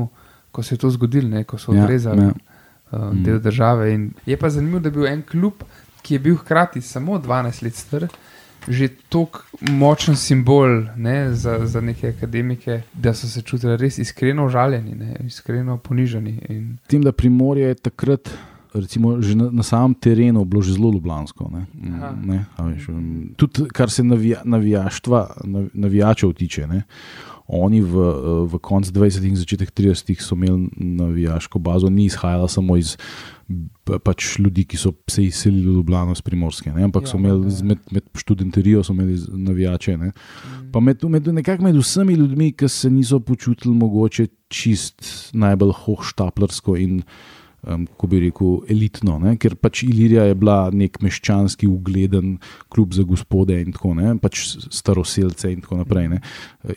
ko 0.51 0.62
se 0.62 0.74
je 0.74 0.82
to 0.82 0.90
zgodilo, 0.90 1.30
ne, 1.30 1.45
ko 1.47 1.59
so 1.59 1.74
Ja, 1.74 1.84
odrezali 1.84 2.26
ja. 2.26 2.34
uh, 2.90 3.14
del 3.14 3.38
države. 3.42 3.92
In 3.95 4.11
je 4.26 4.36
pa 4.38 4.51
zanimivo, 4.51 4.82
da 4.82 4.90
je 4.90 4.99
bil 4.99 5.07
en 5.07 5.22
klub, 5.22 5.62
ki 6.03 6.18
je 6.18 6.24
bil 6.26 6.36
hkrati 6.42 6.82
samo 6.82 7.18
12 7.22 7.62
let 7.62 7.78
star. 7.78 8.09
Že 8.68 8.88
tako 9.12 9.44
močen 9.60 10.16
simbol 10.16 10.86
ne, 10.96 11.34
za, 11.34 11.58
za 11.66 11.80
neke 11.80 12.08
akademike, 12.08 12.80
da 12.92 13.14
so 13.14 13.28
se 13.28 13.42
čutili 13.42 13.76
res 13.76 13.98
iskreno 13.98 14.46
užaljeni, 14.46 14.94
ne, 14.94 15.16
iskreno 15.26 15.76
ponižani. 15.78 16.38
In, 16.48 16.76
Tem, 16.88 17.02
da 17.02 17.12
Primorje 17.12 17.68
je 17.68 17.74
takrat, 17.74 18.30
recimo, 18.74 19.20
že 19.22 19.36
na, 19.36 19.50
na 19.52 19.62
samem 19.62 19.94
terenu 19.94 20.44
bilo 20.44 20.62
že 20.62 20.72
zelo 20.74 20.92
ljubljansko. 20.92 21.50
Ne? 21.52 21.66
Mm. 21.74 22.30
Ne? 22.30 22.44
Veš, 22.58 22.88
um, 22.88 23.30
tudi 23.36 23.68
kar 23.72 23.90
se 23.90 24.04
navija, 24.04 24.42
navijaštva, 24.44 25.26
nav, 25.44 25.68
navijačev 25.72 26.32
tiče. 26.32 26.66
Ne? 26.66 26.82
Oni 27.47 27.80
v, 27.80 27.92
eh, 27.95 28.12
v 28.47 28.59
koncu 28.59 28.90
20. 28.90 29.24
in 29.24 29.36
začetek 29.36 29.70
30. 29.70 30.16
so 30.16 30.34
imeli 30.34 30.68
navijaško 30.74 31.59
bazo, 31.59 31.90
ni 31.90 32.05
izhajala 32.05 32.49
samo 32.49 32.76
iz 32.76 32.97
pa- 33.84 33.99
pač 33.99 34.38
ljudi, 34.38 34.64
ki 34.64 34.76
so 34.76 34.92
se 35.07 35.24
izselili 35.24 35.62
v 35.62 35.74
Ljubljano 35.74 36.12
iz 36.12 36.20
Primorske, 36.20 36.72
ne? 36.72 36.82
ampak 36.82 37.03
Ja, 37.03 37.07
so 37.07 37.16
imeli 37.16 37.45
ja. 37.45 37.51
z- 37.51 37.62
med, 37.62 37.78
med 37.90 38.03
študenterijo 38.14 38.82
so 38.82 38.92
imeli 38.92 39.18
navijače. 39.28 39.97
Ne? 39.97 40.07
mm, 40.07 40.72
Pa 40.72 40.80
med, 40.80 41.05
med, 41.05 41.26
nekako 41.28 41.62
med 41.62 41.76
vsemi 41.76 42.14
ljudmi, 42.14 42.53
ki 42.53 42.68
se 42.68 42.90
niso 42.90 43.20
počutili 43.20 43.74
mogoče 43.74 44.26
čist 44.49 45.05
najbolj 45.34 45.72
hohštaplarsko 45.74 46.76
in, 46.76 47.03
um, 47.66 47.86
ko 47.96 48.08
bi 48.10 48.20
rekel, 48.26 48.58
elitno, 48.70 49.18
ne? 49.22 49.36
ker 49.40 49.56
pač 49.56 49.84
Ilirija 49.86 50.26
je 50.28 50.36
bila 50.38 50.58
nek 50.74 51.00
meščanski, 51.04 51.68
ugleden 51.70 52.38
klub 52.72 52.94
za 52.96 53.04
gospode 53.08 53.60
in 53.62 53.74
tako 53.74 53.94
naprej, 53.98 54.20
pač 54.22 54.42
staroseljce 54.70 55.52
in 55.52 55.64
tako 55.64 55.82
naprej. 55.82 56.08
ne. 56.14 56.20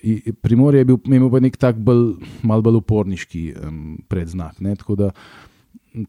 I- 0.02 0.34
Primorje 0.42 0.84
je 0.84 0.86
bil, 0.86 1.00
imel 1.08 1.30
pa 1.32 1.40
nek 1.44 1.58
tak 1.58 1.78
bolj, 1.82 2.16
mal 2.48 2.62
bolj 2.62 2.82
uporniški 2.82 3.44
um, 3.58 3.98
predznak. 4.08 4.62
Ne? 4.64 4.76
Tako 4.76 4.96
da 4.96 5.12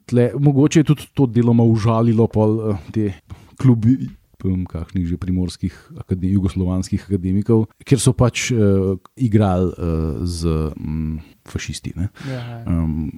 tle, 0.07 0.31
mogoče 0.39 0.81
je 0.81 0.89
tudi 0.93 1.09
to 1.15 1.27
deloma 1.27 1.65
užalilo 1.67 2.29
pol, 2.31 2.59
uh, 2.73 2.87
te 2.93 3.13
klubi. 3.59 3.99
Kakšnih 4.39 5.03
že 5.03 5.17
primorskih, 5.19 5.75
akadem, 5.99 6.31
jugoslovanskih 6.31 7.03
akademikov, 7.09 7.65
kjer 7.83 7.99
so 7.99 8.13
pač 8.15 8.53
uh, 8.55 8.95
igrali 9.19 9.73
uh, 9.75 10.21
z 10.23 10.71
um, 10.79 11.19
fašisti. 11.53 11.93
Ne, 11.97 12.09
ja, 12.29 12.41
ja. 12.41 12.59
um, 12.67 13.11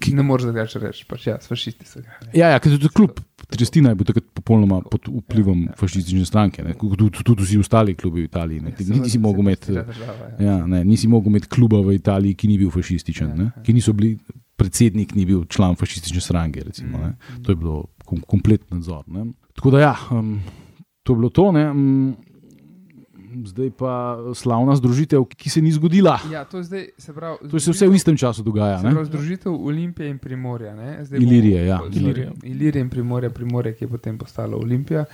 Ki 0.00 0.14
ne 0.14 0.22
moreš 0.26 0.48
drugače 0.48 0.82
reči, 0.82 1.06
pač 1.08 1.26
ja, 1.26 1.38
fašisti 1.42 1.86
so 1.88 2.02
ga. 2.04 2.18
ja, 2.36 2.52
ja, 2.54 2.60
ker 2.60 2.74
tudi 2.76 2.90
klub 2.94 3.20
Tristina 3.48 3.92
je 3.94 3.96
bil 3.96 4.04
takrat 4.04 4.26
popolnoma 4.36 4.82
pod 4.84 5.06
vplivom 5.08 5.62
Ja, 5.62 5.70
ja, 5.70 5.72
ja. 5.72 5.76
fašistične 5.80 6.26
stranke, 6.28 6.62
ne, 6.66 6.74
tudi, 6.76 7.22
tudi 7.24 7.46
vsi 7.46 7.58
ostali 7.62 7.94
klubi 7.96 8.20
v 8.20 8.28
Italiji. 8.28 8.60
Ne, 8.60 8.74
ti, 8.76 8.84
nisi 8.92 9.18
mogel 9.18 9.40
imeti. 9.46 9.72
Ja. 9.72 9.84
Ja, 10.38 10.56
ne, 10.66 10.82
nisi 10.84 11.08
mogel 11.08 11.32
imeti 11.32 11.48
kluba 11.48 11.80
v 11.80 11.94
Italiji, 11.96 12.34
ki 12.34 12.50
ni 12.50 12.58
bil 12.60 12.70
fašističen, 12.74 13.30
Ja, 13.32 13.34
ne, 13.38 13.48
ja. 13.56 13.62
ki 13.64 13.72
niso 13.72 13.94
bili, 13.96 14.18
predsednik 14.58 15.14
ni 15.16 15.24
bil 15.24 15.46
član 15.48 15.78
fašistične 15.80 16.20
stranke. 16.20 16.64
Recimo, 16.66 16.98
ne. 16.98 17.14
Mm. 17.14 17.42
To 17.46 17.52
je 17.52 17.56
bilo 17.56 17.76
kom, 18.04 18.20
komplet 18.26 18.68
nadzor. 18.70 19.06
Ne. 19.08 19.30
Tako 19.56 19.70
da, 19.70 19.80
ja, 19.80 19.94
um, 20.12 20.40
to 21.02 21.14
je 21.14 21.22
bilo 21.22 21.30
to. 21.30 21.48
Ne. 21.52 21.64
Um, 21.70 22.16
zdaj 23.46 23.70
pa 23.70 24.18
slavna 24.34 24.76
združitev, 24.76 25.24
ki 25.36 25.50
se 25.50 25.62
ni 25.62 25.72
zgodila. 25.72 26.18
Ja, 26.32 26.44
to 26.44 26.62
zdaj, 26.62 26.88
se 26.98 27.12
pravi, 27.12 27.50
To 27.50 27.60
se 27.60 27.70
vse 27.70 27.88
v 27.88 27.94
istem 27.94 28.16
času 28.16 28.42
dogaja. 28.42 28.80
Pravi, 28.80 29.04
združitev 29.06 29.52
Olimpije 29.52 30.10
in 30.10 30.18
Primorja. 30.18 30.74
ne. 30.74 31.04
Zdaj 31.04 31.20
Ilirije, 31.20 31.66
ja. 31.66 31.80
Ilirije. 31.92 32.32
Ilirije 32.42 32.80
in 32.80 32.90
Primorja, 32.90 33.30
Primorje, 33.30 33.74
ki 33.74 33.84
je 33.84 33.88
potem 33.88 34.18
postala 34.18 34.56
Olimpija. 34.56 35.04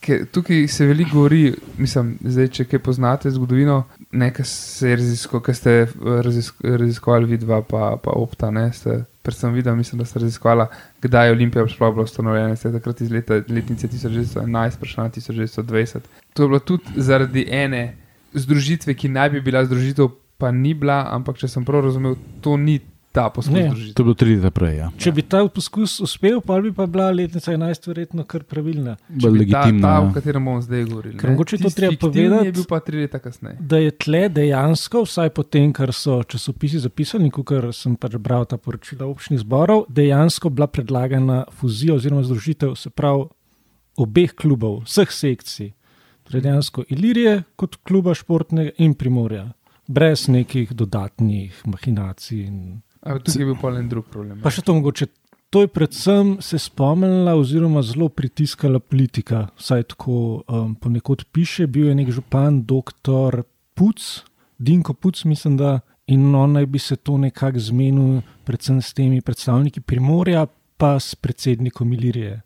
Ker 0.00 0.26
tukaj 0.30 0.68
se 0.68 0.86
veliko 0.86 1.10
govori, 1.14 1.54
mislim, 1.78 2.18
zdaj, 2.24 2.48
če 2.48 2.64
kaj 2.64 2.78
poznate 2.78 3.30
zgodovino, 3.30 3.84
nekaj 4.12 4.44
se 4.44 4.90
je 4.90 4.96
razisko, 4.96 5.40
kaj 5.40 5.54
ste 5.54 5.70
eh, 5.70 5.88
razisk, 6.22 6.60
raziskovali, 6.62 7.26
vidva 7.26 7.62
pa, 7.62 7.96
pa 8.02 8.10
opta. 8.10 8.50
Ne, 8.50 8.72
ste, 8.72 9.04
predvsem 9.26 9.54
videl, 9.54 9.74
mislim, 9.76 9.98
da 9.98 10.04
ste 10.06 10.22
raziskovali, 10.22 10.66
kdaj 11.02 11.26
je 11.28 11.32
Olimpija 11.32 11.68
sploh 11.68 11.94
bila 11.94 12.04
ustanovljena. 12.06 12.56
Ste 12.56 12.72
takrat 12.72 13.00
iz 13.00 13.10
leta, 13.10 13.40
letnice 13.48 13.88
1911, 13.88 14.78
prešla 14.80 15.04
na 15.04 15.10
1920. 15.10 16.10
To 16.34 16.42
je 16.42 16.48
bilo 16.48 16.58
tudi 16.58 16.84
zaradi 16.96 17.46
ene 17.50 17.96
združitve, 18.34 18.94
ki 18.94 19.08
naj 19.08 19.30
bi 19.30 19.40
bila 19.40 19.64
združitev, 19.64 20.12
pa 20.38 20.50
ni 20.52 20.74
bila, 20.74 21.00
ampak 21.10 21.40
če 21.40 21.48
sem 21.48 21.64
prav 21.64 21.88
razumel, 21.88 22.14
to 22.44 22.56
ni 22.56 22.78
ta 23.16 23.26
poskus 23.32 23.54
Ne. 23.54 23.62
To 23.62 23.74
združitve. 23.74 24.02
je 24.02 24.04
bilo 24.04 24.14
tri 24.14 24.34
leta 24.36 24.50
prej. 24.52 24.74
Ja. 24.76 24.88
Če 25.00 25.12
bi 25.16 25.24
ta 25.24 25.40
poskus 25.48 25.96
uspel, 26.04 26.40
pa 26.44 26.58
bi 26.60 26.72
pa 26.76 26.86
bila 26.90 27.08
letnica 27.14 27.52
11 27.52 27.88
verjetno 27.88 28.26
kar 28.28 28.44
pravilna. 28.44 28.96
Bolj 29.08 29.32
ta, 29.32 29.38
legitimna. 29.40 29.88
ta, 29.88 29.94
o 30.00 30.08
ja. 30.08 30.12
katerem 30.18 30.44
bomo 30.44 30.64
zdaj 30.64 30.84
govorili. 30.90 31.16
Ker 31.20 31.32
mogoče 31.32 31.60
to 31.62 31.72
treba 31.76 31.96
povedati. 32.00 32.50
Je 32.50 32.56
bil 32.58 32.68
pa 32.68 32.80
tri 32.84 33.00
leta 33.04 33.20
kasneje. 33.22 33.56
Da 33.60 33.80
je 33.80 33.94
tle 34.04 34.22
dejansko, 34.36 35.06
vsaj 35.08 35.32
po 35.36 35.46
tem, 35.48 35.72
kar 35.76 35.94
so 35.96 36.20
časopisi 36.28 36.82
zapisali, 36.84 37.30
kot 37.32 37.54
sem 37.76 37.96
pač 37.96 38.18
bral 38.20 38.44
ta 38.50 38.60
poročila 38.60 39.08
občnih 39.08 39.40
zborov, 39.40 39.86
dejansko 39.88 40.52
bila 40.52 40.68
predlagana 40.68 41.44
fuzija 41.56 41.96
oziroma 41.96 42.26
združitev, 42.26 42.76
se 42.76 42.90
pravi, 42.90 43.28
obeh 43.96 44.36
klubov, 44.36 44.82
vseh 44.84 45.12
sekcij. 45.12 45.72
Torej 46.26 46.42
dejansko 46.42 46.84
Ilirije 46.90 47.44
kot 47.56 47.78
kluba 47.86 48.14
športnega 48.18 48.74
in 48.82 48.96
Primorja, 48.98 49.52
brez 49.86 50.26
nekih 50.28 50.72
dodatnih 50.74 51.62
mahinacij. 51.70 52.42
In... 52.48 52.82
Ampak 53.06 53.28
tukaj 53.28 53.42
je 53.42 53.46
bil 53.46 53.56
pa 53.60 53.70
en 53.78 53.88
drug 53.88 54.10
problem. 54.10 54.42
Pa 54.42 54.50
še 54.50 54.64
to 54.66 54.74
mogoče. 54.74 55.08
To 55.54 55.62
je 55.62 55.70
predvsem 55.70 56.36
se 56.42 56.58
spomnila, 56.58 57.36
oziroma 57.38 57.82
zelo 57.86 58.08
pritiskala 58.10 58.80
politika. 58.82 59.46
Vsaj 59.56 59.84
tako 59.94 60.42
um, 60.42 60.74
ponekod 60.74 61.22
piše. 61.32 61.68
Bil 61.70 61.92
je 61.92 61.94
nek 61.94 62.10
župan, 62.10 62.64
dr. 62.66 63.44
Puc, 63.78 64.02
Dinko 64.58 64.96
Puc, 64.98 65.22
mislim, 65.24 65.56
da 65.56 65.78
in 66.10 66.34
on 66.34 66.58
naj 66.58 66.66
bi 66.66 66.78
se 66.78 66.96
to 66.96 67.18
nekako 67.18 67.62
zmenil, 67.62 68.20
predvsem 68.44 68.82
s 68.82 68.94
temi 68.94 69.20
predstavniki 69.20 69.80
Primorja, 69.80 70.46
pa 70.76 70.98
s 71.00 71.14
predsednikom 71.14 71.92
Ilirije. 71.92 72.42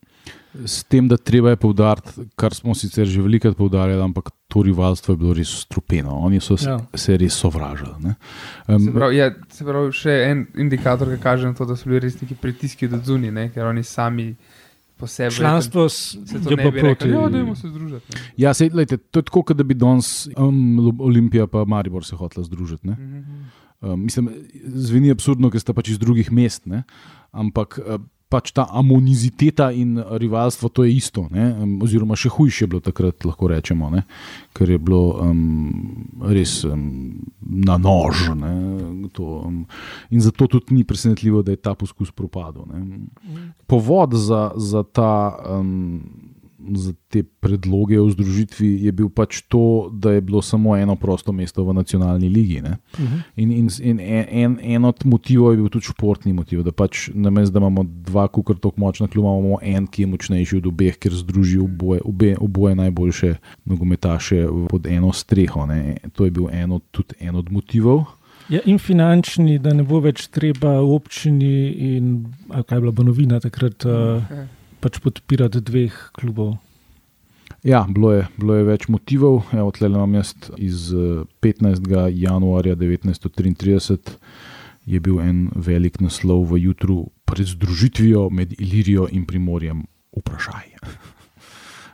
S 0.57 0.83
tem, 0.83 1.07
da 1.07 1.17
treba 1.17 1.51
je 1.51 1.57
poudariti, 1.57 2.11
kar 2.35 2.51
smo 2.51 2.75
sicer 2.75 3.07
že 3.07 3.21
velikokrat 3.21 3.55
poudarjali, 3.55 4.03
ampak 4.03 4.31
to 4.49 4.63
rivalstvo 4.63 5.13
je 5.13 5.19
bilo 5.19 5.33
res 5.33 5.49
strupeno. 5.61 6.17
Oni 6.19 6.41
so 6.41 6.57
se, 6.57 6.67
Ja. 6.67 6.81
se 6.93 7.17
res 7.17 7.35
sovražili. 7.35 7.95
ne. 8.01 8.15
Se 8.67 8.73
Um, 8.75 8.93
pravi, 8.93 9.17
ja, 9.17 9.29
se 9.49 9.65
pravi, 9.65 9.93
še 9.93 10.11
en 10.25 10.47
indikator, 10.57 11.07
ki 11.09 11.23
kaže 11.23 11.47
na 11.47 11.55
to, 11.55 11.65
da 11.65 11.77
so 11.77 11.87
bili 11.87 12.01
res 12.01 12.21
neki 12.21 12.35
pritiski 12.35 12.89
do 12.89 12.99
zunaj, 12.99 13.31
ne, 13.31 13.49
ker 13.49 13.65
oni 13.65 13.83
sami 13.83 14.35
po 14.97 15.07
sebi. 15.07 15.31
Članstvo 15.33 15.85
s- 15.85 16.19
se 16.21 16.37
je 16.37 16.57
ne 16.57 16.63
pa 16.63 16.71
proti. 16.73 17.09
Ja, 17.09 17.29
dajmo 17.29 17.55
se 17.55 17.69
združiti. 17.69 18.07
ne. 18.11 18.21
ja, 18.37 18.51
sej, 18.53 18.71
lejte, 18.71 18.97
to 18.99 19.19
je 19.19 19.25
tako, 19.25 19.43
kot 19.45 19.57
da 19.57 19.63
bi 19.63 19.75
danes 19.75 20.29
um, 20.37 20.59
Olimpija 21.01 21.47
pa 21.47 21.65
Maribor 21.65 22.05
se 22.05 22.17
hotela 22.17 22.45
združiti. 22.45 22.87
ne. 22.87 22.93
Mhm. 22.95 23.39
Um, 23.83 24.03
mislim, 24.03 24.29
zveni 24.67 25.11
absurdno, 25.11 25.49
ker 25.49 25.61
sta 25.61 25.73
pač 25.73 25.89
iz 25.89 25.99
drugih 25.99 26.29
mest, 26.31 26.67
ne? 26.67 26.83
ampak 27.33 27.79
uh, 27.79 27.97
pač 28.31 28.53
ta 28.55 28.69
amoniziteta 28.71 29.73
in 29.75 29.99
rivalstvo, 29.99 30.71
to 30.71 30.87
je 30.87 30.95
isto. 30.95 31.27
ne, 31.31 31.51
oziroma, 31.83 32.17
še 32.17 32.31
hujše 32.31 32.65
je 32.65 32.71
bilo 32.71 32.81
takrat, 32.85 33.27
lahko 33.27 33.51
rečemo, 33.51 33.91
ne? 33.91 34.05
ker 34.55 34.71
je 34.71 34.79
bilo 34.79 35.19
um, 35.23 36.23
res 36.31 36.61
um, 36.65 37.19
na 37.43 37.79
nož. 37.79 38.31
Ne? 38.39 38.55
To, 39.17 39.43
um, 39.47 39.65
in 40.15 40.23
zato 40.23 40.47
tudi 40.47 40.79
ni 40.79 40.87
presenetljivo, 40.87 41.43
da 41.43 41.55
je 41.55 41.63
ta 41.63 41.75
poskus 41.75 42.15
propadel. 42.15 42.67
Ne? 42.71 43.07
Povod 43.67 44.15
za, 44.15 44.51
za 44.57 44.87
ta. 44.87 45.35
Um, 45.59 46.20
Za 46.77 46.93
te 47.09 47.23
predloge 47.23 48.01
o 48.01 48.09
združitvi 48.11 48.85
je 48.85 48.93
bil 48.93 49.09
pač 49.09 49.41
to, 49.49 49.89
da 49.93 50.13
je 50.13 50.21
bilo 50.21 50.43
samo 50.43 50.77
eno 50.77 50.97
prosto 50.97 51.33
mesto 51.33 51.65
v 51.65 51.75
nacionalni 51.75 52.29
ligi. 52.29 52.61
Ne? 52.61 52.77
Mhm. 52.99 53.17
In, 53.37 53.53
in, 53.53 53.71
in 53.83 54.01
en, 54.01 54.27
en, 54.31 54.59
en 54.63 54.85
od 54.85 55.05
motivov 55.05 55.53
je 55.53 55.57
bil 55.57 55.73
tudi 55.73 55.89
športni 55.89 56.33
motiv, 56.33 56.63
da 56.63 56.73
pač 56.73 57.09
namesto 57.15 57.57
da 57.57 57.65
imamo 57.65 57.85
dva, 57.85 58.29
kukar 58.29 58.57
tako 58.57 58.81
močna 58.81 59.09
kluba, 59.09 59.33
imamo 59.33 59.59
en, 59.63 59.87
ki 59.87 60.03
je 60.03 60.13
močnejši 60.13 60.61
od 60.61 60.67
obeh, 60.67 60.99
ker 61.01 61.17
združi 61.17 61.59
oboje, 61.59 62.05
obe, 62.05 62.37
oboje 62.41 62.75
najboljše 62.75 63.35
nogometaše 63.65 64.47
pod 64.69 64.87
eno 64.87 65.13
streho. 65.13 65.67
Ne. 65.67 65.97
To 66.13 66.25
je 66.25 66.31
bil 66.31 66.49
en 66.53 66.73
od, 66.73 66.83
tudi 66.91 67.15
en 67.21 67.37
od 67.37 67.53
motivov. 67.53 68.05
Ja, 68.51 68.59
in 68.67 68.81
finančni, 68.83 69.61
da 69.63 69.73
ne 69.75 69.85
bo 69.87 70.01
več 70.03 70.27
treba 70.35 70.81
v 70.83 70.97
občini 70.97 71.53
in 71.95 72.15
kaj 72.51 72.77
je 72.77 72.81
bila 72.81 72.93
Banovina 72.93 73.39
takrat 73.41 73.87
uh, 73.87 74.25
Ja. 74.31 74.47
Pač 74.81 74.99
podpirati 75.05 75.61
dveh 75.61 75.95
klubov. 76.17 76.57
Ja, 77.63 77.85
bilo 77.89 78.13
je, 78.13 78.25
bilo 78.41 78.57
je 78.57 78.65
več 78.65 78.89
motivov. 78.89 79.43
Evo, 79.53 79.69
tle 79.75 79.91
imam 79.91 80.15
jaz 80.17 80.33
iz 80.57 80.89
eh, 80.97 81.23
15. 81.45 81.85
januarja 82.17 82.77
1933 82.77 84.17
je 84.89 85.01
bil 85.01 85.21
en 85.21 85.49
velik 85.55 86.01
naslov 86.01 86.49
v 86.51 86.65
jutru 86.65 87.11
pred 87.29 87.47
združitvijo 87.47 88.31
med 88.33 88.57
Ilirijo 88.59 89.07
in 89.13 89.27
Primorjem. 89.29 89.85
Vprašaj. 90.17 91.20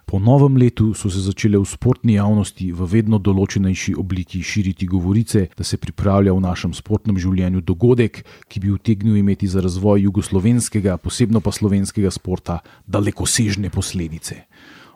Po 0.07 0.21
novem 0.23 0.55
letu 0.57 0.95
so 0.95 1.11
se 1.11 1.19
začele 1.19 1.59
v 1.59 1.67
sportni 1.67 2.15
javnosti 2.15 2.69
v 2.71 2.87
vedno 2.87 3.19
določenejši 3.19 3.97
obliki 3.99 4.39
širiti 4.39 4.87
govorice, 4.87 5.49
da 5.59 5.65
se 5.67 5.81
pripravlja 5.83 6.31
v 6.31 6.43
našem 6.45 6.77
sportnem 6.79 7.17
življenju 7.19 7.59
dogodek, 7.67 8.21
ki 8.47 8.61
bi 8.63 8.71
utegnil 8.71 9.17
imeti 9.19 9.49
za 9.51 9.59
razvoj 9.65 10.05
jugoslovenskega, 10.07 10.95
posebno 11.03 11.43
pa 11.43 11.51
slovenskega 11.51 12.13
sporta, 12.15 12.61
dalekosežne 12.87 13.67
posledice. 13.75 14.45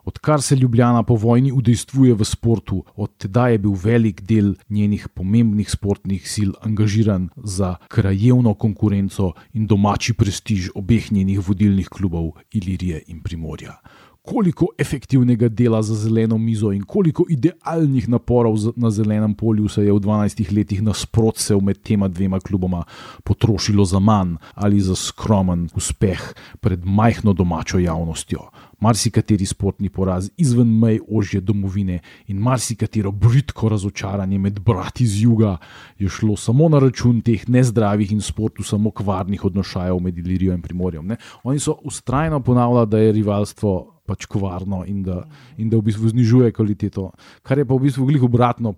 Odkar 0.07 0.45
se 0.47 0.55
Ljubljana 0.55 1.03
po 1.03 1.17
vojni 1.19 1.51
udejstvuje 1.51 2.15
v 2.15 2.29
športu, 2.31 2.79
od 2.95 3.11
tedaj 3.19 3.57
je 3.57 3.63
bil 3.67 3.75
velik 3.75 4.23
del 4.23 4.53
njenih 4.71 5.09
pomembnih 5.11 5.67
sportnih 5.67 6.23
sil 6.23 6.55
angažiran 6.63 7.27
za 7.35 7.73
krajevno 7.91 8.55
konkurenco 8.55 9.33
in 9.59 9.67
domači 9.67 10.15
prestiž 10.15 10.71
obeh 10.79 11.11
njenih 11.11 11.43
vodilnih 11.43 11.91
klubov 11.91 12.39
Ilirije 12.55 13.03
in 13.11 13.27
Primorja 13.27 13.75
koliko 14.23 14.67
efektivnega 14.79 15.49
dela 15.49 15.83
za 15.83 15.95
zeleno 15.95 16.39
mizo 16.39 16.73
in 16.73 16.83
koliko 16.85 17.25
idealnih 17.29 18.09
naporov 18.09 18.57
na 18.77 18.91
zelenem 18.91 19.35
polju 19.35 19.69
se 19.69 19.85
je 19.85 19.93
v 19.93 20.01
12 20.01 20.53
letih 20.57 20.83
nasprotsev 20.83 21.61
med 21.61 21.83
tema 21.83 22.09
dvema 22.09 22.41
kluboma 22.41 22.85
potrošilo 23.25 23.85
za 23.85 23.99
manj 23.99 24.37
ali 24.55 24.81
za 24.81 24.95
skromen 24.95 25.69
uspeh 25.75 26.33
pred 26.61 26.85
majhno 26.85 27.33
domačo 27.33 27.79
javnostjo. 27.79 28.41
Marsikateri 28.81 29.47
sportni 29.47 29.91
poraz 29.93 30.31
izven 30.41 30.71
mej 30.79 31.01
ožje 31.09 31.41
domovine 31.41 32.01
in 32.27 32.39
marsikatero 32.41 33.13
britko 33.13 33.69
razočaranje 33.69 34.39
med 34.39 34.61
brati 34.61 35.07
z 35.07 35.23
juga 35.23 35.57
je 35.99 36.09
šlo 36.09 36.37
samo 36.37 36.69
na 36.69 36.79
račun 36.79 37.21
teh 37.21 37.49
nezdravih 37.49 38.13
in 38.13 38.21
sportu 38.21 38.63
samo 38.63 38.91
kvarnih 38.91 39.45
odnošajev 39.45 40.01
med 40.01 40.19
Ilirijo 40.19 40.55
in 40.55 40.63
Primorjem. 40.63 41.07
Ne? 41.07 41.17
Oni 41.43 41.59
so 41.59 41.77
ustrajno 41.85 42.41
ponavljali, 42.41 42.87
da 42.87 42.99
je 42.99 43.13
rivalstvo 43.13 44.01
pač 44.07 44.27
kovarno 44.27 44.83
in 44.87 45.03
da, 45.07 45.23
in 45.59 45.71
da 45.71 45.79
v 45.79 45.87
bistvu 45.87 46.09
znižuje 46.11 46.53
kvaliteto. 46.53 47.11
Kar 47.47 47.59
je 47.59 47.67
pa 47.67 47.77
v 47.77 47.87
bistvu 47.87 48.09
veliko 48.09 48.27
obratno, 48.27 48.75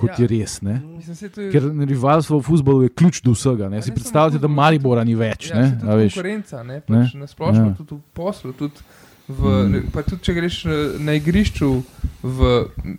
kot 0.00 0.16
ja, 0.16 0.24
je 0.24 0.28
res. 0.30 0.58
Mislim, 0.62 1.18
je... 1.36 1.50
Ker 1.52 1.68
rivalstvo 1.88 2.40
v 2.40 2.46
futbolu 2.46 2.86
je 2.86 2.94
ključ 2.94 3.22
do 3.26 3.34
vsega. 3.36 3.68
Ne? 3.72 3.82
Si 3.82 3.94
predstavljate, 3.94 4.40
da 4.42 4.50
Maribora 4.50 5.04
ni 5.04 5.14
več. 5.18 5.50
Ja, 5.50 5.60
ne? 5.60 5.68
Ne? 5.82 6.08
Konkurenca, 6.08 6.62
ne? 6.66 6.80
Pač 6.86 7.14
ne? 7.14 7.24
na 7.24 7.30
splošno, 7.30 7.66
ja. 7.68 7.74
tudi 7.78 7.98
v 7.98 8.02
poslu. 8.16 8.54
Tudi 8.56 8.86
v, 9.28 9.52
mm. 9.68 9.90
Pa 9.94 10.02
tudi, 10.02 10.22
če 10.26 10.34
greš 10.34 10.58
na 11.02 11.14
igrišču 11.18 11.70
v 12.22 12.52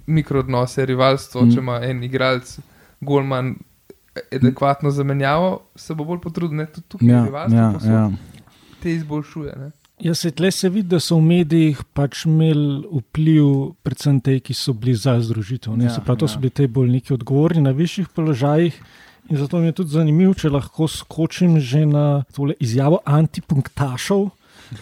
mikrodnose, 0.07 0.85
rivalstvo, 0.85 1.43
mm. 1.43 1.53
če 1.53 1.61
ima 1.61 1.79
en 1.85 2.03
igralec, 2.03 2.57
golman, 3.03 3.55
adekvatno 4.31 4.91
zamenjavo, 4.91 5.61
se 5.75 5.95
bo 5.95 6.05
bolj 6.07 6.21
potrudil, 6.23 6.65
tudi 6.71 6.87
tukaj 6.95 7.09
ja, 7.09 7.23
rivalstvo 7.25 7.59
ja, 7.59 7.93
ja. 7.93 8.09
te 8.81 8.93
izboljšuje. 8.93 9.55
Ne? 9.59 9.71
Ja, 10.03 10.15
se 10.15 10.31
tle 10.31 10.51
se 10.51 10.69
vidi, 10.69 10.87
da 10.89 10.99
so 10.99 11.15
v 11.19 11.23
medijih 11.27 11.79
pač 11.95 12.25
imeli 12.27 12.81
vpliv, 12.91 13.73
predvsem 13.85 14.19
te, 14.23 14.39
ki 14.43 14.55
so 14.57 14.73
bili 14.73 14.95
za 14.99 15.15
združitev. 15.21 15.77
Ja, 15.79 15.93
pravi, 16.03 16.19
to 16.19 16.27
ja. 16.27 16.33
so 16.33 16.41
bili 16.41 16.51
te 16.51 16.67
bolniki 16.67 17.13
odgovorni 17.13 17.63
na 17.63 17.71
višjih 17.77 18.09
položajih. 18.15 18.79
In 19.31 19.39
zato 19.39 19.61
mi 19.61 19.69
je 19.69 19.77
tudi 19.77 19.95
zanimivo, 19.95 20.33
če 20.35 20.51
lahko 20.51 20.89
skočim 20.91 21.55
že 21.63 21.85
na 21.87 22.23
tole 22.35 22.57
izjavo 22.59 22.99
antipunktašov 23.05 24.25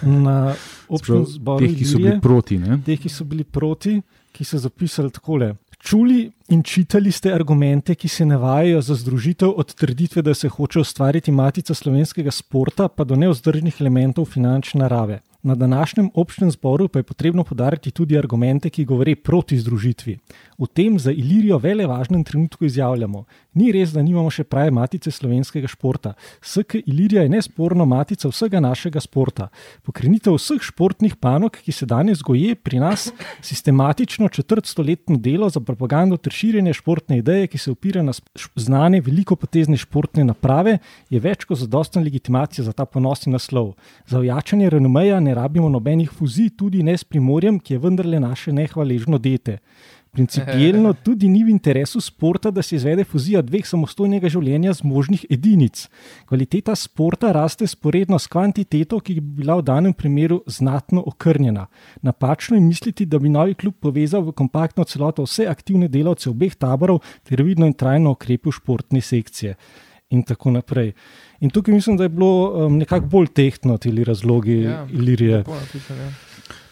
na 0.02 0.56
občinem 0.88 1.26
zboru. 1.26 1.66
Teh, 1.66 1.76
ki 1.78 1.86
so 1.86 1.98
bili 1.98 2.20
proti. 2.22 2.60
Teh, 2.86 3.00
ki 3.00 3.10
so 3.10 3.26
bili 3.26 3.44
proti, 3.44 4.02
ki 4.32 4.46
so 4.46 4.58
zapisali 4.58 5.12
takole. 5.12 5.56
Čuli 5.82 6.30
in 6.54 6.62
čitali 6.64 7.12
ste 7.12 7.34
argumente, 7.34 7.96
ki 7.96 8.08
se 8.08 8.26
navajajo 8.26 8.82
za 8.82 8.96
združitev 8.96 9.50
od 9.58 9.74
trditve, 9.74 10.22
da 10.22 10.34
se 10.34 10.50
hoče 10.50 10.80
ustvariti 10.80 11.32
matica 11.32 11.74
slovenskega 11.74 12.32
sporta, 12.32 12.88
pa 12.88 13.04
do 13.04 13.16
neozdržnih 13.16 13.82
elementov 13.82 14.26
finančne 14.30 14.84
narave. 14.86 15.22
Na 15.44 15.56
današnjem 15.56 16.10
občnem 16.14 16.52
zboru 16.52 16.88
pa 16.88 17.00
je 17.00 17.04
potrebno 17.04 17.44
podariti 17.44 17.92
tudi 17.92 18.18
argumente, 18.18 18.70
ki 18.70 18.86
govori 18.86 19.16
proti 19.16 19.58
združitvi. 19.58 20.18
V 20.58 20.68
tem 20.68 21.00
za 21.00 21.12
Ilirijo 21.12 21.58
vele 21.58 21.88
važnem 21.88 22.24
trenutku 22.24 22.66
izjavljamo: 22.66 23.24
Ni 23.54 23.72
res, 23.72 23.90
da 23.90 24.04
nimamo 24.06 24.30
še 24.30 24.44
prave 24.44 24.72
matice 24.72 25.12
slovenskega 25.12 25.68
športa. 25.68 26.14
SK 26.42 26.84
Ilirija 26.86 27.24
je 27.26 27.32
nesporno 27.34 27.86
matica 27.86 28.30
vsega 28.30 28.62
našega 28.62 29.02
sporta. 29.02 29.48
Pokrenitev 29.82 30.38
vseh 30.38 30.62
športnih 30.62 31.16
panog, 31.16 31.58
ki 31.58 31.74
se 31.74 31.90
danes 31.90 32.22
goje 32.22 32.54
pri 32.56 32.80
nas, 32.80 33.10
sistematično 33.42 34.30
četrtstoletno 34.30 35.18
delo 35.18 35.50
za 35.50 35.60
propagando 35.60 36.18
ter 36.18 36.38
širjenje 36.38 36.78
športne 36.78 37.18
ideje, 37.18 37.48
ki 37.48 37.58
se 37.58 37.72
opira 37.72 38.06
na 38.06 38.14
znane 38.56 39.02
velikopotezne 39.02 39.78
športne 39.78 40.24
naprave, 40.30 40.78
je 41.10 41.20
več 41.20 41.48
kot 41.50 41.58
zadostna 41.58 42.06
legitimacija 42.06 42.66
za 42.66 42.78
ta 42.78 42.86
ponosni 42.86 43.34
naslov. 43.34 43.74
Za 44.06 44.22
ojačanje 44.22 44.70
renomeja 44.70 45.20
ne 45.20 45.31
rabimo 45.36 45.70
nobenih 45.70 46.12
fuzij, 46.12 46.50
tudi 46.58 46.84
ne 46.84 46.98
s 46.98 47.04
primorjem, 47.04 47.60
ki 47.60 47.74
je 47.74 47.80
vendarle 47.80 48.20
naše 48.20 48.54
nehvaležno 48.54 49.18
dete. 49.18 49.60
Principijelno 50.12 50.94
tudi 51.06 51.28
ni 51.32 51.44
v 51.44 51.50
interesu 51.50 52.02
športa, 52.02 52.52
da 52.52 52.62
se 52.62 52.76
izvede 52.76 53.04
fuzija 53.08 53.42
dveh 53.42 53.64
samostojnega 53.68 54.30
življenja 54.30 54.74
z 54.76 54.84
možnih 54.84 55.24
edinic. 55.32 55.86
Kvaliteta 56.28 56.76
športa 56.76 57.32
raste 57.32 57.68
sporedno 57.68 58.20
s 58.20 58.28
kvantiteto, 58.28 59.00
ki 59.00 59.16
bi 59.22 59.44
bila 59.44 59.56
v 59.62 59.66
danem 59.70 59.94
primeru 59.94 60.42
znatno 60.48 61.04
okrnjena. 61.14 61.68
Napačno 62.02 62.60
je 62.60 62.66
misliti, 62.66 63.06
da 63.06 63.20
bi 63.20 63.32
novi 63.32 63.56
klub 63.56 63.80
povezal 63.80 64.26
v 64.28 64.36
kompaktno 64.36 64.84
celoto 64.84 65.24
vse 65.24 65.48
aktivne 65.48 65.88
delavce 65.88 66.30
obeh 66.30 66.60
taborov 66.60 67.00
ter 67.24 67.44
vidno 67.44 67.70
in 67.70 67.74
trajno 67.74 68.12
okrepil 68.18 68.52
športne 68.52 69.02
sekcije. 69.02 69.56
In 70.12 70.26
tako 70.28 70.52
naprej. 70.52 70.92
In 71.42 71.50
tukaj 71.50 71.74
mislim, 71.74 71.98
da 71.98 72.06
je 72.06 72.10
bilo 72.10 72.66
um, 72.66 72.78
nekako 72.78 73.06
bolj 73.06 73.28
tehtno 73.28 73.78
ti 73.78 74.04
razlogi 74.04 74.62
ja, 74.62 74.88
Ilirije. 74.94 75.44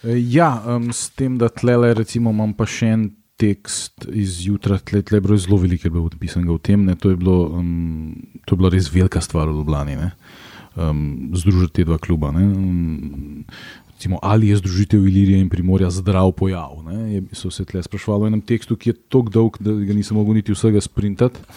Ja, 0.04 0.14
ja 0.16 0.76
um, 0.76 0.94
s 0.94 1.10
tem, 1.10 1.38
da 1.38 1.50
tle, 1.50 1.94
recimo, 1.94 2.30
imam 2.30 2.54
pa 2.54 2.68
še 2.70 2.94
en 2.94 3.08
tekst 3.40 4.06
izjutraj, 4.14 4.84
tle, 4.86 5.02
tle 5.02 5.18
je 5.18 5.26
bilo 5.26 5.38
zelo 5.40 5.58
veliko, 5.58 5.88
je 5.88 5.94
bilo 5.96 6.06
odpisanega 6.06 6.54
v 6.54 6.62
tem. 6.62 6.86
To 7.02 7.10
je, 7.10 7.18
bilo, 7.18 7.38
um, 7.58 8.14
to 8.46 8.56
je 8.56 8.62
bila 8.62 8.72
res 8.74 8.92
velika 8.94 9.22
stvar 9.24 9.50
v 9.50 9.58
Ljubljani, 9.62 9.98
um, 10.76 11.04
združiti 11.34 11.80
te 11.80 11.88
dva 11.90 11.98
kluba. 11.98 12.30
Um, 12.36 13.46
recimo, 14.00 14.20
ali 14.24 14.48
je 14.48 14.56
združitev 14.56 15.08
Ilirije 15.08 15.42
in 15.44 15.50
Primorja 15.50 15.90
zdrav 15.92 16.32
pojav? 16.32 16.80
Ne? 16.88 17.22
So 17.36 17.52
se 17.52 17.66
tle 17.68 17.84
sprašvali 17.84 18.24
v 18.24 18.28
enem 18.32 18.42
tekstu, 18.42 18.78
ki 18.80 18.90
je 18.90 18.96
tako 19.12 19.30
dolg, 19.30 19.58
da 19.60 19.74
ga 19.76 19.94
nisem 19.94 20.16
mogel 20.16 20.40
niti 20.40 20.56
vsega 20.56 20.80
sprintati. 20.82 21.40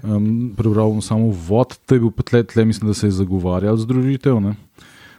Um, 0.00 0.52
prebral 0.56 0.90
bom 0.90 1.00
samo 1.04 1.28
vod, 1.30 1.74
to 1.86 1.94
je 1.94 2.00
bil 2.00 2.10
tle, 2.24 2.42
tle, 2.44 2.64
mislim, 2.64 2.88
da 2.88 2.94
se 2.94 3.06
je 3.06 3.16
zagovarjal 3.16 3.76
združitev. 3.76 4.40
Ne? 4.40 4.54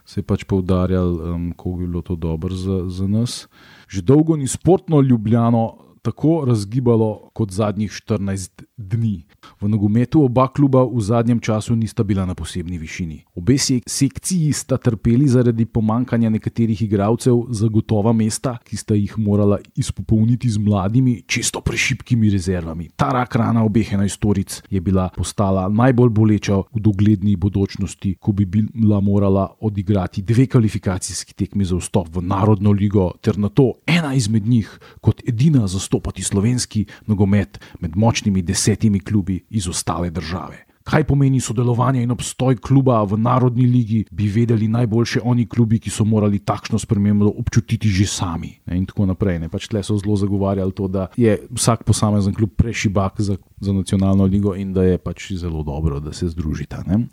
Se 0.05 0.19
je 0.19 0.25
pač 0.25 0.43
poudarjal, 0.43 1.09
um, 1.33 1.51
kako 1.57 1.73
bi 1.79 1.87
bilo 1.87 2.01
to 2.01 2.15
dobro 2.15 2.55
za, 2.55 2.83
za 2.89 3.07
nas. 3.07 3.47
Že 3.89 4.01
dolgo 4.01 4.37
ni 4.37 4.47
sportno 4.47 5.01
ljubljeno, 5.01 5.77
tako 6.01 6.43
razgibalo 6.47 7.29
kot 7.33 7.51
zadnjih 7.51 7.91
14 7.91 8.65
dni. 8.81 9.23
V 9.61 9.69
nogometu 9.69 10.23
oba 10.25 10.47
kluba 10.47 10.83
v 10.83 11.01
zadnjem 11.01 11.39
času 11.39 11.75
nista 11.75 12.03
bila 12.03 12.25
na 12.25 12.35
posebni 12.35 12.77
višini. 12.77 13.21
Obe 13.37 13.57
sekciji 13.57 14.53
sta 14.53 14.77
trpeli 14.77 15.27
zaradi 15.27 15.65
pomankanja 15.65 16.29
nekaterih 16.29 16.81
igralcev 16.81 17.45
za 17.49 17.67
gotova 17.67 18.13
mesta, 18.13 18.57
ki 18.63 18.77
sta 18.77 18.97
jih 18.97 19.13
morala 19.17 19.59
izpopolniti 19.75 20.49
z 20.49 20.57
mladimi, 20.57 21.21
čisto 21.27 21.61
prešipkimi 21.61 22.29
rezervami. 22.29 22.89
Ta 22.95 23.11
rak 23.13 23.35
rana 23.35 23.63
obeh 23.63 23.93
enajstoric 23.93 24.61
je 24.69 24.81
bila 24.81 25.09
postala 25.15 25.69
najbolj 25.69 26.09
boleča 26.09 26.57
v 26.73 26.81
dogledni 26.81 27.35
bodočnosti, 27.35 28.15
ko 28.19 28.31
bi 28.31 28.45
bila 28.45 28.99
morala 28.99 29.47
odigrati 29.61 30.21
dve 30.21 30.47
kvalifikacijski 30.47 31.33
tekmi 31.33 31.65
za 31.65 31.77
vstop 31.77 32.09
v 32.15 32.21
Narodno 32.21 32.71
ligo, 32.71 33.11
ter 33.21 33.37
na 33.37 33.49
to 33.49 33.73
ena 33.85 34.13
izmed 34.13 34.47
njih 34.47 34.79
kot 35.01 35.21
edina 35.27 35.67
zastopati 35.67 36.23
slovenski 36.23 36.85
nogomet 37.07 37.59
med 37.79 37.95
močnimi 37.95 38.41
desetimi 38.41 38.70
klubi 38.99 39.45
iz 39.49 39.67
ostale 39.67 40.09
države. 40.09 40.65
Kaj 40.83 41.03
pomeni 41.07 41.39
sodelovanje 41.41 42.03
in 42.03 42.11
obstoj 42.11 42.57
kluba 42.61 43.03
v 43.03 43.17
Narodni 43.21 43.65
ligi, 43.65 44.05
bi 44.11 44.29
vedeli 44.29 44.67
najboljše 44.67 45.21
oni 45.23 45.45
klubi, 45.49 45.79
ki 45.79 45.89
so 45.89 46.05
morali 46.05 46.39
takšno 46.39 46.79
spremembo 46.79 47.29
občutiti 47.37 47.89
že 47.89 48.05
sami. 48.07 48.53
Ne, 48.65 48.77
in 48.77 48.85
tako 48.85 49.05
naprej. 49.05 49.39
Ne. 49.39 49.49
Pač 49.49 49.67
tle 49.71 49.83
so 49.83 49.97
zelo 49.97 50.15
zagovarjali 50.15 50.73
to, 50.73 50.87
da 50.87 51.07
je 51.17 51.37
vsak 51.51 51.83
posamezen 51.83 52.33
klub 52.33 52.53
prešibak 52.57 53.21
za, 53.21 53.37
za 53.59 53.73
nacionalno 53.73 54.25
ligo 54.25 54.55
in 54.55 54.73
da 54.73 54.83
je 54.83 54.97
pač 54.97 55.31
zelo 55.37 55.63
dobro, 55.63 55.99
da 55.99 56.13
se 56.13 56.29
združita. 56.29 56.83
Ne. 56.87 57.05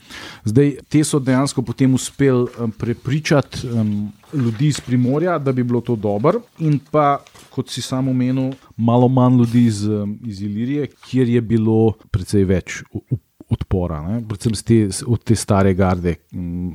Zdaj, 0.45 0.77
te 0.89 1.05
so 1.05 1.21
dejansko 1.21 1.63
potem 1.63 1.95
uspeli 1.95 2.49
um, 2.59 2.71
prepričati 2.71 3.69
um, 3.69 4.13
ljudi 4.33 4.67
iz 4.67 4.81
Primorja, 4.81 5.39
da 5.39 5.53
bi 5.53 5.63
bilo 5.65 5.81
to 5.81 5.97
dobro, 5.97 6.41
in 6.59 6.79
pa, 6.91 7.19
kot 7.51 7.71
si 7.71 7.83
samo 7.83 8.11
omenil, 8.11 8.53
malo 8.77 9.09
manj 9.09 9.39
ljudi 9.39 9.65
iz, 9.65 9.85
iz 10.27 10.43
Ilirije, 10.43 10.87
kjer 11.09 11.29
je 11.29 11.41
bilo 11.41 11.93
precej 12.11 12.45
več. 12.45 12.83
Odpora, 13.49 14.03
ne? 14.05 14.19
predvsem 14.29 14.53
te, 14.61 14.77
od 15.09 15.23
te 15.25 15.33
stare 15.37 15.73
garde, 15.75 16.15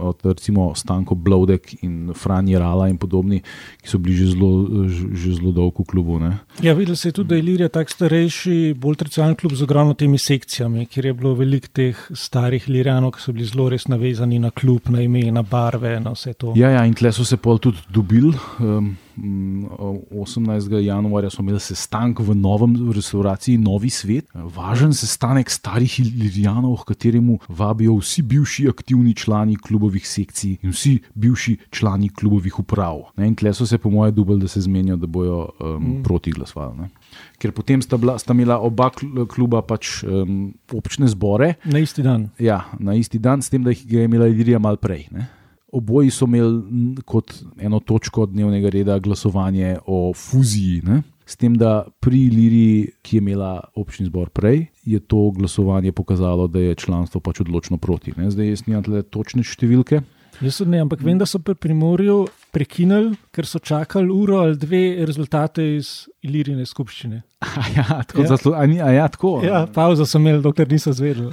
od 0.01 0.23
recimo 0.25 0.71
Stanko 0.75 1.13
Blodek 1.15 1.83
in 1.85 2.13
Franja 2.17 2.59
Rala 2.59 2.87
in 2.89 2.97
podobni, 2.97 3.43
ki 3.81 3.91
so 3.91 3.99
bili 4.01 4.15
že 4.17 4.31
zelo, 4.31 4.87
že 4.89 5.35
zelo 5.37 5.51
dolgo 5.53 5.85
v 5.85 5.91
klubu. 5.91 6.17
Ne? 6.17 6.31
Ja, 6.65 6.73
videl 6.73 6.97
se 6.97 7.11
je 7.11 7.19
tudi, 7.19 7.29
da 7.29 7.35
je 7.35 7.45
Ilirija 7.45 7.69
tak 7.69 7.93
starejši, 7.93 8.73
bolj 8.73 8.97
tradicionalen 9.03 9.37
klub 9.37 9.53
z 9.53 9.67
ogromno 9.67 9.93
temi 9.93 10.17
sekcijami, 10.17 10.87
kjer 10.89 11.11
je 11.11 11.13
bilo 11.13 11.35
veliko 11.37 11.69
teh 11.69 11.99
starih 12.09 12.65
Ilirijanov, 12.65 13.13
ki 13.13 13.21
so 13.21 13.37
bili 13.37 13.45
zelo 13.45 13.69
res 13.69 13.85
navezani 13.85 14.41
na 14.41 14.49
klub, 14.49 14.89
na 14.89 15.05
ime, 15.05 15.27
na 15.31 15.45
barve, 15.45 15.99
na 16.01 16.17
vse 16.17 16.33
to. 16.33 16.57
Ja, 16.57 16.73
ja 16.73 16.85
in 16.89 16.97
tle 16.97 17.13
so 17.13 17.21
se 17.21 17.37
pol 17.37 17.61
tudi 17.61 17.85
dobili. 17.93 18.33
Um, 18.57 18.95
18. 19.17 20.77
januarja 20.79 21.29
smo 21.29 21.43
imeli 21.43 21.59
sestanek 21.59 22.19
v 22.19 22.35
novem 22.35 22.75
v 22.89 22.95
restauraciji 22.97 23.57
Novi 23.57 23.89
svet, 23.89 24.29
važen 24.33 24.93
sestanek 24.93 25.49
starih 25.49 25.99
Ilirijanov, 25.99 26.79
v 26.81 26.87
kateremu 26.93 27.37
vabijo 27.49 27.97
vsi 28.01 28.21
bivši 28.21 28.67
aktivni 28.69 29.13
člani 29.15 29.55
klubovih 29.55 30.07
sekcij 30.07 30.57
in 30.61 30.73
vsi 30.73 30.97
bivši 31.13 31.57
člani 31.71 32.09
klubovih 32.09 32.59
uprav. 32.59 33.03
Ne, 33.17 33.27
in 33.27 33.35
tle 33.35 33.53
so 33.53 33.67
se, 33.69 33.77
po 33.77 33.89
mojem, 33.93 34.15
dubl, 34.15 34.37
da 34.41 34.47
se 34.47 34.61
zmenijo, 34.61 34.97
da 34.97 35.07
bojo 35.07 35.49
um, 35.59 35.77
mm. 35.77 36.03
proti 36.03 36.31
glasovali. 36.31 36.81
Ne. 36.81 36.89
Ker 37.37 37.51
potem 37.51 37.81
sta, 37.81 37.97
bila, 37.97 38.17
sta 38.19 38.33
imela 38.33 38.57
oba 38.63 38.89
kluba 39.29 39.61
pač 39.61 40.01
um, 40.03 40.53
občne 40.73 41.07
zbore. 41.11 41.53
Na 41.65 41.79
isti 41.79 42.03
dan. 42.05 42.29
Ja, 42.39 42.63
na 42.79 42.97
isti 42.97 43.19
dan, 43.19 43.41
s 43.41 43.53
tem, 43.53 43.63
da 43.63 43.73
jih 43.73 43.85
je 43.89 44.03
imela 44.09 44.27
Ilirija 44.27 44.59
malo 44.59 44.81
prej. 44.81 45.07
Ne. 45.11 45.29
Oboji 45.73 46.11
so 46.13 46.27
imeli 46.29 47.01
kot 47.05 47.33
eno 47.57 47.79
točko 47.79 48.27
dnevnega 48.29 48.69
reda 48.69 48.99
glasovanje 48.99 49.77
o 49.85 50.11
fuziji. 50.13 50.81
Ne? 50.85 51.01
S 51.25 51.39
tem, 51.39 51.55
da 51.57 51.85
pri 52.03 52.27
Liri, 52.29 52.91
ki 53.01 53.17
je 53.17 53.21
imela 53.23 53.55
občni 53.79 54.05
zbor 54.05 54.29
prej, 54.29 54.67
je 54.85 54.99
to 54.99 55.31
glasovanje 55.33 55.91
pokazalo, 55.91 56.47
da 56.47 56.59
je 56.59 56.75
članstvo 56.75 57.21
pač 57.23 57.41
odločno 57.41 57.77
proti. 57.77 58.13
Ne? 58.17 58.29
Zdaj, 58.31 58.49
jaz 58.49 58.65
nimam 58.67 58.85
točne 59.09 59.45
številke. 59.47 60.03
Jaz 60.41 60.59
ne, 60.65 60.81
ampak 60.81 61.01
vem, 61.05 61.17
da 61.17 61.25
so 61.29 61.39
pri 61.39 61.55
Primorju 61.55 62.23
prekinili, 62.53 63.13
ker 63.33 63.47
so 63.47 63.61
čakali 63.61 64.09
uro 64.11 64.41
ali 64.43 64.57
dve 64.59 64.81
rezultate 65.07 65.65
iz 65.77 66.09
Ilirine 66.25 66.65
skupščine. 66.69 67.23
Ja, 67.75 68.01
tako 68.07 68.23
ja. 68.23 68.27
Zaslu, 68.29 68.53
a, 68.55 68.63
a 68.63 68.91
ja, 68.93 69.07
tako. 69.11 69.37
Ja, 69.43 69.65
pauzo 69.73 70.05
so 70.09 70.21
imeli, 70.21 70.41
dokler 70.41 70.69
niso 70.71 70.93
zvedeli. 70.95 71.31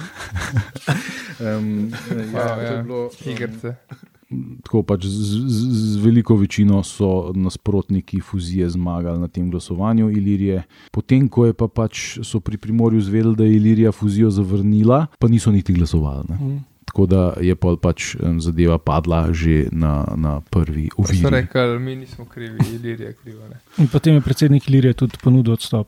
um, 1.45 1.91
ja, 1.91 2.23
wow, 2.33 2.63
ja. 2.63 2.77
Bilo, 2.83 3.05
um, 3.07 3.31
igrice 3.31 3.77
tako 4.63 4.83
pač 4.83 5.05
z, 5.05 5.41
z, 5.47 5.71
z 5.71 6.01
veliko 6.03 6.35
večino 6.35 6.83
so 6.83 7.31
nasprotniki 7.35 8.21
fuzije 8.21 8.69
zmagali 8.69 9.19
na 9.19 9.27
tem 9.27 9.51
glasovanju 9.51 10.09
Ilirije. 10.11 10.63
Potem, 10.91 11.29
ko 11.29 11.45
je 11.45 11.53
pa 11.53 11.67
pač 11.67 12.19
so 12.23 12.39
pri 12.39 12.57
Primorju 12.57 13.01
zvedeli, 13.01 13.35
da 13.35 13.43
je 13.43 13.55
Ilirija 13.55 13.91
fuzijo 13.91 14.29
zavrnila, 14.29 15.05
pa 15.19 15.27
niso 15.27 15.51
niti 15.51 15.73
glasovali. 15.73 16.27
Mm. 16.39 16.59
Tako 16.85 17.05
da 17.05 17.33
je 17.39 17.55
pač 17.55 18.15
zadeva 18.39 18.77
padla 18.77 19.31
že 19.31 19.69
na, 19.71 20.03
na 20.15 20.41
prvi. 20.41 20.89
Kot 20.89 21.07
rekli, 21.23 21.79
mi 21.79 21.95
nismo 21.95 22.25
krivi, 22.25 22.59
Ilirija 22.75 23.07
je 23.07 23.13
kriva. 23.13 23.47
Potem 23.91 24.13
je 24.13 24.21
predsednik 24.21 24.69
Ilirije 24.69 24.93
tudi 24.93 25.17
ponudil 25.23 25.53
odstop. 25.53 25.87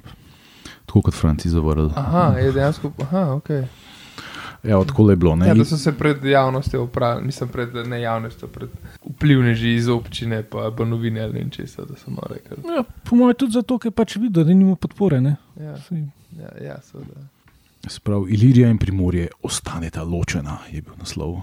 Tako 0.86 1.02
kot 1.02 1.14
Franci 1.14 1.50
zavrl. 1.50 1.90
Aha, 1.96 2.38
je 2.40 2.52
dejansko. 2.52 2.92
Aha, 3.02 3.26
okay. 3.36 3.66
Ja, 4.64 4.84
tako 4.88 5.10
je 5.10 5.16
bilo. 5.16 5.38
Ja, 5.46 5.54
da 5.54 5.66
so 5.66 5.78
se 5.78 5.92
pred 5.92 6.26
javnostjo 6.26 6.84
upravili, 6.84 7.26
nisem 7.26 7.48
pred 7.48 7.76
ne 7.88 8.02
javnostjo, 8.02 8.48
pred 8.48 8.70
vplivneži 9.06 9.74
iz 9.76 9.88
občine, 9.88 10.44
pa 10.44 10.72
pa 10.78 10.86
novine 10.86 11.22
ali 11.22 11.52
česa, 11.52 11.86
da 11.86 11.96
so 11.96 12.12
malo 12.12 12.28
rekli. 12.30 12.58
Ja, 12.76 12.84
po 13.10 13.16
mojem, 13.16 13.36
tudi 13.36 13.52
zato, 13.52 13.78
ker 13.78 13.92
pač 13.92 14.16
vidi, 14.16 14.32
da 14.34 14.44
nima 14.44 14.76
podpore. 14.76 15.20
Ja, 15.60 15.76
ja, 16.40 16.52
ja 16.64 16.78
seveda. 16.82 17.28
Sprav, 17.88 18.30
Ilirija 18.30 18.70
in 18.70 18.78
Primorje 18.78 19.28
ostaneta 19.44 20.04
ločena, 20.04 20.58
je 20.72 20.82
bil 20.82 20.96
naslov. 21.00 21.42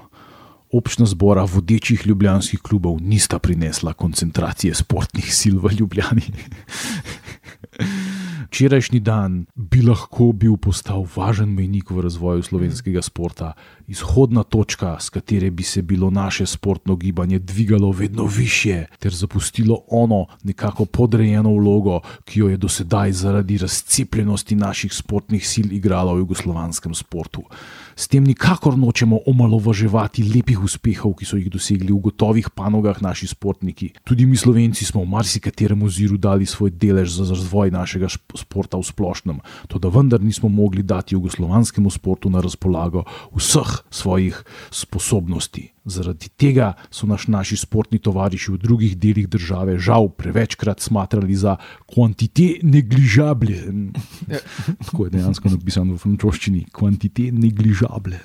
Občna 0.72 1.06
zbora 1.06 1.44
vodečih 1.44 2.06
ljubljanskih 2.06 2.60
klubov 2.62 2.96
nista 3.02 3.38
prinesla 3.38 3.92
koncentracije 3.92 4.74
sportnih 4.74 5.34
sil 5.40 5.60
v 5.60 5.74
Ljubljani. 5.80 6.24
včerajšnji 8.50 9.00
dan 9.00 9.46
bi 9.54 9.78
lahko 9.82 10.32
bil 10.34 10.56
postal 10.58 11.06
važen 11.14 11.52
mejnik 11.54 11.90
v 11.90 12.02
razvoju 12.02 12.42
slovenskega 12.42 13.02
sporta, 13.02 13.52
izhodna 13.86 14.42
točka, 14.42 14.96
s 14.98 15.10
katere 15.10 15.50
bi 15.50 15.62
se 15.62 15.82
bilo 15.82 16.10
naše 16.10 16.46
sportno 16.46 16.96
gibanje 16.96 17.38
dvigalo 17.38 17.92
vedno 17.92 18.24
više, 18.26 18.86
ter 18.98 19.14
zapustilo 19.14 19.84
ono 19.88 20.26
nekako 20.42 20.84
podrejeno 20.84 21.54
vlogo, 21.54 22.00
ki 22.24 22.40
jo 22.40 22.48
je 22.48 22.56
do 22.56 22.68
sedaj 22.68 23.12
zaradi 23.12 23.58
razcepljenosti 23.58 24.56
naših 24.56 24.92
sportnih 24.92 25.46
sil 25.52 25.70
igralo 25.72 26.14
v 26.14 26.26
jugoslovanskem 26.26 26.94
sportu. 26.94 27.46
S 28.00 28.08
tem 28.08 28.24
nikakor 28.24 28.78
nočemo 28.80 29.18
omalovaževati 29.28 30.22
lepih 30.24 30.62
uspehov, 30.64 31.12
ki 31.20 31.26
so 31.28 31.36
jih 31.36 31.50
dosegli 31.52 31.92
v 31.92 31.98
gotovih 32.06 32.46
panogah 32.56 32.96
naši 33.04 33.28
športniki. 33.28 33.90
Tudi 34.08 34.24
mi, 34.24 34.40
slovenci, 34.40 34.88
smo 34.88 35.02
v 35.04 35.10
marsikaterem 35.12 35.84
oziru 35.84 36.16
dali 36.16 36.48
svoj 36.48 36.72
delež 36.72 37.12
za 37.18 37.28
razvoj 37.28 37.68
našega 37.76 38.08
sporta 38.08 38.80
v 38.80 38.88
splošnem, 38.88 39.42
to 39.68 39.76
da 39.76 39.92
vendar 39.92 40.24
nismo 40.24 40.48
mogli 40.48 40.80
dati 40.80 41.12
jugoslovanskemu 41.12 41.92
sportu 41.92 42.32
na 42.32 42.40
razpolago 42.40 43.04
vseh 43.36 43.84
svojih 43.92 44.40
sposobnosti. 44.72 45.68
Zaradi 45.90 46.28
tega 46.38 46.72
so 46.90 47.06
naš, 47.10 47.26
naši 47.28 47.56
sportni 47.58 47.98
tovariši 47.98 48.52
v 48.52 48.58
drugih 48.62 48.96
delih 48.98 49.28
države 49.28 49.78
žal 49.78 50.08
prevečkrat 50.08 50.80
smatrali 50.80 51.34
za 51.34 51.56
kvantite 51.90 52.60
negližable. 52.62 53.58
Tako 54.86 55.04
je 55.04 55.10
dejansko 55.10 55.50
napisano 55.50 55.96
v 55.96 56.02
francoščini: 56.04 56.64
kvantite 56.72 57.30
negližable. 57.32 58.22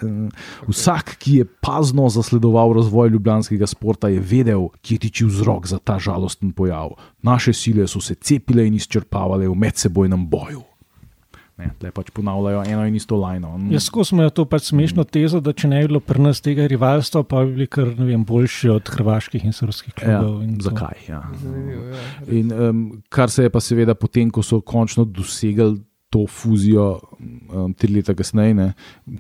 Vsak, 0.70 1.16
ki 1.20 1.42
je 1.42 1.50
pazno 1.62 2.10
zasledoval 2.10 2.76
razvoj 2.78 3.10
ljubljanskega 3.10 3.68
sporta, 3.68 4.12
je 4.14 4.22
vedel, 4.22 4.70
kje 4.82 5.02
tiči 5.08 5.26
vzrok 5.26 5.68
za 5.68 5.80
ta 5.80 6.00
žalosten 6.00 6.52
pojav. 6.52 6.96
Naše 7.26 7.54
sile 7.54 7.88
so 7.88 8.02
se 8.02 8.16
cepile 8.16 8.68
in 8.68 8.78
izčrpavale 8.78 9.48
v 9.48 9.56
medsebojnem 9.56 10.30
boju. 10.30 10.64
Ne, 11.56 11.70
tle 11.80 11.88
pač 11.96 12.10
ponavljajo 12.12 12.66
eno 12.68 12.84
in 12.84 12.98
isto 13.00 13.16
lajno. 13.16 13.54
Jaz 13.72 13.88
smo 13.88 14.04
imeli 14.18 14.34
to 14.36 14.44
pač 14.50 14.68
smešno 14.74 15.06
tezo, 15.08 15.40
da 15.40 15.54
če 15.56 15.70
ne 15.72 15.80
bi 15.82 15.88
bilo 15.94 16.02
pri 16.04 16.26
nas 16.26 16.44
tega 16.44 16.66
rivalstva, 16.68 17.24
pa 17.24 17.46
bi 17.46 17.54
bili 17.56 17.68
kar 17.72 17.94
vem, 17.96 18.26
boljši 18.28 18.74
od 18.74 18.92
hrvaških 18.92 19.46
in 19.48 19.56
srpskih 19.56 19.94
ja, 19.96 20.20
klubov. 20.20 20.42
Ja, 20.44 20.58
zakaj? 20.68 21.06
Ja. 21.08 21.22
ja. 21.32 21.94
In, 22.28 22.52
um, 22.52 22.82
kar 23.08 23.32
se 23.32 23.48
je 23.48 23.54
pa 23.54 23.64
seveda 23.64 23.96
potem, 23.96 24.34
ko 24.36 24.44
so 24.44 24.60
končno 24.60 25.08
dosegli 25.08 25.80
to 26.10 26.26
fuzijo 26.28 27.00
um, 27.20 27.74
tri 27.74 27.94
leta 27.94 28.14
kasneje, 28.16 28.54
ne, 28.56 28.68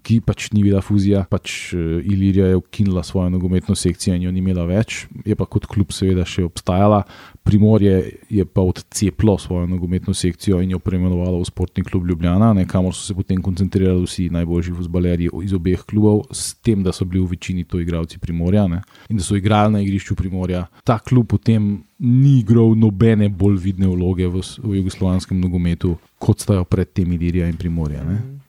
ki 0.05 0.19
pač 0.23 0.49
ni 0.53 0.63
bila 0.63 0.81
fuzija, 0.85 1.25
pač 1.29 1.73
uh, 1.75 1.97
Ilirija 1.99 2.51
je 2.53 2.59
ukinila 2.59 3.03
svojo 3.03 3.29
nogometno 3.33 3.75
sekcijo 3.75 4.15
in 4.15 4.27
jo 4.27 4.31
ni 4.31 4.39
imela 4.39 4.65
več, 4.69 5.05
je 5.25 5.35
pa 5.35 5.47
kot 5.49 5.67
klub 5.69 5.91
seveda 5.95 6.25
še 6.27 6.45
obstajala. 6.45 7.03
Primorje 7.45 7.97
je 8.33 8.45
pa 8.45 8.63
odceplo 8.65 9.37
svojo 9.41 9.67
nogometno 9.69 10.13
sekcijo 10.13 10.61
in 10.63 10.71
jo 10.73 10.79
preimenovalo 10.81 11.41
v 11.41 11.49
Sportni 11.49 11.83
klub 11.85 12.07
Ljubljana, 12.09 12.53
ne, 12.57 12.65
kamor 12.69 12.95
so 12.95 13.03
se 13.05 13.17
potem 13.17 13.41
koncentrirali 13.43 14.05
vsi 14.05 14.29
najboljši 14.33 14.77
futbalerji 14.79 15.33
iz 15.43 15.53
obeh 15.53 15.83
klubov, 15.85 16.23
s 16.33 16.55
tem, 16.65 16.83
da 16.85 16.93
so 16.95 17.05
bili 17.05 17.25
v 17.25 17.35
večini 17.35 17.67
to 17.67 17.81
igralci 17.81 18.21
Primorja 18.21 18.67
ne, 18.71 18.81
in 19.09 19.19
da 19.19 19.25
so 19.25 19.37
igrali 19.37 19.75
na 19.75 19.83
igrišču 19.83 20.15
Primorja. 20.15 20.65
Ta 20.83 20.99
klub 20.99 21.27
potem 21.33 21.83
ni 21.99 22.39
igral 22.39 22.75
nobene 22.75 23.29
bolj 23.29 23.59
vidne 23.69 23.87
vloge 23.87 24.27
v, 24.27 24.41
v 24.41 24.79
jugoslovanskem 24.81 25.39
nogometu, 25.39 25.95
kot 26.19 26.43
sta 26.43 26.57
jo 26.59 26.65
pred 26.67 26.91
tem 26.91 27.11
Ilirija 27.15 27.47
in 27.47 27.59
Primorja. 27.59 28.03
Mm, 28.03 28.39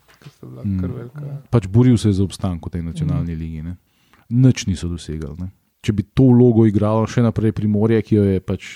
mm. 0.64 1.44
Pač 1.50 1.68
boril 1.70 1.98
se 1.98 2.10
je 2.10 2.18
za 2.18 2.24
obstanek 2.26 2.66
v 2.66 2.74
tej 2.78 2.82
nacionalni 2.82 3.34
mm. 3.34 3.38
ligi. 3.38 3.62
Ne? 3.62 3.76
Nič 4.30 4.66
niso 4.66 4.90
dosegali. 4.90 5.38
Ne? 5.38 5.52
Če 5.86 5.94
bi 5.94 6.02
to 6.02 6.32
vlogo 6.32 6.66
igralo 6.66 7.06
še 7.06 7.22
naprej 7.22 7.54
Primorje, 7.54 8.02
ki 8.02 8.18
jo 8.18 8.26
je 8.26 8.42
pač. 8.42 8.72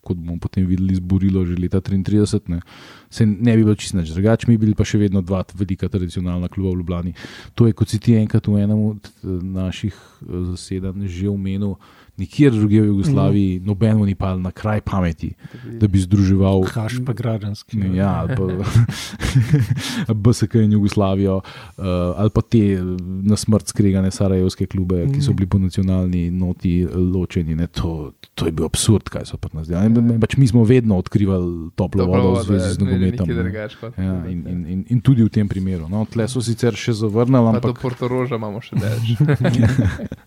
Kot 0.00 0.16
bomo 0.16 0.40
potem 0.40 0.64
videli, 0.64 0.94
izborilo 0.96 1.42
že 1.44 1.58
leta 1.60 1.76
1933, 1.76 2.48
ne, 2.48 2.62
se 3.12 3.26
ne 3.28 3.52
bi 3.52 3.66
bilo 3.66 3.74
čisto 3.76 3.98
nič 3.98 4.08
drugače, 4.16 4.48
mi 4.48 4.56
bili 4.56 4.72
pa 4.72 4.80
še 4.80 4.96
vedno 4.96 5.20
dva 5.20 5.42
velika 5.52 5.90
tradicionalna 5.92 6.48
kluba 6.48 6.72
v 6.72 6.80
Ljubljani. 6.80 7.12
To 7.52 7.68
je, 7.68 7.76
kot 7.76 7.92
si 7.92 8.00
ti 8.00 8.16
enkrat 8.16 8.48
v 8.48 8.64
enem 8.64 8.80
od 8.80 9.10
naših 9.44 9.92
eh, 9.92 10.40
zasedanj 10.48 11.04
že 11.04 11.28
omenil, 11.28 11.76
nikjer 12.20 12.52
drugje 12.52 12.82
v 12.82 12.86
Jugoslaviji, 12.86 13.58
mm. 13.58 13.66
nobeno 13.66 14.04
ni 14.04 14.14
pa 14.14 14.34
na 14.36 14.52
kraj 14.52 14.80
pameti, 14.80 15.32
da 15.80 15.88
bi 15.88 15.98
združeval. 15.98 16.62
Kaš 16.68 17.00
pa 17.06 17.12
građanski. 17.12 17.80
Ja, 17.94 18.24
ali 18.24 18.36
pa 18.36 20.14
BSK 20.20 20.54
in 20.54 20.72
Jugoslavijo, 20.72 21.36
uh, 21.36 21.84
ali 22.16 22.30
pa 22.30 22.42
te 22.42 22.78
na 23.22 23.36
smrt 23.36 23.72
skregane 23.72 24.10
sarajevske 24.10 24.66
klube, 24.66 25.06
mm. 25.06 25.14
ki 25.14 25.22
so 25.22 25.32
mm. 25.32 25.36
bili 25.36 25.48
po 25.48 25.58
nacionalni 25.58 26.30
noti 26.30 26.86
ločeni. 27.14 27.56
To, 27.66 28.12
to 28.34 28.46
je 28.46 28.52
bil 28.52 28.64
absurd, 28.64 29.08
kaj 29.08 29.26
so 29.32 29.40
pa 29.40 29.48
nas 29.52 29.68
delali. 29.68 30.12
Ja. 30.12 30.18
Pač 30.20 30.36
mi 30.36 30.46
smo 30.46 30.64
vedno 30.64 30.98
odkrivali 31.00 31.70
toplo 31.76 32.06
vodo 32.06 32.34
v 32.36 32.44
zvezi 32.44 32.74
z 32.74 32.84
nogometom. 32.84 33.30
Ja, 33.96 34.26
in, 34.28 34.44
in, 34.46 34.66
in, 34.66 34.84
in 34.88 35.00
tudi 35.00 35.24
v 35.24 35.32
tem 35.32 35.48
primeru. 35.48 35.88
No, 35.88 36.04
tle 36.10 36.28
so 36.28 36.42
sicer 36.44 36.76
še 36.76 36.94
zavrnili. 37.00 37.56
Ampak... 37.56 37.72
Do 37.72 37.80
Portoroža 37.80 38.36
imamo 38.40 38.60
še 38.64 38.76
več. 38.80 39.16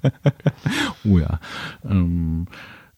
Uja. 1.14 1.40
Um, 1.84 2.46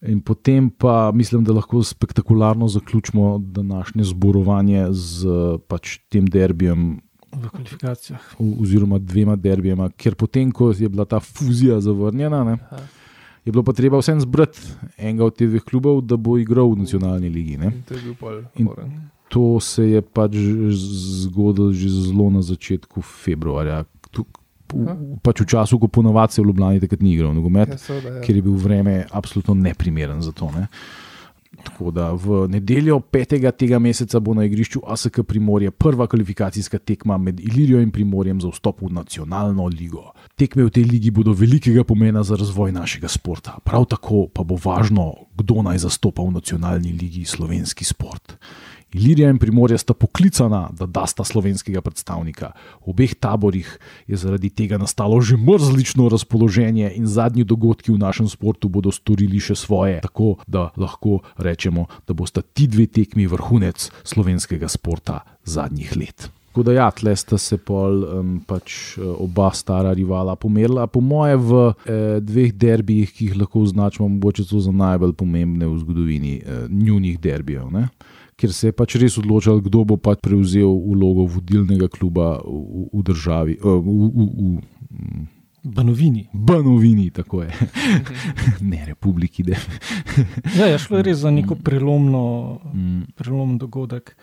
in 0.01 0.21
potem 0.21 0.69
pa 0.69 1.11
mislim, 1.11 1.43
da 1.43 1.53
lahko 1.53 1.83
spektakularno 1.83 2.67
zaključimo 2.67 3.37
današnje 3.39 4.03
zborovanje 4.03 4.87
z 4.91 5.27
pač 5.67 5.97
tem 6.09 6.27
derbijem. 6.27 6.99
V 7.35 7.49
kvalifikacijah. 7.49 8.35
Oziroma, 8.39 8.99
dvema 8.99 9.35
derbijema, 9.35 9.89
ker 9.89 10.15
potem, 10.15 10.51
ko 10.51 10.71
je 10.71 10.89
bila 10.89 11.05
ta 11.05 11.19
fuzija 11.19 11.81
zavrnjena, 11.81 12.43
ne, 12.43 12.57
je 13.45 13.51
bilo 13.51 13.63
pa 13.63 13.73
treba 13.73 13.99
vsem 13.99 14.21
zbrati 14.21 14.61
enega 14.97 15.25
od 15.25 15.35
teh 15.37 15.49
dveh 15.49 15.63
klubov, 15.63 16.01
da 16.01 16.17
bo 16.17 16.37
igral 16.41 16.71
v 16.71 16.85
nacionalni 16.85 17.29
ligi. 17.29 17.59
To, 18.57 18.75
to 19.29 19.59
se 19.59 19.89
je 19.89 20.01
pač 20.01 20.37
zgodilo 21.25 21.73
že 21.73 21.89
zelo 21.89 22.29
na 22.29 22.41
začetku 22.41 23.01
februarja. 23.01 23.83
Tuk, 24.11 24.39
v, 24.73 25.17
pač 25.23 25.41
v 25.41 25.49
času, 25.55 25.79
ko 25.79 25.87
ponovadi 25.87 26.41
v 26.41 26.49
Ljubljani 26.49 26.83
takrat 26.83 27.01
ni 27.01 27.13
igral 27.13 27.33
nogomet, 27.35 27.75
ja, 27.75 27.99
ja. 27.99 28.21
ker 28.21 28.35
je 28.35 28.45
bil 28.45 28.55
vreme 28.59 29.03
absolutno 29.11 29.53
neprimeren 29.53 30.21
za 30.21 30.31
to. 30.31 30.51
Ne. 30.55 30.67
Tako 31.63 31.91
da 31.91 32.11
v 32.11 32.47
nedeljo 32.51 32.99
5. 32.99 33.51
tega 33.57 33.79
meseca 33.79 34.19
bo 34.19 34.33
na 34.33 34.43
igrišču 34.45 34.81
ASK 34.85 35.21
Primorje 35.27 35.71
prva 35.71 36.07
kvalifikacijska 36.07 36.77
tekma 36.77 37.17
med 37.17 37.39
Ilirijo 37.39 37.81
in 37.81 37.91
Primorjem 37.91 38.41
za 38.41 38.51
vstop 38.51 38.81
v 38.81 38.91
nacionalno 38.93 39.67
ligo. 39.67 40.11
Tekme 40.35 40.67
v 40.67 40.69
tej 40.69 40.83
ligi 40.83 41.11
bodo 41.11 41.33
velikega 41.33 41.83
pomena 41.83 42.23
za 42.23 42.35
razvoj 42.35 42.71
našega 42.71 43.07
sporta. 43.07 43.57
Prav 43.63 43.85
tako 43.85 44.27
pa 44.27 44.43
bo 44.43 44.59
važno, 44.59 45.13
kdo 45.37 45.63
naj 45.63 45.85
zastopa 45.87 46.23
v 46.23 46.35
nacionalni 46.35 46.91
ligi 46.91 47.25
slovenski 47.25 47.85
sport. 47.85 48.37
Ilirija 48.95 49.29
in 49.29 49.37
Primorje 49.37 49.77
sta 49.77 49.93
poklicana, 49.93 50.69
da 50.71 50.85
dasta 50.87 51.23
slovenskega 51.27 51.81
predstavnika. 51.83 52.53
V 52.85 52.93
obeh 52.93 53.15
taborih 53.19 53.67
je 54.07 54.15
zaradi 54.15 54.49
tega 54.49 54.79
nastalo 54.79 55.19
že 55.21 55.35
mrzlično 55.35 56.07
razpoloženje 56.09 56.93
in 56.95 57.07
zadnji 57.07 57.43
dogodki 57.43 57.91
v 57.91 57.99
našem 57.99 58.29
sportu 58.31 58.69
bodo 58.71 58.91
storili 58.95 59.39
še 59.39 59.55
svoje, 59.59 59.99
tako 60.05 60.37
da 60.47 60.69
lahko 60.79 61.19
rečemo, 61.35 61.89
da 62.07 62.15
bosta 62.15 62.39
ti 62.41 62.69
dve 62.71 62.87
tekmi 62.87 63.27
vrhunec 63.27 63.91
slovenskega 64.03 64.71
sporta 64.71 65.19
zadnjih 65.43 65.91
let. 65.99 66.31
Tako 66.55 66.63
da, 66.63 66.71
ja, 66.71 66.91
tle 66.91 67.11
sta 67.19 67.35
se 67.35 67.57
pol 67.59 67.97
um, 68.07 68.27
pač 68.47 68.95
oba 69.19 69.49
stara 69.51 69.89
rivala 69.91 70.37
pomerila, 70.39 70.85
po 70.87 71.01
moje, 71.03 71.35
v 71.35 71.57
eh, 71.67 72.03
dveh 72.23 72.53
derbijih, 72.55 73.11
ki 73.11 73.25
jih 73.25 73.35
lahko 73.41 73.65
označimo, 73.65 74.07
mogoče 74.13 74.45
so 74.47 74.61
za 74.63 74.71
najbolj 74.71 75.11
pomembne 75.19 75.67
v 75.67 75.75
zgodovini 75.81 76.31
eh, 76.37 76.61
njunih 76.71 77.19
derbijev. 77.19 77.67
Ne? 77.75 77.89
Ker 78.39 78.55
se 78.55 78.71
je 78.71 78.77
pač 78.79 78.95
res 79.03 79.19
odločil, 79.19 79.59
kdo 79.67 79.83
bo 79.83 79.99
pač 79.99 80.23
prevzel 80.23 80.71
vlogo 80.71 81.27
vodilnega 81.35 81.91
kluba 81.91 82.37
v, 82.39 82.87
v 82.93 83.03
državi. 83.11 83.59
Uh, 83.59 83.83
v, 83.83 84.07
v, 84.15 84.31
v, 84.39 85.27
Banovini. 85.75 86.23
Banovini, 86.31 87.09
tako 87.11 87.43
je. 87.43 87.51
ne, 88.71 88.79
republiki. 88.87 89.43
ja, 90.55 90.71
je 90.71 90.79
šlo 90.79 91.03
res 91.03 91.19
za 91.19 91.35
neko 91.35 91.59
prelomno, 91.59 92.25
prelomno 93.19 93.59
dogodek. 93.59 94.15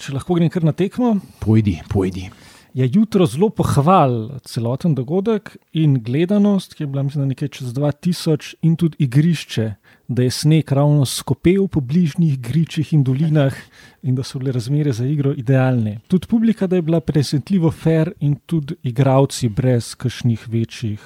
Če 0.00 0.14
lahko 0.14 0.38
grem 0.38 0.48
kar 0.48 0.64
na 0.64 0.72
tekmo. 0.72 1.18
Pojdi, 1.42 1.74
pojdi. 1.92 2.30
Je 2.72 2.86
jutro 2.88 3.26
zelo 3.28 3.50
pohval 3.52 4.38
celoten 4.48 4.94
dogodek 4.96 5.50
in 5.76 5.98
gledanost, 6.06 6.72
ki 6.72 6.84
je 6.84 6.88
bila 6.88 7.02
mislim, 7.04 7.28
nekaj 7.34 7.50
čez 7.58 7.74
2000, 7.76 8.54
in 8.64 8.78
tudi 8.80 8.96
igrišče, 9.04 9.66
da 10.08 10.24
je 10.24 10.32
sneg 10.32 10.72
ravno 10.72 11.04
skopel 11.04 11.66
po 11.68 11.82
bližnjih 11.84 12.38
gričih 12.40 12.94
in 12.96 13.02
dolinah, 13.04 13.56
in 14.02 14.16
da 14.16 14.24
so 14.24 14.40
bile 14.40 14.54
razmere 14.56 14.94
za 14.96 15.04
igro 15.04 15.34
idealne. 15.36 15.98
Tudi 16.08 16.30
publika, 16.30 16.66
da 16.66 16.80
je 16.80 16.86
bila 16.86 17.00
presenetljivo 17.04 17.70
fair, 17.70 18.14
in 18.20 18.38
tudi 18.46 18.78
igravci 18.82 19.52
brez 19.52 19.92
kakšnih 19.98 20.48
večjih. 20.48 21.04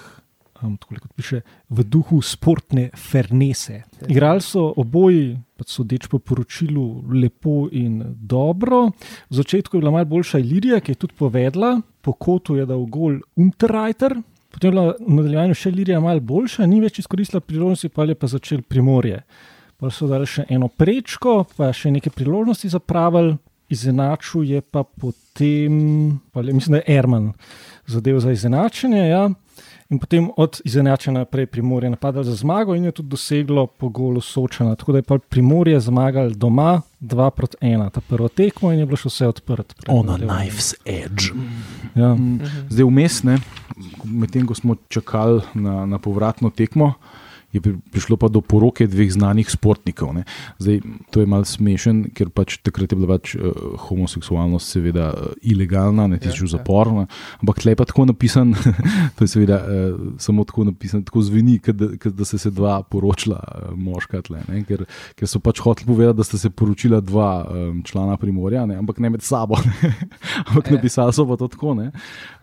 Um, 0.64 0.76
tako 0.80 0.96
kot 0.96 1.12
piše, 1.12 1.40
v 1.68 1.84
duhu 1.84 2.22
športne 2.24 2.88
fernese. 2.96 3.82
Igrali 4.08 4.40
so 4.40 4.70
oboji, 4.80 5.34
pa 5.58 5.66
so 5.68 5.84
deč 5.84 6.06
po 6.08 6.18
poročilu, 6.18 7.04
lepo 7.12 7.68
in 7.72 8.00
dobro. 8.16 8.86
V 9.28 9.36
začetku 9.36 9.76
je 9.76 9.82
bila 9.82 9.92
malo 9.92 10.08
boljša 10.08 10.40
Ilirija, 10.40 10.80
ki 10.80 10.94
je 10.94 11.00
tudi 11.04 11.18
povedala, 11.18 11.80
po 12.00 12.12
kotu 12.12 12.56
je 12.56 12.64
dal 12.66 12.86
gol 12.86 13.20
Unterreiter, 13.36 14.16
potem 14.48 14.70
je 14.70 14.72
bila 14.72 14.94
v 14.96 15.18
nadaljevanju 15.20 15.58
še 15.58 15.74
Ilirija 15.74 16.00
malo 16.00 16.24
boljša, 16.24 16.66
ni 16.70 16.80
več 16.80 17.02
izkoristila 17.02 17.44
priložnosti, 17.44 17.92
pa 17.92 18.08
je 18.08 18.16
pa 18.16 18.30
začel 18.30 18.64
primorje. 18.64 19.20
Pa 19.76 19.92
so 19.92 20.08
dali 20.08 20.24
še 20.24 20.46
eno 20.48 20.70
prečko, 20.72 21.42
pa 21.58 21.74
še 21.76 21.92
nekaj 21.92 22.14
priložnosti 22.14 22.72
zapravili, 22.72 23.36
izenačil 23.68 24.44
je 24.48 24.60
pa 24.60 24.84
potem, 24.84 26.20
pa 26.32 26.40
je, 26.40 26.52
mislim, 26.52 26.78
da 26.78 26.80
je 26.80 26.98
Erman 26.98 27.32
zadev 27.86 28.20
za 28.20 28.32
izenačenje. 28.32 29.08
Ja. 29.08 29.28
In 29.94 29.98
potem 30.02 30.30
od 30.36 30.60
izenačenja 30.64 31.18
naprej 31.18 31.46
Primorje 31.46 31.90
napadalo 31.90 32.24
za 32.24 32.34
zmago 32.34 32.74
in 32.74 32.84
je 32.84 32.92
tudi 32.92 33.08
doseglo 33.08 33.66
po 33.66 33.88
golu 33.88 34.20
Sočana. 34.20 34.74
Tako 34.74 34.92
da 34.92 34.98
je 34.98 35.02
pa 35.02 35.18
Primorje 35.18 35.80
zmagal 35.80 36.30
doma 36.30 36.82
2 37.00 37.30
proti 37.30 37.56
1, 37.60 37.90
ta 37.90 38.00
prvo 38.00 38.28
tekmo 38.28 38.72
in 38.72 38.78
je 38.78 38.86
bilo 38.86 38.98
še 38.98 39.12
vse 39.12 39.28
odprt. 39.30 39.74
On 39.88 40.10
a 40.10 40.16
knife's 40.18 40.74
edge. 40.84 41.30
Ja. 41.94 42.16
Zdaj 42.70 42.88
vmes, 42.88 43.20
medtem 44.04 44.48
ko 44.50 44.58
smo 44.58 44.74
čakali 44.88 45.44
na, 45.54 45.86
na 45.86 46.02
povratno 46.02 46.50
tekmo. 46.50 46.94
Je 47.54 47.62
prišlo 47.62 48.18
pa 48.18 48.26
do 48.28 48.42
poroke 48.42 48.86
dveh 48.90 49.12
znanih 49.14 49.46
športnikov. 49.46 50.16
Zdaj, 50.58 50.80
to 51.14 51.22
je 51.22 51.30
malce 51.30 51.54
smešen, 51.54 52.10
ker 52.14 52.32
pač 52.34 52.58
takrat 52.66 52.90
je 52.90 52.98
bila 52.98 53.14
pač, 53.14 53.36
uh, 53.38 53.78
homoseksualnost, 53.86 54.74
seveda, 54.74 55.12
uh, 55.14 55.36
ilegalna, 55.46 56.08
ne 56.10 56.18
tiče 56.18 56.42
v 56.42 56.48
ja, 56.48 56.52
zapor. 56.56 56.90
Ja. 56.90 57.06
Ampak 57.44 57.62
tle 57.62 57.74
je 57.74 57.78
pa 57.78 57.86
tako 57.86 58.08
napisan, 58.10 58.54
to 59.16 59.26
je 59.26 59.30
seveda 59.30 59.60
uh, 59.62 60.00
samo 60.18 60.42
tako 60.48 60.66
napisan, 60.72 61.04
tako 61.06 61.22
zveni, 61.22 61.60
kad, 61.62 61.78
kad 62.02 62.18
da 62.18 62.26
se 62.26 62.38
se 62.42 62.50
dva 62.50 62.80
poročila, 62.82 63.38
uh, 63.38 63.78
moška 63.78 64.24
tle. 64.26 64.42
Ker, 64.66 64.84
ker 65.14 65.30
so 65.30 65.38
pač 65.38 65.62
hoteli 65.62 65.86
povedati, 65.86 66.18
da 66.18 66.26
sta 66.26 66.40
se 66.40 66.50
poročila 66.50 67.00
dva 67.04 67.30
um, 67.46 67.82
člana 67.86 68.18
primorja, 68.18 68.66
ne? 68.66 68.80
ampak 68.82 68.98
ne 68.98 69.14
med 69.14 69.22
sabo. 69.22 69.60
Ne? 69.62 69.94
ampak 70.48 70.70
ja. 70.70 70.78
napisali 70.78 71.14
so 71.14 71.26
pa 71.28 71.38
to 71.38 71.48
tako. 71.54 71.78
Ne? 71.78 71.90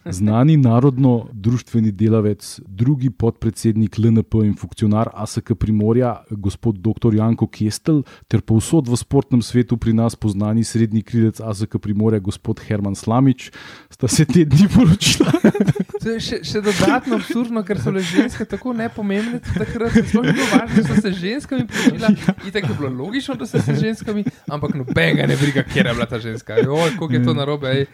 Znani 0.05 0.57
narodno-društveni 0.57 1.91
delavec, 1.91 2.59
drugi 2.65 3.09
podpredsednik 3.09 3.97
LNP 3.97 4.33
in 4.33 4.55
funkcionar 4.57 5.09
ASK 5.13 5.51
Primorja, 5.59 6.23
gospod 6.29 6.75
dr. 6.81 7.13
Janko 7.13 7.45
Kestel, 7.47 8.01
ter 8.27 8.41
povsod 8.41 8.89
v 8.89 8.97
sportnem 8.97 9.43
svetu 9.45 9.77
pri 9.77 9.93
nas 9.93 10.15
poznani 10.15 10.63
srednji 10.63 11.03
krilec 11.05 11.37
ASK 11.39 11.77
Primorja, 11.77 12.19
gospod 12.19 12.63
Herman 12.65 12.95
Slamič, 12.95 13.51
sta 13.93 14.07
se 14.07 14.25
te 14.25 14.45
dni 14.45 14.65
poročila. 14.73 15.37
Še, 16.01 16.39
še 16.41 16.63
dodatno 16.65 17.19
absurdno, 17.19 17.61
ker 17.61 17.77
so 17.77 17.93
le 17.93 18.01
ženske 18.01 18.47
tako 18.49 18.73
nepomembne, 18.73 19.37
da 19.53 19.67
je 19.69 20.01
bilo 20.01 20.23
važno, 20.25 20.81
da 20.81 20.85
so 20.87 20.97
se 20.97 21.11
ženskami 21.13 21.67
poročila. 21.69 22.09
Ja. 22.09 22.33
In 22.41 22.55
tako 22.55 22.71
je 22.73 22.77
bilo 22.79 22.89
logično, 23.03 23.35
da 23.37 23.45
so 23.45 23.61
se 23.61 23.77
ženskami, 23.77 24.25
ampak 24.49 24.73
nobenega 24.81 25.29
ne 25.29 25.37
briga, 25.37 25.61
kje 25.61 25.85
je 25.85 25.93
bila 25.93 26.09
ta 26.09 26.17
ženska. 26.17 26.57
Oj, 26.65 26.95
kako 26.97 27.13
je 27.13 27.21
to 27.21 27.37
narobe. 27.37 27.75
Ej. 27.83 27.85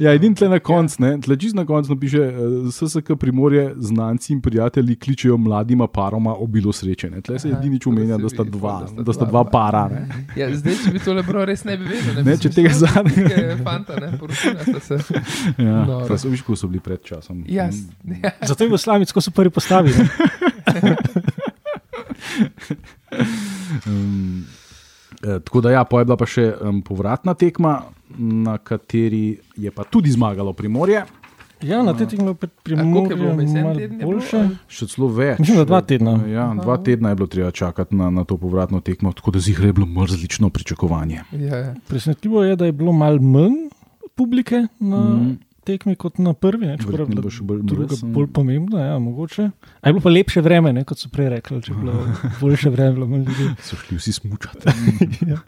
Ja, 0.00 0.12
edin 0.14 0.34
tle 0.34 0.48
na 0.48 0.58
koncu, 0.58 1.04
ja. 1.04 1.18
tle 1.22 1.36
čist 1.40 1.56
na 1.56 1.64
koncu 1.66 1.96
piše, 2.00 2.20
uh, 2.20 2.68
SSK 2.72 3.16
primorje, 3.20 3.74
znanci 3.76 4.32
in 4.32 4.40
prijatelji 4.40 4.96
kličejo 4.96 5.36
mladima 5.36 5.86
paroma 5.86 6.34
obilo 6.34 6.72
srečene. 6.72 7.20
Tle 7.20 7.38
se 7.38 7.48
edini 7.48 7.80
čumenja, 7.80 8.18
da 8.18 8.28
sta 8.28 8.44
dva, 8.44 8.86
da 8.96 9.12
sta 9.12 9.24
dva 9.24 9.44
para. 9.44 9.90
Ja, 10.36 10.50
zdaj, 10.56 10.74
če 10.84 10.92
bi 10.94 11.02
to 11.04 11.14
le 11.14 11.22
bral, 11.26 11.44
res 11.50 11.64
ne 11.64 11.76
bi 11.80 11.84
vedel. 11.90 12.14
Ne, 12.20 12.22
ne 12.30 12.36
če 12.38 12.52
tega 12.54 12.74
zadnjega. 12.74 13.56
Fanta, 13.64 13.98
ne, 14.00 14.12
poročila 14.18 14.80
se. 14.80 14.98
Ja, 15.58 15.84
no, 15.84 16.18
so 16.18 16.28
viš, 16.30 16.42
ko 16.46 16.56
so 16.56 16.68
bili 16.70 16.80
pred 16.84 17.02
časom. 17.04 17.44
Yes. 17.48 17.76
Mm. 18.04 18.22
Ja. 18.24 18.30
Zato 18.50 18.64
je 18.64 18.70
v 18.70 18.78
Slavici, 18.78 19.12
ko 19.14 19.20
so 19.20 19.30
prvi 19.34 19.50
postavili. 19.50 19.94
um, 23.86 24.44
Eh, 25.22 25.40
tako 25.40 25.60
da, 25.60 25.70
ja, 25.70 25.84
pa 25.84 25.98
je 25.98 26.04
bila 26.04 26.16
pa 26.16 26.26
še 26.28 26.46
um, 26.64 26.80
povratna 26.82 27.34
tekma, 27.36 27.82
na 28.18 28.58
kateri 28.58 29.38
je 29.56 29.70
pa 29.70 29.84
tudi 29.84 30.10
zmagalo 30.10 30.52
Primorje. 30.52 31.04
Ja, 31.62 31.82
na 31.84 31.92
tej 31.92 32.06
tekmi 32.06 32.32
je 32.32 32.48
Primorje 32.64 33.16
bilo 33.16 33.34
boljše. 34.00 34.40
Še 34.68 34.88
celo 34.88 35.10
več. 35.12 35.42
Mislim, 35.42 35.60
da 35.60 35.66
dva 35.68 35.80
tedna. 35.84 36.14
Ja, 36.30 36.46
dva 36.56 36.78
tedna 36.80 37.12
je 37.12 37.18
bilo 37.20 37.28
treba 37.28 37.50
čakati 37.50 37.96
na, 37.96 38.08
na 38.10 38.24
to 38.24 38.38
povratno 38.40 38.80
tekmo, 38.80 39.12
tako 39.12 39.36
da 39.36 39.44
zihre 39.44 39.68
je 39.68 39.76
bilo 39.76 39.86
mrzlično 39.86 40.48
pričakovanje. 40.50 41.20
Ja, 41.36 41.56
ja. 41.56 41.74
Presenetljivo 41.88 42.44
je, 42.44 42.56
da 42.56 42.70
je 42.70 42.72
bilo 42.72 42.96
malo 42.96 43.20
manj 43.20 43.68
publike. 44.16 44.66
Na... 44.80 45.04
Mm 45.04 45.38
tekmi 45.64 45.94
kot 46.00 46.18
na 46.22 46.32
prvi, 46.32 46.70
ne 46.70 46.76
bo 47.20 47.30
še 47.32 47.44
bolj, 47.46 47.62
druga, 47.68 47.96
bolj 48.14 48.28
pomembna. 48.34 48.84
Ja, 48.92 48.98
mogoče. 49.02 49.50
A 49.80 49.88
je 49.88 49.94
bilo 49.94 50.02
pa 50.04 50.12
lepše 50.12 50.42
vreme, 50.44 50.72
ne, 50.76 50.84
kot 50.88 51.00
so 51.00 51.10
prej 51.12 51.30
rekli. 51.34 51.60
Če 51.64 51.74
je 51.74 51.78
bilo 51.78 51.96
boljše 52.40 52.72
vreme, 52.74 52.96
bilo 52.96 53.08
manj 53.10 53.28
ljudi. 53.28 53.48
So 53.66 53.78
šli 53.80 53.98
vsi 54.00 54.14
smučati. 54.16 54.74
ja, 55.30 55.38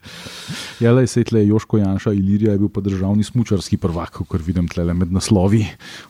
ja 0.85 0.95
le 0.97 1.07
se 1.11 1.25
tle 1.29 1.45
Joško 1.47 1.81
Janša, 1.83 2.15
Ilirija 2.17 2.57
je 2.57 2.63
bil 2.63 2.73
pa 2.73 2.85
državni 2.85 3.25
smučarski 3.27 3.81
prvak, 3.83 4.23
kot 4.29 4.47
vidim 4.47 4.69
tle 4.73 4.87
med 4.95 5.13
naslovi 5.15 5.65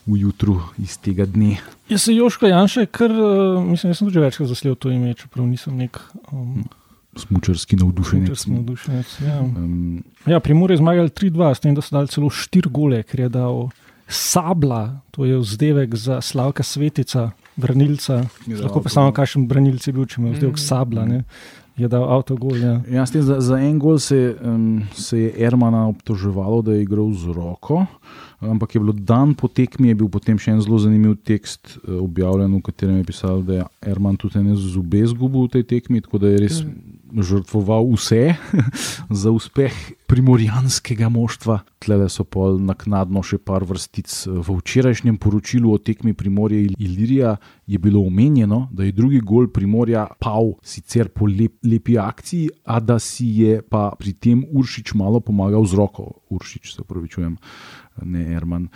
v 0.05 0.19
jutru 0.25 0.59
iz 0.83 0.97
tega 1.01 1.27
dne. 1.29 1.57
Jaz 1.91 2.07
se 2.07 2.15
Joško 2.15 2.47
Janša, 2.51 2.87
ker 2.91 3.11
uh, 3.11 3.63
mislim, 3.65 3.91
da 3.91 3.97
sem 3.97 4.07
tudi 4.07 4.23
večkrat 4.23 4.49
zaslil 4.51 4.75
to 4.75 4.91
ime, 4.91 5.13
čeprav 5.17 5.47
nisem 5.47 5.77
nek. 5.79 5.99
Um, 6.31 6.63
Smučarski 7.19 7.77
navdušenec. 7.77 8.25
Smučarski 8.25 8.51
navdušenec 8.51 9.17
ja. 9.21 9.39
Um, 9.41 10.03
ja, 10.25 10.39
Primor 10.39 10.71
je 10.71 10.79
zmagal 10.81 11.11
3-2, 11.13 11.53
s 11.53 11.61
tem, 11.61 11.75
da 11.75 11.81
so 11.85 11.93
dali 11.95 12.09
celo 12.09 12.31
4 12.33 12.71
gole, 12.73 13.03
ker 13.05 13.27
je 13.27 13.29
dal 13.29 13.67
Sabla, 14.13 15.01
to 15.11 15.25
je 15.25 15.37
vzdevek 15.41 15.95
za 15.97 16.21
Slavka 16.21 16.63
Svetica, 16.63 17.31
branilca. 17.57 18.23
Lahko 18.47 18.83
pa 18.85 18.89
samo 18.93 19.13
kakšen 19.15 19.47
branilci 19.49 19.93
bil, 19.93 20.05
če 20.05 20.21
ima 20.21 20.35
vzdevek 20.35 20.59
mm. 20.59 20.63
Sabla. 20.63 21.05
Ne? 21.09 21.23
Je 21.73 21.89
dal 21.89 22.05
avto 22.05 22.37
gol. 22.37 22.59
Ja. 22.61 22.75
Ja, 22.85 23.05
tem, 23.09 23.23
za, 23.25 23.39
za 23.41 23.57
en 23.57 23.79
gol 23.81 23.97
se, 23.97 24.35
um, 24.37 24.83
se 24.93 25.23
je 25.25 25.33
Ermana 25.41 25.87
obtoževalo, 25.89 26.61
da 26.61 26.77
je 26.77 26.85
igral 26.85 27.09
z 27.17 27.33
roko. 27.33 27.87
Ampak 28.43 28.75
je 28.75 28.81
bilo 28.83 28.93
dan 28.93 29.33
po 29.33 29.47
tekmi, 29.47 29.89
je 29.89 29.97
bil 30.03 30.09
potem 30.11 30.37
še 30.37 30.53
en 30.53 30.61
zelo 30.61 30.77
zanimiv 30.77 31.15
tekst 31.25 31.79
uh, 31.79 31.97
objavljen, 32.03 32.53
v 32.53 32.61
katerem 32.69 33.01
je 33.01 33.07
pisal, 33.09 33.41
da 33.41 33.63
je 33.63 33.67
Erman 33.89 34.19
tudi 34.19 34.37
ene 34.43 34.53
zube 34.59 35.01
zgubil 35.09 35.47
v 35.47 35.57
tej 35.57 35.65
tekmi, 35.73 36.03
tako 36.05 36.21
da 36.21 36.33
je 36.35 36.43
res 36.43 36.61
žrtvoval 37.13 37.85
vse 37.93 38.35
za 39.21 39.31
uspeh 39.31 39.73
primorjanskega 40.07 41.09
moštva. 41.09 41.59
Tlele 41.83 42.07
so 42.09 42.23
pol 42.23 42.59
naknadno 42.63 43.23
še 43.25 43.39
par 43.41 43.65
vrstic. 43.67 44.09
V 44.27 44.57
včerajšnjem 44.59 45.17
poročilu 45.21 45.73
o 45.73 45.79
tekmi 45.81 46.13
Primorja 46.13 46.61
in 46.63 46.77
Ilirija 46.79 47.35
je 47.67 47.79
bilo 47.79 48.03
omenjeno, 48.07 48.67
da 48.71 48.83
je 48.83 48.95
drugi 48.95 49.19
gol 49.19 49.49
Primorja 49.53 50.07
pal 50.19 50.53
sicer 50.63 51.09
po 51.09 51.27
lep, 51.27 51.57
lepi 51.65 51.97
akciji, 51.97 52.49
a 52.65 52.79
da 52.79 52.99
si 52.99 53.29
je 53.41 53.61
pa 53.61 53.91
pri 53.99 54.13
tem 54.13 54.45
Uršič 54.49 54.93
malo 54.99 55.19
pomagal 55.19 55.65
z 55.65 55.79
roko. 55.79 56.11
Uršič, 56.33 56.75
se 56.75 56.81
upravičujem 56.81 57.37
ne 58.01 58.25
Erman. 58.33 58.67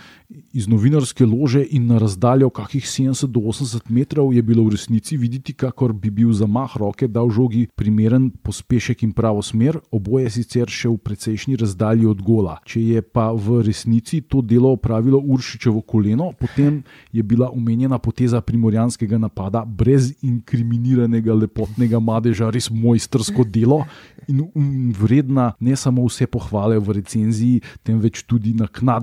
Iz 0.52 0.68
novinarske 0.68 1.26
lože 1.26 1.64
in 1.70 1.86
na 1.86 1.98
razdaljo 1.98 2.50
kakih 2.50 2.84
70 2.84 3.26
do 3.26 3.40
80 3.40 3.90
metrov 3.90 4.32
je 4.34 4.42
bilo 4.42 4.64
v 4.64 4.76
resnici 4.76 5.16
videti, 5.16 5.52
kakor 5.52 5.92
bi 5.92 6.10
bil 6.10 6.32
zamah 6.32 6.76
roke 6.76 7.08
dal 7.08 7.30
žogi 7.30 7.66
primeren 7.74 8.30
pospešek 8.30 9.02
in 9.02 9.12
pravo 9.12 9.42
smer, 9.42 9.80
oboje 9.90 10.30
sicer 10.30 10.70
še 10.70 10.88
v 10.88 10.98
precejšnji 11.02 11.58
razdalji 11.58 12.06
od 12.06 12.22
gola. 12.22 12.58
Če 12.64 12.82
je 12.82 13.02
pa 13.02 13.32
v 13.32 13.62
resnici 13.66 14.20
to 14.20 14.42
delo 14.42 14.72
opravilo 14.76 15.18
Uršičevo 15.18 15.82
koleno, 15.82 16.32
potem 16.38 16.82
je 17.12 17.22
bila 17.22 17.50
omenjena 17.50 17.98
poteza 17.98 18.40
primorjanskega 18.40 19.18
napada 19.18 19.64
brez 19.64 20.12
inkriminiranega 20.22 21.34
lepotnega 21.34 22.00
madeža 22.00 22.50
res 22.50 22.70
mojstrsko 22.70 23.44
delo 23.44 23.84
in 24.28 24.92
vredna 24.92 25.52
ne 25.60 25.76
samo 25.76 26.04
vse 26.06 26.26
pohvale 26.26 26.78
v 26.78 26.98
recenziji, 27.00 27.62
temveč 27.82 28.22
tudi 28.28 28.52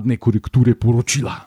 naknadne 0.06 0.16
korekture 0.16 0.74
poročila. 0.74 1.46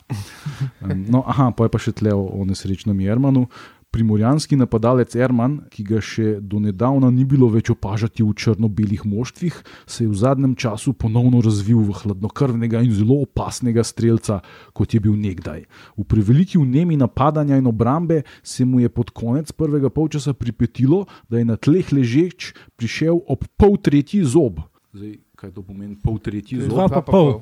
No, 0.83 1.23
aha, 1.25 1.51
pa 1.55 1.65
je 1.65 1.71
pa 1.71 1.79
še 1.79 1.91
tle 1.95 2.13
o, 2.13 2.27
o 2.27 2.45
nesrečnem 2.45 2.99
Jermanu. 2.99 3.47
Primorjanski 3.89 4.53
napadalec 4.53 5.15
Erman, 5.17 5.65
ki 5.73 5.81
ga 5.81 5.97
še 5.97 6.37
do 6.45 6.59
nedavna 6.61 7.09
ni 7.09 7.25
bilo 7.25 7.49
več 7.49 7.71
opažati 7.73 8.21
v 8.21 8.35
črno-belih 8.37 9.01
moštvih, 9.01 9.55
se 9.89 10.03
je 10.03 10.09
v 10.11 10.13
zadnjem 10.13 10.53
času 10.53 10.93
ponovno 10.93 11.41
razvil 11.41 11.81
v 11.81 11.97
hladnokrvnega 11.97 12.83
in 12.85 12.93
zelo 12.93 13.17
opasnega 13.25 13.81
streljca, 13.81 14.43
kot 14.77 14.93
je 14.93 15.01
bil 15.01 15.17
nekdaj. 15.17 15.65
V 15.97 16.05
preveliki 16.05 16.61
vnemi 16.61 17.01
napadanja 17.01 17.57
in 17.57 17.65
obrambe 17.65 18.21
se 18.45 18.61
mu 18.61 18.77
je 18.77 18.93
pod 18.93 19.09
konec 19.09 19.49
prvega 19.57 19.89
polčasa 19.89 20.37
pripetilo, 20.37 21.07
da 21.25 21.41
je 21.41 21.49
na 21.49 21.57
tleh 21.57 21.89
ležeč 21.89 22.53
prišel 22.77 23.25
ob 23.25 23.49
pol 23.57 23.81
tretji 23.81 24.21
zob. 24.21 24.61
Zdaj, 24.93 25.17
kaj 25.33 25.49
to 25.57 25.65
pomeni, 25.65 25.97
pol 25.97 26.21
tretji 26.21 26.61
zob? 26.61 26.77
Dva 26.77 26.93
pa 26.93 27.01
pol. 27.01 27.39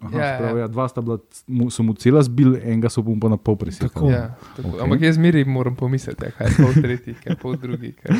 Aha, 0.00 0.18
Ja, 0.18 0.24
ja. 0.24 0.36
sprav, 0.36 0.58
ja, 0.58 0.66
dva 0.68 0.88
sta 0.88 1.02
bila, 1.04 1.18
so 1.70 1.84
mu 1.84 1.92
cela 1.94 2.22
zbil, 2.24 2.56
enega 2.56 2.88
so 2.88 3.02
mu 3.04 3.18
pa 3.20 3.28
na 3.28 3.36
pol 3.36 3.56
presekali. 3.60 3.92
Tako. 3.92 4.08
Ja, 4.08 4.32
tako. 4.56 4.68
Okej. 4.68 4.80
Ampak 4.80 5.02
jaz 5.04 5.18
zmeraj 5.20 5.44
moram 5.44 5.76
pomisliti, 5.76 6.30
kaj 6.38 6.48
je 6.48 6.54
pol 6.56 6.72
tretji, 6.80 7.14
kaj 7.20 7.32
je 7.32 7.36
pol 7.36 7.56
drugi. 7.60 7.92
Kaj... 7.92 8.16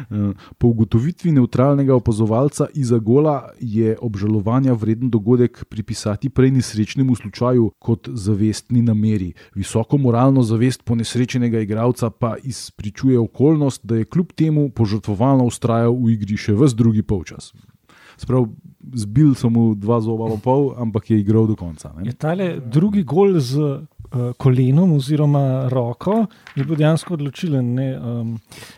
Po 0.58 0.72
ugotovitvi 0.72 1.32
neutralnega 1.36 1.94
opazovalca 1.94 2.66
iza 2.74 2.98
gola 2.98 3.52
je 3.60 3.92
obžalovanja 4.00 4.72
vreden 4.72 5.10
dogodek 5.10 5.64
pripisati 5.68 6.30
prej 6.32 6.50
nesrečnemu 6.50 7.14
slučaju 7.16 7.70
kot 7.78 8.08
zavestni 8.08 8.82
nameri. 8.82 9.32
Visoko 9.54 9.98
moralno 10.00 10.42
zavest 10.42 10.84
ponesrečenega 10.84 11.60
igralca 11.60 12.10
pa 12.10 12.36
izpričuje 12.42 13.18
okolnost, 13.18 13.84
da 13.84 14.00
je 14.00 14.04
kljub 14.04 14.32
temu 14.32 14.70
požrtvovalno 14.70 15.44
ustrajal 15.44 15.92
v 15.92 16.16
igri 16.16 16.40
še 16.40 16.56
ves 16.56 16.74
drugi 16.74 17.02
polčas. 17.02 17.52
Sprav, 18.20 18.44
zbil 18.94 19.32
so 19.34 19.48
mu 19.48 19.72
dva 19.74 19.96
zoba 19.98 20.28
pa 20.28 20.38
pol, 20.38 20.74
ampak 20.76 21.08
je 21.08 21.16
igral 21.16 21.46
do 21.46 21.56
konca. 21.56 21.88
Je 21.98 22.04
Ne? 22.04 22.12
tale 22.12 22.60
drugi 22.62 23.00
gol 23.02 23.38
z 23.40 23.56
uh, 23.56 23.80
kolenom 24.36 24.92
oziroma 24.92 25.42
roko 25.68 26.26
je 26.52 26.64
bil 26.64 26.76
dejansko 26.76 27.14
odločilen. 27.14 27.64
ne, 27.70 27.88
Um, 27.92 28.36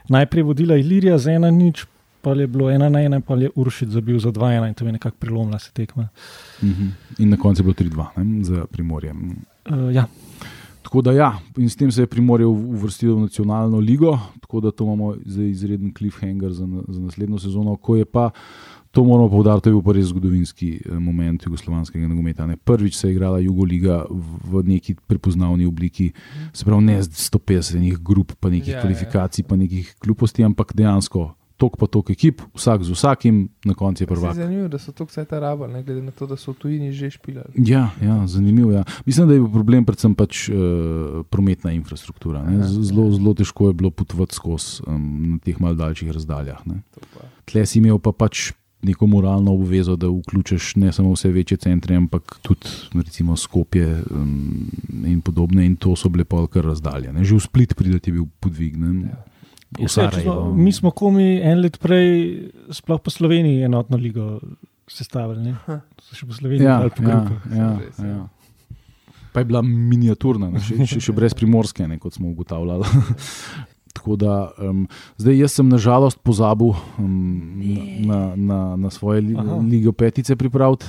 najprej 0.09 0.41
je 0.41 0.45
vodila 0.45 0.77
Ilirija 0.77 1.19
z 1.19 1.27
ena 1.33 1.51
nič, 1.51 1.87
pa 2.21 2.33
je 2.33 2.47
bilo 2.47 2.71
ena 2.71 2.87
na 2.89 3.01
ena, 3.01 3.19
pa 3.19 3.35
je 3.35 3.51
Uršit 3.53 3.89
zabil 3.91 4.19
za 4.19 4.31
dva 4.31 4.53
ena 4.53 4.69
in 4.69 4.75
to 4.75 4.85
je 4.85 4.93
nekako 4.93 5.17
prelomila 5.19 5.59
se 5.59 5.73
tekma. 5.73 6.09
Mhm. 6.63 6.87
In 7.19 7.29
na 7.29 7.37
koncu 7.37 7.61
je 7.61 7.65
bilo 7.65 7.75
3-2 7.75 8.07
ne, 8.17 8.45
za 8.45 8.65
primorje. 8.67 9.11
Uh, 9.11 9.91
ja. 9.91 10.07
Tako 10.83 11.01
da 11.01 11.13
ja, 11.13 11.29
in 11.57 11.71
s 11.71 11.77
tem 11.77 11.89
se 11.89 12.03
je 12.03 12.07
Primorje 12.07 12.45
uvrstil 12.45 13.15
v 13.15 13.21
nacionalno 13.21 13.79
ligo, 13.79 14.13
tako 14.41 14.61
da 14.61 14.71
to 14.71 14.85
imamo 14.85 15.15
zdaj 15.25 15.49
izreden 15.49 15.93
cliffhanger 15.93 16.53
za, 16.53 16.67
na- 16.67 16.83
za 16.89 17.01
naslednjo 17.01 17.39
sezono. 17.39 17.77
Ko 17.77 17.97
je 17.97 18.05
pa, 18.05 18.31
to 18.93 19.05
moramo 19.05 19.29
povdariti, 19.29 19.65
to 19.65 19.71
je 19.71 19.83
bil 19.83 19.93
res 19.93 20.07
zgodovinski 20.07 20.83
eh, 20.85 20.99
moment 21.01 21.43
jugoslovanskega 21.43 22.09
nogometa. 22.09 22.47
Ne. 22.47 22.57
Prvič 22.57 22.97
se 22.97 23.09
je 23.09 23.13
igrala 23.13 23.41
Jugoliga 23.41 24.05
v, 24.09 24.63
neki 24.63 24.95
prepoznavni 25.07 25.67
obliki, 25.67 26.13
se 26.53 26.65
pravi 26.65 26.85
ne 26.85 27.03
z 27.03 27.09
150 27.09 27.77
enih 27.77 27.99
grup, 27.99 28.37
pa 28.41 28.49
nekih 28.49 28.69
Ja, 28.69 28.73
ja, 28.73 28.77
ja. 28.77 28.83
kvalifikacij, 28.83 29.45
pa 29.45 29.57
nekih 29.57 29.95
gluposti, 30.01 30.45
ampak 30.45 30.77
dejansko 30.77 31.33
tok 31.57 31.77
pa 31.79 31.87
tok 31.87 32.11
ekip, 32.11 32.43
vsak 32.59 32.83
z 32.83 32.91
vsakim, 32.91 33.49
na 33.63 33.75
koncu 33.75 34.03
je 34.03 34.05
je 34.05 34.09
prvak. 34.11 34.35
Zanimivo, 34.35 34.69
da 34.69 34.79
so 34.79 34.91
to 34.93 35.05
vse 35.07 35.23
ta 35.25 35.39
rabili, 35.39 35.73
ne 35.73 35.83
glede 35.83 36.03
na 36.03 36.11
to, 36.11 36.27
da 36.27 36.37
so 36.37 36.51
v 36.53 36.59
tujini 36.59 36.93
že 36.93 37.11
špilali. 37.11 37.55
Ja, 37.55 37.91
ja, 38.03 38.27
zanimivo. 38.27 38.73
Ja. 38.73 38.83
Mislim, 39.07 39.29
da 39.29 39.35
je 39.35 39.41
bil 39.41 39.53
problem 39.53 39.85
predvsem 39.87 40.15
pač, 40.15 40.49
uh, 40.49 41.23
prometna 41.31 41.71
infrastruktura. 41.73 42.43
ne. 42.43 42.67
Z- 42.67 42.83
Zelo, 42.91 43.11
zelo 43.15 43.35
težko 43.35 43.71
je 43.71 43.75
bilo 43.79 43.91
potovati 43.91 44.35
skozi 44.35 44.83
um, 44.87 45.31
na 45.31 45.39
teh 45.39 45.61
malce 45.61 45.79
daljših 45.79 46.11
razdaljah. 46.11 46.67
Tle 47.47 47.67
si 47.67 47.79
imel 47.79 47.99
pa 48.03 48.11
pač 48.13 48.51
neko 48.83 49.07
moralno 49.07 49.55
obvezo, 49.55 49.97
da 49.97 50.09
vključiš 50.11 50.77
ne 50.77 50.93
samo 50.93 51.13
vse 51.13 51.31
večje 51.31 51.57
centre, 51.57 51.97
ampak 51.97 52.39
tudi 52.43 52.67
recimo 52.95 53.37
Skopje 53.37 54.03
um, 54.11 54.71
in 55.07 55.21
podobne. 55.21 55.67
In 55.67 55.77
to 55.77 55.97
so 55.97 56.09
bile 56.09 56.25
pa 56.25 56.47
kar 56.47 56.65
razdalje. 56.65 57.13
Ne. 57.13 57.25
Že 57.25 57.37
v 57.37 57.41
Split 57.41 57.75
prideti 57.79 58.11
je 58.11 58.15
bil 58.15 58.27
podvig. 58.41 58.77
Ne. 58.77 59.09
Ja. 59.09 59.25
Ja, 59.79 59.89
Sarajevo. 59.89 60.53
Mi 60.55 60.73
smo 60.73 60.91
komi 60.91 61.41
en 61.41 61.63
let 61.65 61.79
prej, 61.81 62.51
sploh 62.71 63.01
po 63.01 63.11
Sloveniji, 63.11 63.63
enotno 63.65 63.97
ligo 63.97 64.37
sestavili. 64.89 65.55
še 66.13 66.27
po 66.27 66.37
Sloveniji 66.37 66.67
Ja, 66.67 66.79
dali 66.83 66.91
po 66.93 67.03
ja, 67.03 67.09
grupah. 67.09 67.47
ja, 67.57 67.71
ja. 67.99 68.07
ja. 68.07 68.29
Pa 69.33 69.41
je 69.41 69.49
bila 69.49 69.63
miniaturna, 69.65 70.51
ne, 70.53 70.61
še, 70.61 70.77
še, 70.85 71.01
še 71.01 71.13
brez 71.17 71.33
primorske, 71.33 71.87
ne, 71.89 71.97
kot 71.97 72.19
smo 72.19 72.29
ugotavljali. 72.35 72.85
Tako 73.93 74.17
da, 74.17 74.51
um, 74.59 74.87
zdaj 75.21 75.37
jaz 75.39 75.53
sem 75.53 75.69
nažalost 75.69 76.19
pozabil 76.25 76.73
um, 76.99 77.61
na, 78.07 78.33
na, 78.37 78.77
na 78.77 78.91
svoje 78.91 79.21
li, 79.21 79.37
lige 79.71 79.93
petice 79.93 80.37
pripraviti, 80.37 80.87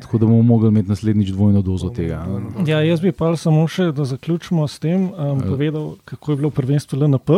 tako 0.00 0.18
da 0.18 0.26
bomo 0.26 0.42
mogli 0.42 0.68
imeti 0.68 0.88
naslednjič 0.88 1.28
dvojno 1.34 1.62
dozo 1.62 1.90
tega. 1.90 2.22
Ja, 2.66 2.80
jaz 2.80 3.00
bi 3.00 3.12
pa 3.12 3.34
samo 3.36 3.66
še, 3.68 3.90
da 3.92 4.04
zaključimo 4.04 4.68
s 4.68 4.78
tem, 4.78 5.10
um, 5.10 5.42
povedal, 5.42 5.96
kako 6.04 6.32
je 6.32 6.36
bilo 6.36 6.50
prvenstvo 6.50 6.98
LNP. 7.02 7.30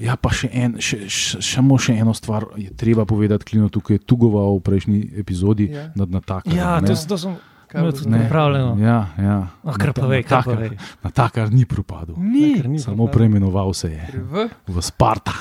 Ja, 0.00 0.16
pa 0.16 0.30
še, 0.32 0.48
en, 0.52 0.78
še, 0.80 1.04
še, 1.12 1.42
samo 1.44 1.76
še 1.78 1.92
eno 2.00 2.14
stvar 2.16 2.46
je 2.56 2.70
treba 2.72 3.04
povedati, 3.04 3.44
Klino 3.44 3.68
tukaj 3.68 3.98
je 4.00 4.04
tugoval 4.08 4.56
v 4.58 4.64
prejšnji 4.64 5.00
epizodi 5.20 5.68
Ja. 5.72 5.90
nad 5.94 6.10
Natakarjem. 6.10 6.56
Ja, 6.58 6.80
ne. 6.80 6.88
to, 6.88 6.96
to 7.08 7.18
sem 7.20 7.36
Kaj 7.68 7.82
bo 7.82 7.90
tudi 7.90 8.02
zdaj? 8.04 8.20
pripravljeno. 8.20 8.76
Ja, 8.80 8.98
ja. 9.18 9.36
Ah, 9.62 9.76
kar 9.76 9.92
pa 9.92 10.06
vej, 10.06 10.22
kar 10.22 10.42
pa 10.42 10.54
vej. 10.54 10.70
Natakar 11.02 11.52
ni 11.52 11.64
propadel, 11.64 12.14
Ni, 12.16 12.54
Ker 12.54 12.66
ni 12.66 12.78
samo 12.78 13.04
pripravljen. 13.04 13.12
preimenoval 13.12 13.74
se 13.74 13.90
je 13.90 14.04
v 14.14 14.48
v 14.66 14.76
Sparta. 14.80 15.32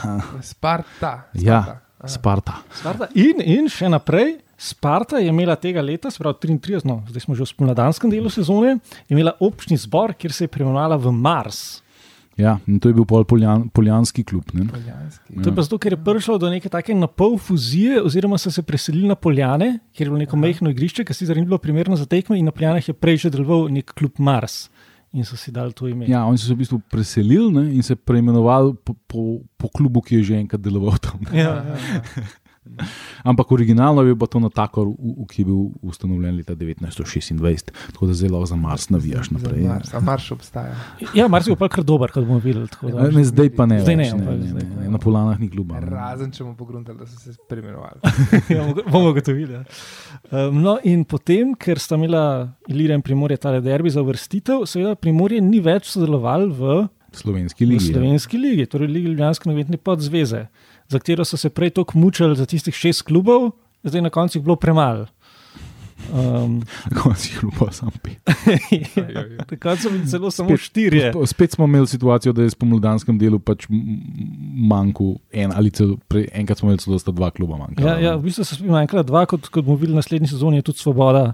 Sparta. 0.41 1.13
Ja, 1.33 1.61
Sparta. 1.61 1.79
Aha. 1.97 2.07
Sparta. 2.07 2.53
Sparta. 2.71 3.07
In, 3.15 3.39
in 3.41 3.65
še 3.67 3.87
naprej, 3.87 4.37
Sparta 4.53 5.17
je 5.17 5.27
imela 5.27 5.55
tega 5.55 5.81
leta, 5.81 6.11
se 6.11 6.17
pravi 6.17 6.35
33, 6.41 6.83
no, 6.83 7.03
zdaj 7.07 7.21
smo 7.21 7.33
že 7.33 7.43
v 7.43 7.49
spomladanskem 7.49 8.09
delu 8.09 8.29
sezone, 8.29 8.77
je 9.05 9.13
imela 9.13 9.33
občni 9.39 9.77
zbor, 9.77 10.13
kjer 10.13 10.33
se 10.33 10.43
je 10.43 10.49
preimenovala 10.49 10.97
v 10.97 11.11
Mars. 11.11 11.81
Ja, 12.37 12.59
in 12.69 12.77
to 12.77 12.91
je 12.91 12.93
bil 12.93 13.05
pol 13.09 13.23
poljan, 13.25 13.65
poljanski 13.73 14.21
klub. 14.27 14.51
Ne? 14.53 14.67
Poljanski. 14.69 15.39
To 15.41 15.49
je 15.49 15.55
pa 15.57 15.63
zato, 15.65 15.79
ker 15.81 15.95
je 15.95 16.01
prišlo 16.05 16.37
do 16.37 16.51
neke 16.53 16.69
take 16.69 16.93
napol 16.93 17.37
fuzije, 17.41 17.97
oziroma 18.05 18.37
so 18.37 18.53
se 18.53 18.61
preselili 18.61 19.09
na 19.09 19.15
Poljane, 19.17 19.79
kjer 19.97 20.05
je 20.05 20.11
bilo 20.11 20.21
neko 20.21 20.37
majhno 20.37 20.69
igrišče, 20.69 21.05
ki 21.07 21.17
sicer 21.17 21.37
ni 21.37 21.47
bilo 21.49 21.57
primerno 21.57 21.97
za 21.97 22.05
tekme, 22.05 22.37
in 22.37 22.45
na 22.45 22.53
Poljanah 22.53 22.85
je 22.87 22.93
prej 22.93 23.23
že 23.25 23.33
deloval 23.33 23.71
nek 23.73 23.89
klub 23.97 24.21
Mars. 24.21 24.67
In 25.17 25.25
so 25.25 25.37
si 25.39 25.51
dali 25.51 25.73
to 25.73 25.87
ime. 25.87 26.05
Ja, 26.05 26.25
oni 26.29 26.37
so 26.37 26.51
se 26.51 26.53
v 26.53 26.61
bistvu 26.61 26.81
preselili 26.91 27.49
ne, 27.53 27.63
in 27.73 27.83
se 27.83 27.95
preimenovali 27.95 28.75
po, 28.85 28.93
po, 29.07 29.23
po 29.57 29.69
klubu, 29.73 30.03
ki 30.05 30.19
je 30.19 30.23
že 30.29 30.41
enkrat 30.43 30.61
deloval 30.61 30.99
tam. 31.01 31.23
ne. 31.25 31.39
Ja, 31.41 31.55
ja. 31.63 32.03
Ampak 33.23 33.51
originalno 33.51 34.01
je 34.01 34.07
bil 34.07 34.17
pa 34.17 34.27
to 34.27 34.39
Natakar, 34.39 34.83
v- 34.83 34.93
v- 34.93 35.27
ki 35.27 35.41
je 35.41 35.45
bil 35.45 35.59
ustanovljen 35.81 36.35
leta 36.35 36.55
1926, 36.55 37.71
tako 37.87 38.07
da 38.07 38.13
zelo 38.13 38.45
za 38.45 38.55
Mars 38.55 38.89
navijaš 38.89 39.29
naprej. 39.29 39.57
Za 39.57 39.63
ja. 39.63 39.73
Mars, 39.73 39.93
a 39.93 39.99
Mars 40.01 40.31
obstaja. 40.31 40.75
ja 41.13 41.27
Mars 41.27 41.47
je 41.47 41.51
bil 41.51 41.57
pa 41.57 41.69
kar 41.69 41.83
dober, 41.83 42.09
kot 42.09 42.23
bomo 42.23 42.39
videli. 42.39 42.67
tako 42.67 42.89
da- 42.89 42.97
A 42.99 43.09
Ne, 43.09 43.23
zdaj 43.23 43.49
pa 43.49 43.65
ne. 43.65 43.79
Zdaj 43.79 43.95
ne, 43.95 44.03
več, 44.03 44.13
ne, 44.13 44.19
ne, 44.19 44.47
zdaj 44.47 44.63
ne, 44.63 44.69
ne. 44.69 44.81
ne. 44.81 44.89
Na 44.89 44.97
Polanah 44.97 45.39
ni 45.39 45.49
kluba. 45.49 45.79
Razen 45.79 46.31
če 46.31 46.43
bomo 46.43 46.55
pogruntali, 46.55 46.97
da 46.97 47.05
so 47.05 47.17
se 47.17 47.33
preimenovali. 47.47 47.99
ja, 48.49 48.61
bomo 48.83 49.09
ugotovili. 49.09 49.53
Ja. 49.53 49.63
Um, 50.29 50.61
no, 50.61 50.77
in 50.83 51.03
potem, 51.03 51.55
ker 51.55 51.77
sta 51.77 51.95
imela 51.95 52.23
Ilirija 52.67 52.95
in 52.95 53.01
Primorje 53.01 53.37
tale 53.37 53.61
derbi 53.61 53.89
za 53.89 54.01
vrstitev, 54.01 54.65
seveda 54.65 54.95
Primorje 54.95 55.41
ni 55.41 55.59
več 55.59 55.87
sodeloval 55.87 56.49
v, 56.49 56.87
Slovenski 57.11 57.65
v 57.65 57.69
ligi. 57.69 57.87
ja. 57.87 57.93
slovenski 57.93 58.37
ligi, 58.37 58.65
torej 58.65 58.87
Ligi 58.87 59.07
Ljubljanske 59.07 59.49
novetne 59.49 59.77
podzveze, 59.77 60.47
za 60.87 60.99
katero 60.99 61.25
so 61.25 61.37
se 61.37 61.49
prej 61.49 61.69
tako 61.69 61.99
mučili 61.99 62.35
za 62.35 62.45
tistih 62.45 62.75
šest 62.75 63.01
klubov, 63.01 63.51
zdaj 63.83 64.01
na 64.01 64.09
koncu 64.09 64.37
jih 64.37 64.43
bilo 64.43 64.55
premalo. 64.55 65.05
Um, 66.13 66.61
Na 66.91 67.01
koncu 67.01 67.27
jih 67.27 67.39
je 67.43 67.49
bilo 67.59 67.71
samo 67.71 67.91
pet. 68.03 68.21
Takrat 69.49 69.79
so 69.79 69.89
bili 69.89 70.07
celo 70.07 70.31
samo 70.31 70.49
Spet- 70.49 70.61
štirje. 70.61 71.11
Sp- 71.13 71.25
Spet 71.25 71.51
smo 71.51 71.65
imeli 71.65 71.87
situacijo, 71.87 72.33
da 72.33 72.41
je 72.41 72.47
v 72.47 72.53
spomladanskem 72.53 73.17
delu 73.17 73.39
pač 73.39 73.65
manjku 74.69 75.19
en 75.31 75.51
ali 75.55 75.71
celo 75.71 75.97
prej, 76.07 76.27
enkrat 76.33 76.57
smo 76.57 76.69
imeli 76.69 76.79
celo 76.79 76.99
dva 77.11 77.31
kluba 77.31 77.57
manjkala. 77.57 77.91
Ja, 77.91 77.99
ja, 77.99 78.15
v 78.15 78.27
bistvu 78.29 78.45
so 78.45 78.55
spet 78.55 78.69
manjkala 78.69 79.03
dva, 79.03 79.25
kot, 79.25 79.49
kot 79.49 79.65
bomo 79.65 79.77
videli 79.77 79.97
naslednji 79.97 80.29
sezoni, 80.31 80.61
je 80.61 80.67
tudi 80.69 80.77
Svoboda 80.79 81.33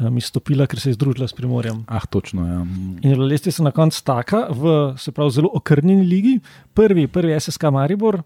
um, 0.00 0.16
izstopila, 0.16 0.66
ker 0.66 0.80
se 0.80 0.90
je 0.90 0.94
združila 0.94 1.28
s 1.28 1.34
Primorjem. 1.34 1.82
Ah, 1.88 2.06
točno. 2.06 2.46
Ja. 2.46 2.60
In 3.02 3.10
bila 3.10 3.26
lestvica 3.26 3.62
na 3.62 3.70
koncu 3.70 4.04
taka, 4.04 4.46
v 4.50 4.94
se 4.98 5.12
pravi 5.12 5.30
zelo 5.30 5.50
okrnjeni 5.54 6.06
ligi. 6.06 6.38
Prvi, 6.74 7.06
prvi 7.06 7.34
SSK 7.40 7.62
Maribor, 7.72 8.22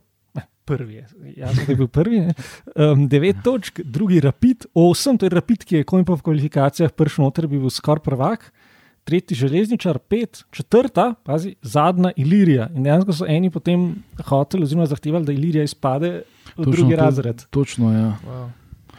prvi, 0.68 1.02
da 1.36 1.50
je 1.68 1.76
bil 1.76 1.88
prvi, 1.88 2.20
ne, 2.28 2.34
um, 2.76 3.06
devet 3.08 3.40
točk, 3.44 3.80
drugi 3.84 4.20
Rapid, 4.20 4.68
osem, 4.74 5.18
to 5.18 5.26
je 5.28 5.34
Rapid, 5.34 5.64
ki 5.64 5.80
je 5.80 5.88
pa 5.88 6.14
v 6.14 6.22
kvalifikacijah 6.22 6.92
prišel 6.92 7.24
noter, 7.24 7.48
bi 7.48 7.60
bil 7.60 7.72
skoraj 7.72 8.04
prvak. 8.04 8.50
Tretji 9.08 9.38
železničar, 9.40 9.96
pet, 10.04 10.42
četrta, 10.52 11.14
pazi, 11.24 11.54
zadnja 11.64 12.10
Ilirija. 12.20 12.68
In 12.76 12.84
dejansko 12.84 13.14
so 13.16 13.28
eni 13.28 13.48
potem 13.50 13.94
hoteli, 14.28 14.68
oziroma 14.68 14.84
zahtevali, 14.90 15.24
da 15.24 15.32
Ilirija 15.32 15.64
izpade 15.64 16.10
v 16.18 16.56
Točno 16.56 16.72
drugi 16.72 16.92
to- 16.92 17.00
razred. 17.00 17.44
Točno, 17.50 17.92
ja. 17.92 18.10
Wow. 18.26 18.50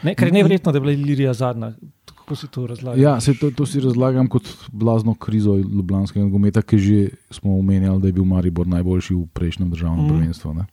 Ne, 0.03 0.15
ker 0.15 0.27
je 0.27 0.33
nevrjetno, 0.33 0.71
da 0.71 0.77
je 0.77 0.81
bila 0.81 0.93
Ilirija 0.93 1.33
zadnja. 1.33 1.73
Kako 2.05 2.35
si 2.35 2.47
to 2.47 2.67
razlagal? 2.67 3.01
Ja, 3.01 3.19
se 3.21 3.33
to, 3.37 3.51
to 3.51 3.65
si 3.65 3.81
razlagam 3.81 4.27
kot 4.27 4.49
blazno 4.71 5.13
krizo 5.13 5.55
Ljubljanskega 5.57 6.25
nogometa, 6.25 6.61
ki 6.61 6.77
že 6.77 6.99
smo 7.31 7.57
omenjali, 7.59 8.01
da 8.01 8.07
je 8.07 8.13
bil 8.13 8.25
Maribor 8.25 8.67
najboljši 8.67 9.13
v 9.15 9.25
prejšnjem 9.33 9.69
državnem 9.69 10.05
mm. 10.05 10.09
prvenstvu. 10.09 10.53
Ne? 10.53 10.65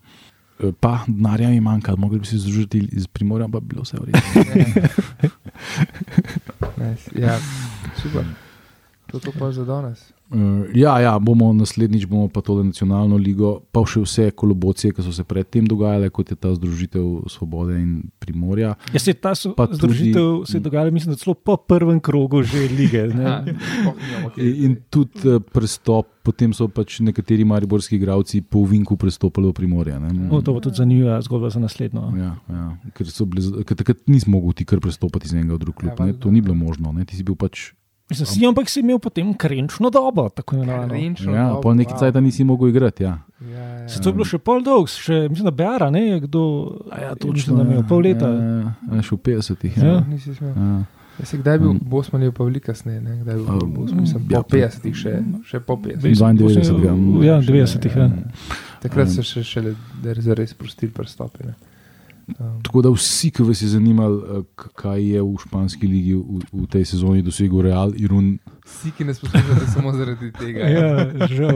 E, 0.61 0.73
Pa 0.81 1.05
denarja 1.07 1.49
mi 1.49 1.61
manjka, 1.61 1.97
mogli 1.97 2.19
bi 2.19 2.27
se 2.27 2.39
združiti 2.39 2.89
iz 2.93 3.07
Primorja, 3.07 3.49
pa 3.49 3.61
bi 3.61 3.67
bilo 3.67 3.83
vse 3.83 3.97
v 4.01 4.05
redu. 4.05 4.19
Ja, 7.17 7.39
super. 8.03 8.25
To, 9.07 9.21
to 9.21 9.31
pa 9.31 9.47
je 9.47 9.53
za 9.55 9.65
danes. 9.65 10.13
Uh, 10.27 10.67
ja, 10.75 10.99
ja, 10.99 11.15
bomo 11.17 11.53
naslednjič 11.53 12.05
bomo 12.05 12.27
pa 12.27 12.41
tole 12.41 12.65
nacionalno 12.65 13.15
ligo, 13.17 13.63
pa 13.71 13.83
še 13.83 14.01
vse 14.01 14.25
kolobocije, 14.33 14.91
ki 14.91 14.99
so 14.99 15.13
se 15.13 15.23
predtem 15.23 15.63
dogajale, 15.65 16.11
kot 16.11 16.27
je 16.27 16.37
ta 16.37 16.51
združitev 16.51 17.05
Svobode 17.27 17.77
in 17.77 17.93
Primorja. 18.17 18.75
Ja, 18.91 18.99
se 18.99 19.11
je 19.11 19.17
ta 19.17 19.31
so, 19.33 19.53
Pa 19.53 19.67
tudi- 19.67 19.79
združitev 19.79 20.27
se 20.45 20.57
je 20.57 20.61
dogajala, 20.61 20.91
mislim, 20.91 21.15
da 21.15 21.17
celo 21.17 21.35
po 21.37 21.55
prvem 21.57 22.01
krogu 22.01 22.43
že 22.43 22.67
lige. 22.69 23.07
Ja, 23.07 23.47
Ne? 23.47 23.55
In, 24.37 24.55
in 24.65 24.77
tudi 24.91 25.15
uh, 25.25 25.39
prestop, 25.39 26.11
potem 26.21 26.51
so 26.51 26.67
pač 26.67 26.99
nekateri 27.01 27.45
mariborski 27.45 27.95
igralci 27.95 28.43
po 28.43 28.65
Vinku 28.65 28.97
prestopili 28.97 29.47
v 29.47 29.55
Primorje. 29.55 29.95
ne. 29.97 30.11
O, 30.29 30.43
to 30.43 30.51
bo 30.51 30.59
tudi 30.61 30.75
zanimiva 30.77 31.23
zgodba 31.23 31.47
za 31.49 31.61
naslednjo. 31.61 32.11
Ja, 32.17 32.35
ja, 32.51 32.67
ker, 32.91 33.07
z- 33.07 33.23
ker 33.63 33.77
takrat 33.77 34.03
nisi 34.05 34.27
mogel 34.27 34.51
ti 34.53 34.65
kar 34.65 34.81
prestopiti 34.81 35.25
iz 35.25 35.35
enega 35.35 35.55
v 35.55 35.59
drug 35.61 35.75
klub. 35.77 35.93
Ja, 35.93 36.03
valjda. 36.03 36.19
to 36.19 36.29
ni 36.29 36.41
bilo 36.41 36.55
možno. 36.57 36.91
Ne? 36.91 37.05
Ti 37.05 37.15
si 37.15 37.23
bil 37.23 37.37
pač. 37.37 37.71
Mislim, 38.11 38.27
si, 38.27 38.47
ampak 38.47 38.69
si 38.71 38.81
imel 38.81 38.99
potem 39.03 39.35
krenčno 39.35 39.91
dobo, 39.91 40.29
tako 40.29 40.57
imenovano. 40.57 40.95
Renčno 40.95 41.35
Ja, 41.35 41.49
dobo, 41.49 41.61
po 41.61 41.75
neki 41.75 41.93
wow. 41.93 41.99
cajt 41.99 42.15
nisi 42.23 42.45
mogel 42.45 42.69
igrati. 42.69 43.03
Ja. 43.03 43.19
Ja, 43.41 43.65
ja. 43.83 43.89
Se 43.89 44.01
to 44.01 44.09
je 44.09 44.13
bilo 44.13 44.25
še 44.25 44.39
pol 44.39 44.63
dolg, 44.63 44.87
še 44.89 45.27
mislim, 45.29 45.45
da 45.45 45.51
Beara, 45.51 45.91
ne, 45.91 46.05
je 46.07 46.21
kdo. 46.21 46.43
Ja, 46.93 47.15
da 47.19 47.27
je 47.27 47.51
imel 47.51 47.83
pol 47.89 48.07
leta. 48.07 48.31
Ja, 48.31 48.75
ja, 48.93 49.03
še 49.03 49.17
v 49.17 49.19
50-ih. 49.27 49.75
Ja. 49.83 49.89
Ja. 49.89 50.05
Nisi 50.07 50.35
smel. 50.39 50.55
Ja. 50.55 50.79
Jaz 51.19 51.29
se 51.33 51.39
kdaj 51.41 51.59
bil, 51.59 51.71
Um, 51.71 51.79
Bosman 51.81 52.23
je 52.23 52.33
pa 52.33 52.45
veliko 52.45 52.67
kasneje, 52.67 53.01
ne? 53.01 53.15
kdaj 53.25 53.35
je 53.35 53.43
bil 53.43 53.63
Um, 53.65 53.75
Bosman, 53.75 54.01
mislim, 54.05 54.27
ja, 54.31 54.43
po 54.43 54.57
50-ih, 54.57 54.97
še, 54.97 55.13
še 55.49 55.61
po 55.65 55.77
50-ih. 55.81 56.17
92. 56.17 57.25
Ja, 57.25 57.41
90-ih. 57.41 57.97
Ja. 57.97 58.09
Takrat 58.85 59.09
Um, 59.09 59.15
so 59.17 59.25
še 59.25 59.43
šele 59.43 59.75
zares 60.21 60.53
sprostili 60.53 60.93
prestopi. 60.93 61.49
ne. 61.49 61.55
Um, 62.29 62.59
Tako 62.63 62.83
da 62.83 62.91
vsi, 62.91 63.31
ki 63.31 63.43
vas 63.43 63.63
je 63.63 63.69
zanimalo, 63.69 64.17
eh, 64.39 64.43
kaj 64.75 64.99
je 65.07 65.21
v 65.23 65.37
španski 65.39 65.87
ligi 65.87 66.15
v, 66.15 66.41
v 66.53 66.67
tej 66.67 66.83
sezoni 66.85 67.23
dosegel 67.23 67.63
Real, 67.63 67.93
Irun, 67.97 68.39
Vsi, 68.67 68.91
ki 68.91 69.05
nas 69.05 69.21
poslušate 69.21 69.67
samo 69.71 69.93
zaradi 69.93 70.33
tega. 70.33 70.61
Ja, 70.61 71.07
žal. 71.29 71.55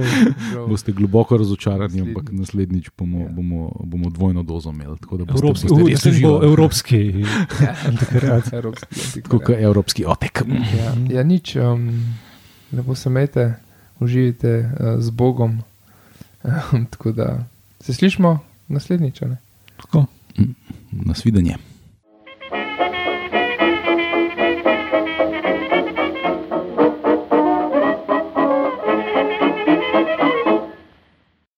žal. 0.52 0.68
boste 0.68 0.92
globoko 0.92 1.34
razočarani, 1.36 1.82
Naslednji. 1.90 2.08
ampak 2.08 2.30
naslednjič 2.32 2.90
bomo, 2.94 3.18
Ja. 3.18 3.28
bomo, 3.28 3.72
bomo 3.82 4.10
dvojno 4.10 4.42
dozo 4.42 4.70
imeli. 4.70 4.94
Tako 4.98 5.16
da 5.16 5.24
boste, 5.24 5.42
Evropski, 5.42 5.68
boste 5.68 5.80
uh, 5.80 5.82
bo 5.82 6.10
uživali. 6.10 6.46
evropski. 6.46 7.00
Ja. 7.60 7.74
Evropski 8.52 9.22
Tako 9.22 9.38
kot 9.38 9.56
evropski 9.58 10.04
otek. 10.06 10.42
Ja, 10.78 10.94
ja, 11.10 11.22
nič, 11.22 11.56
um, 11.56 12.14
lepo 12.72 12.94
se 12.94 13.08
imejte, 13.08 13.54
uživajte 13.98 14.52
uh, 14.60 15.02
z 15.02 15.10
Bogom. 15.10 15.58
Um, 16.44 16.86
tako 16.92 17.12
da 17.12 17.44
se 17.80 17.94
slišmo 17.94 18.38
naslednjič. 18.68 19.22
a 19.22 19.26
ne? 19.26 19.36
Tako. 19.76 20.06
На 20.90 21.14
свидание. 21.14 21.58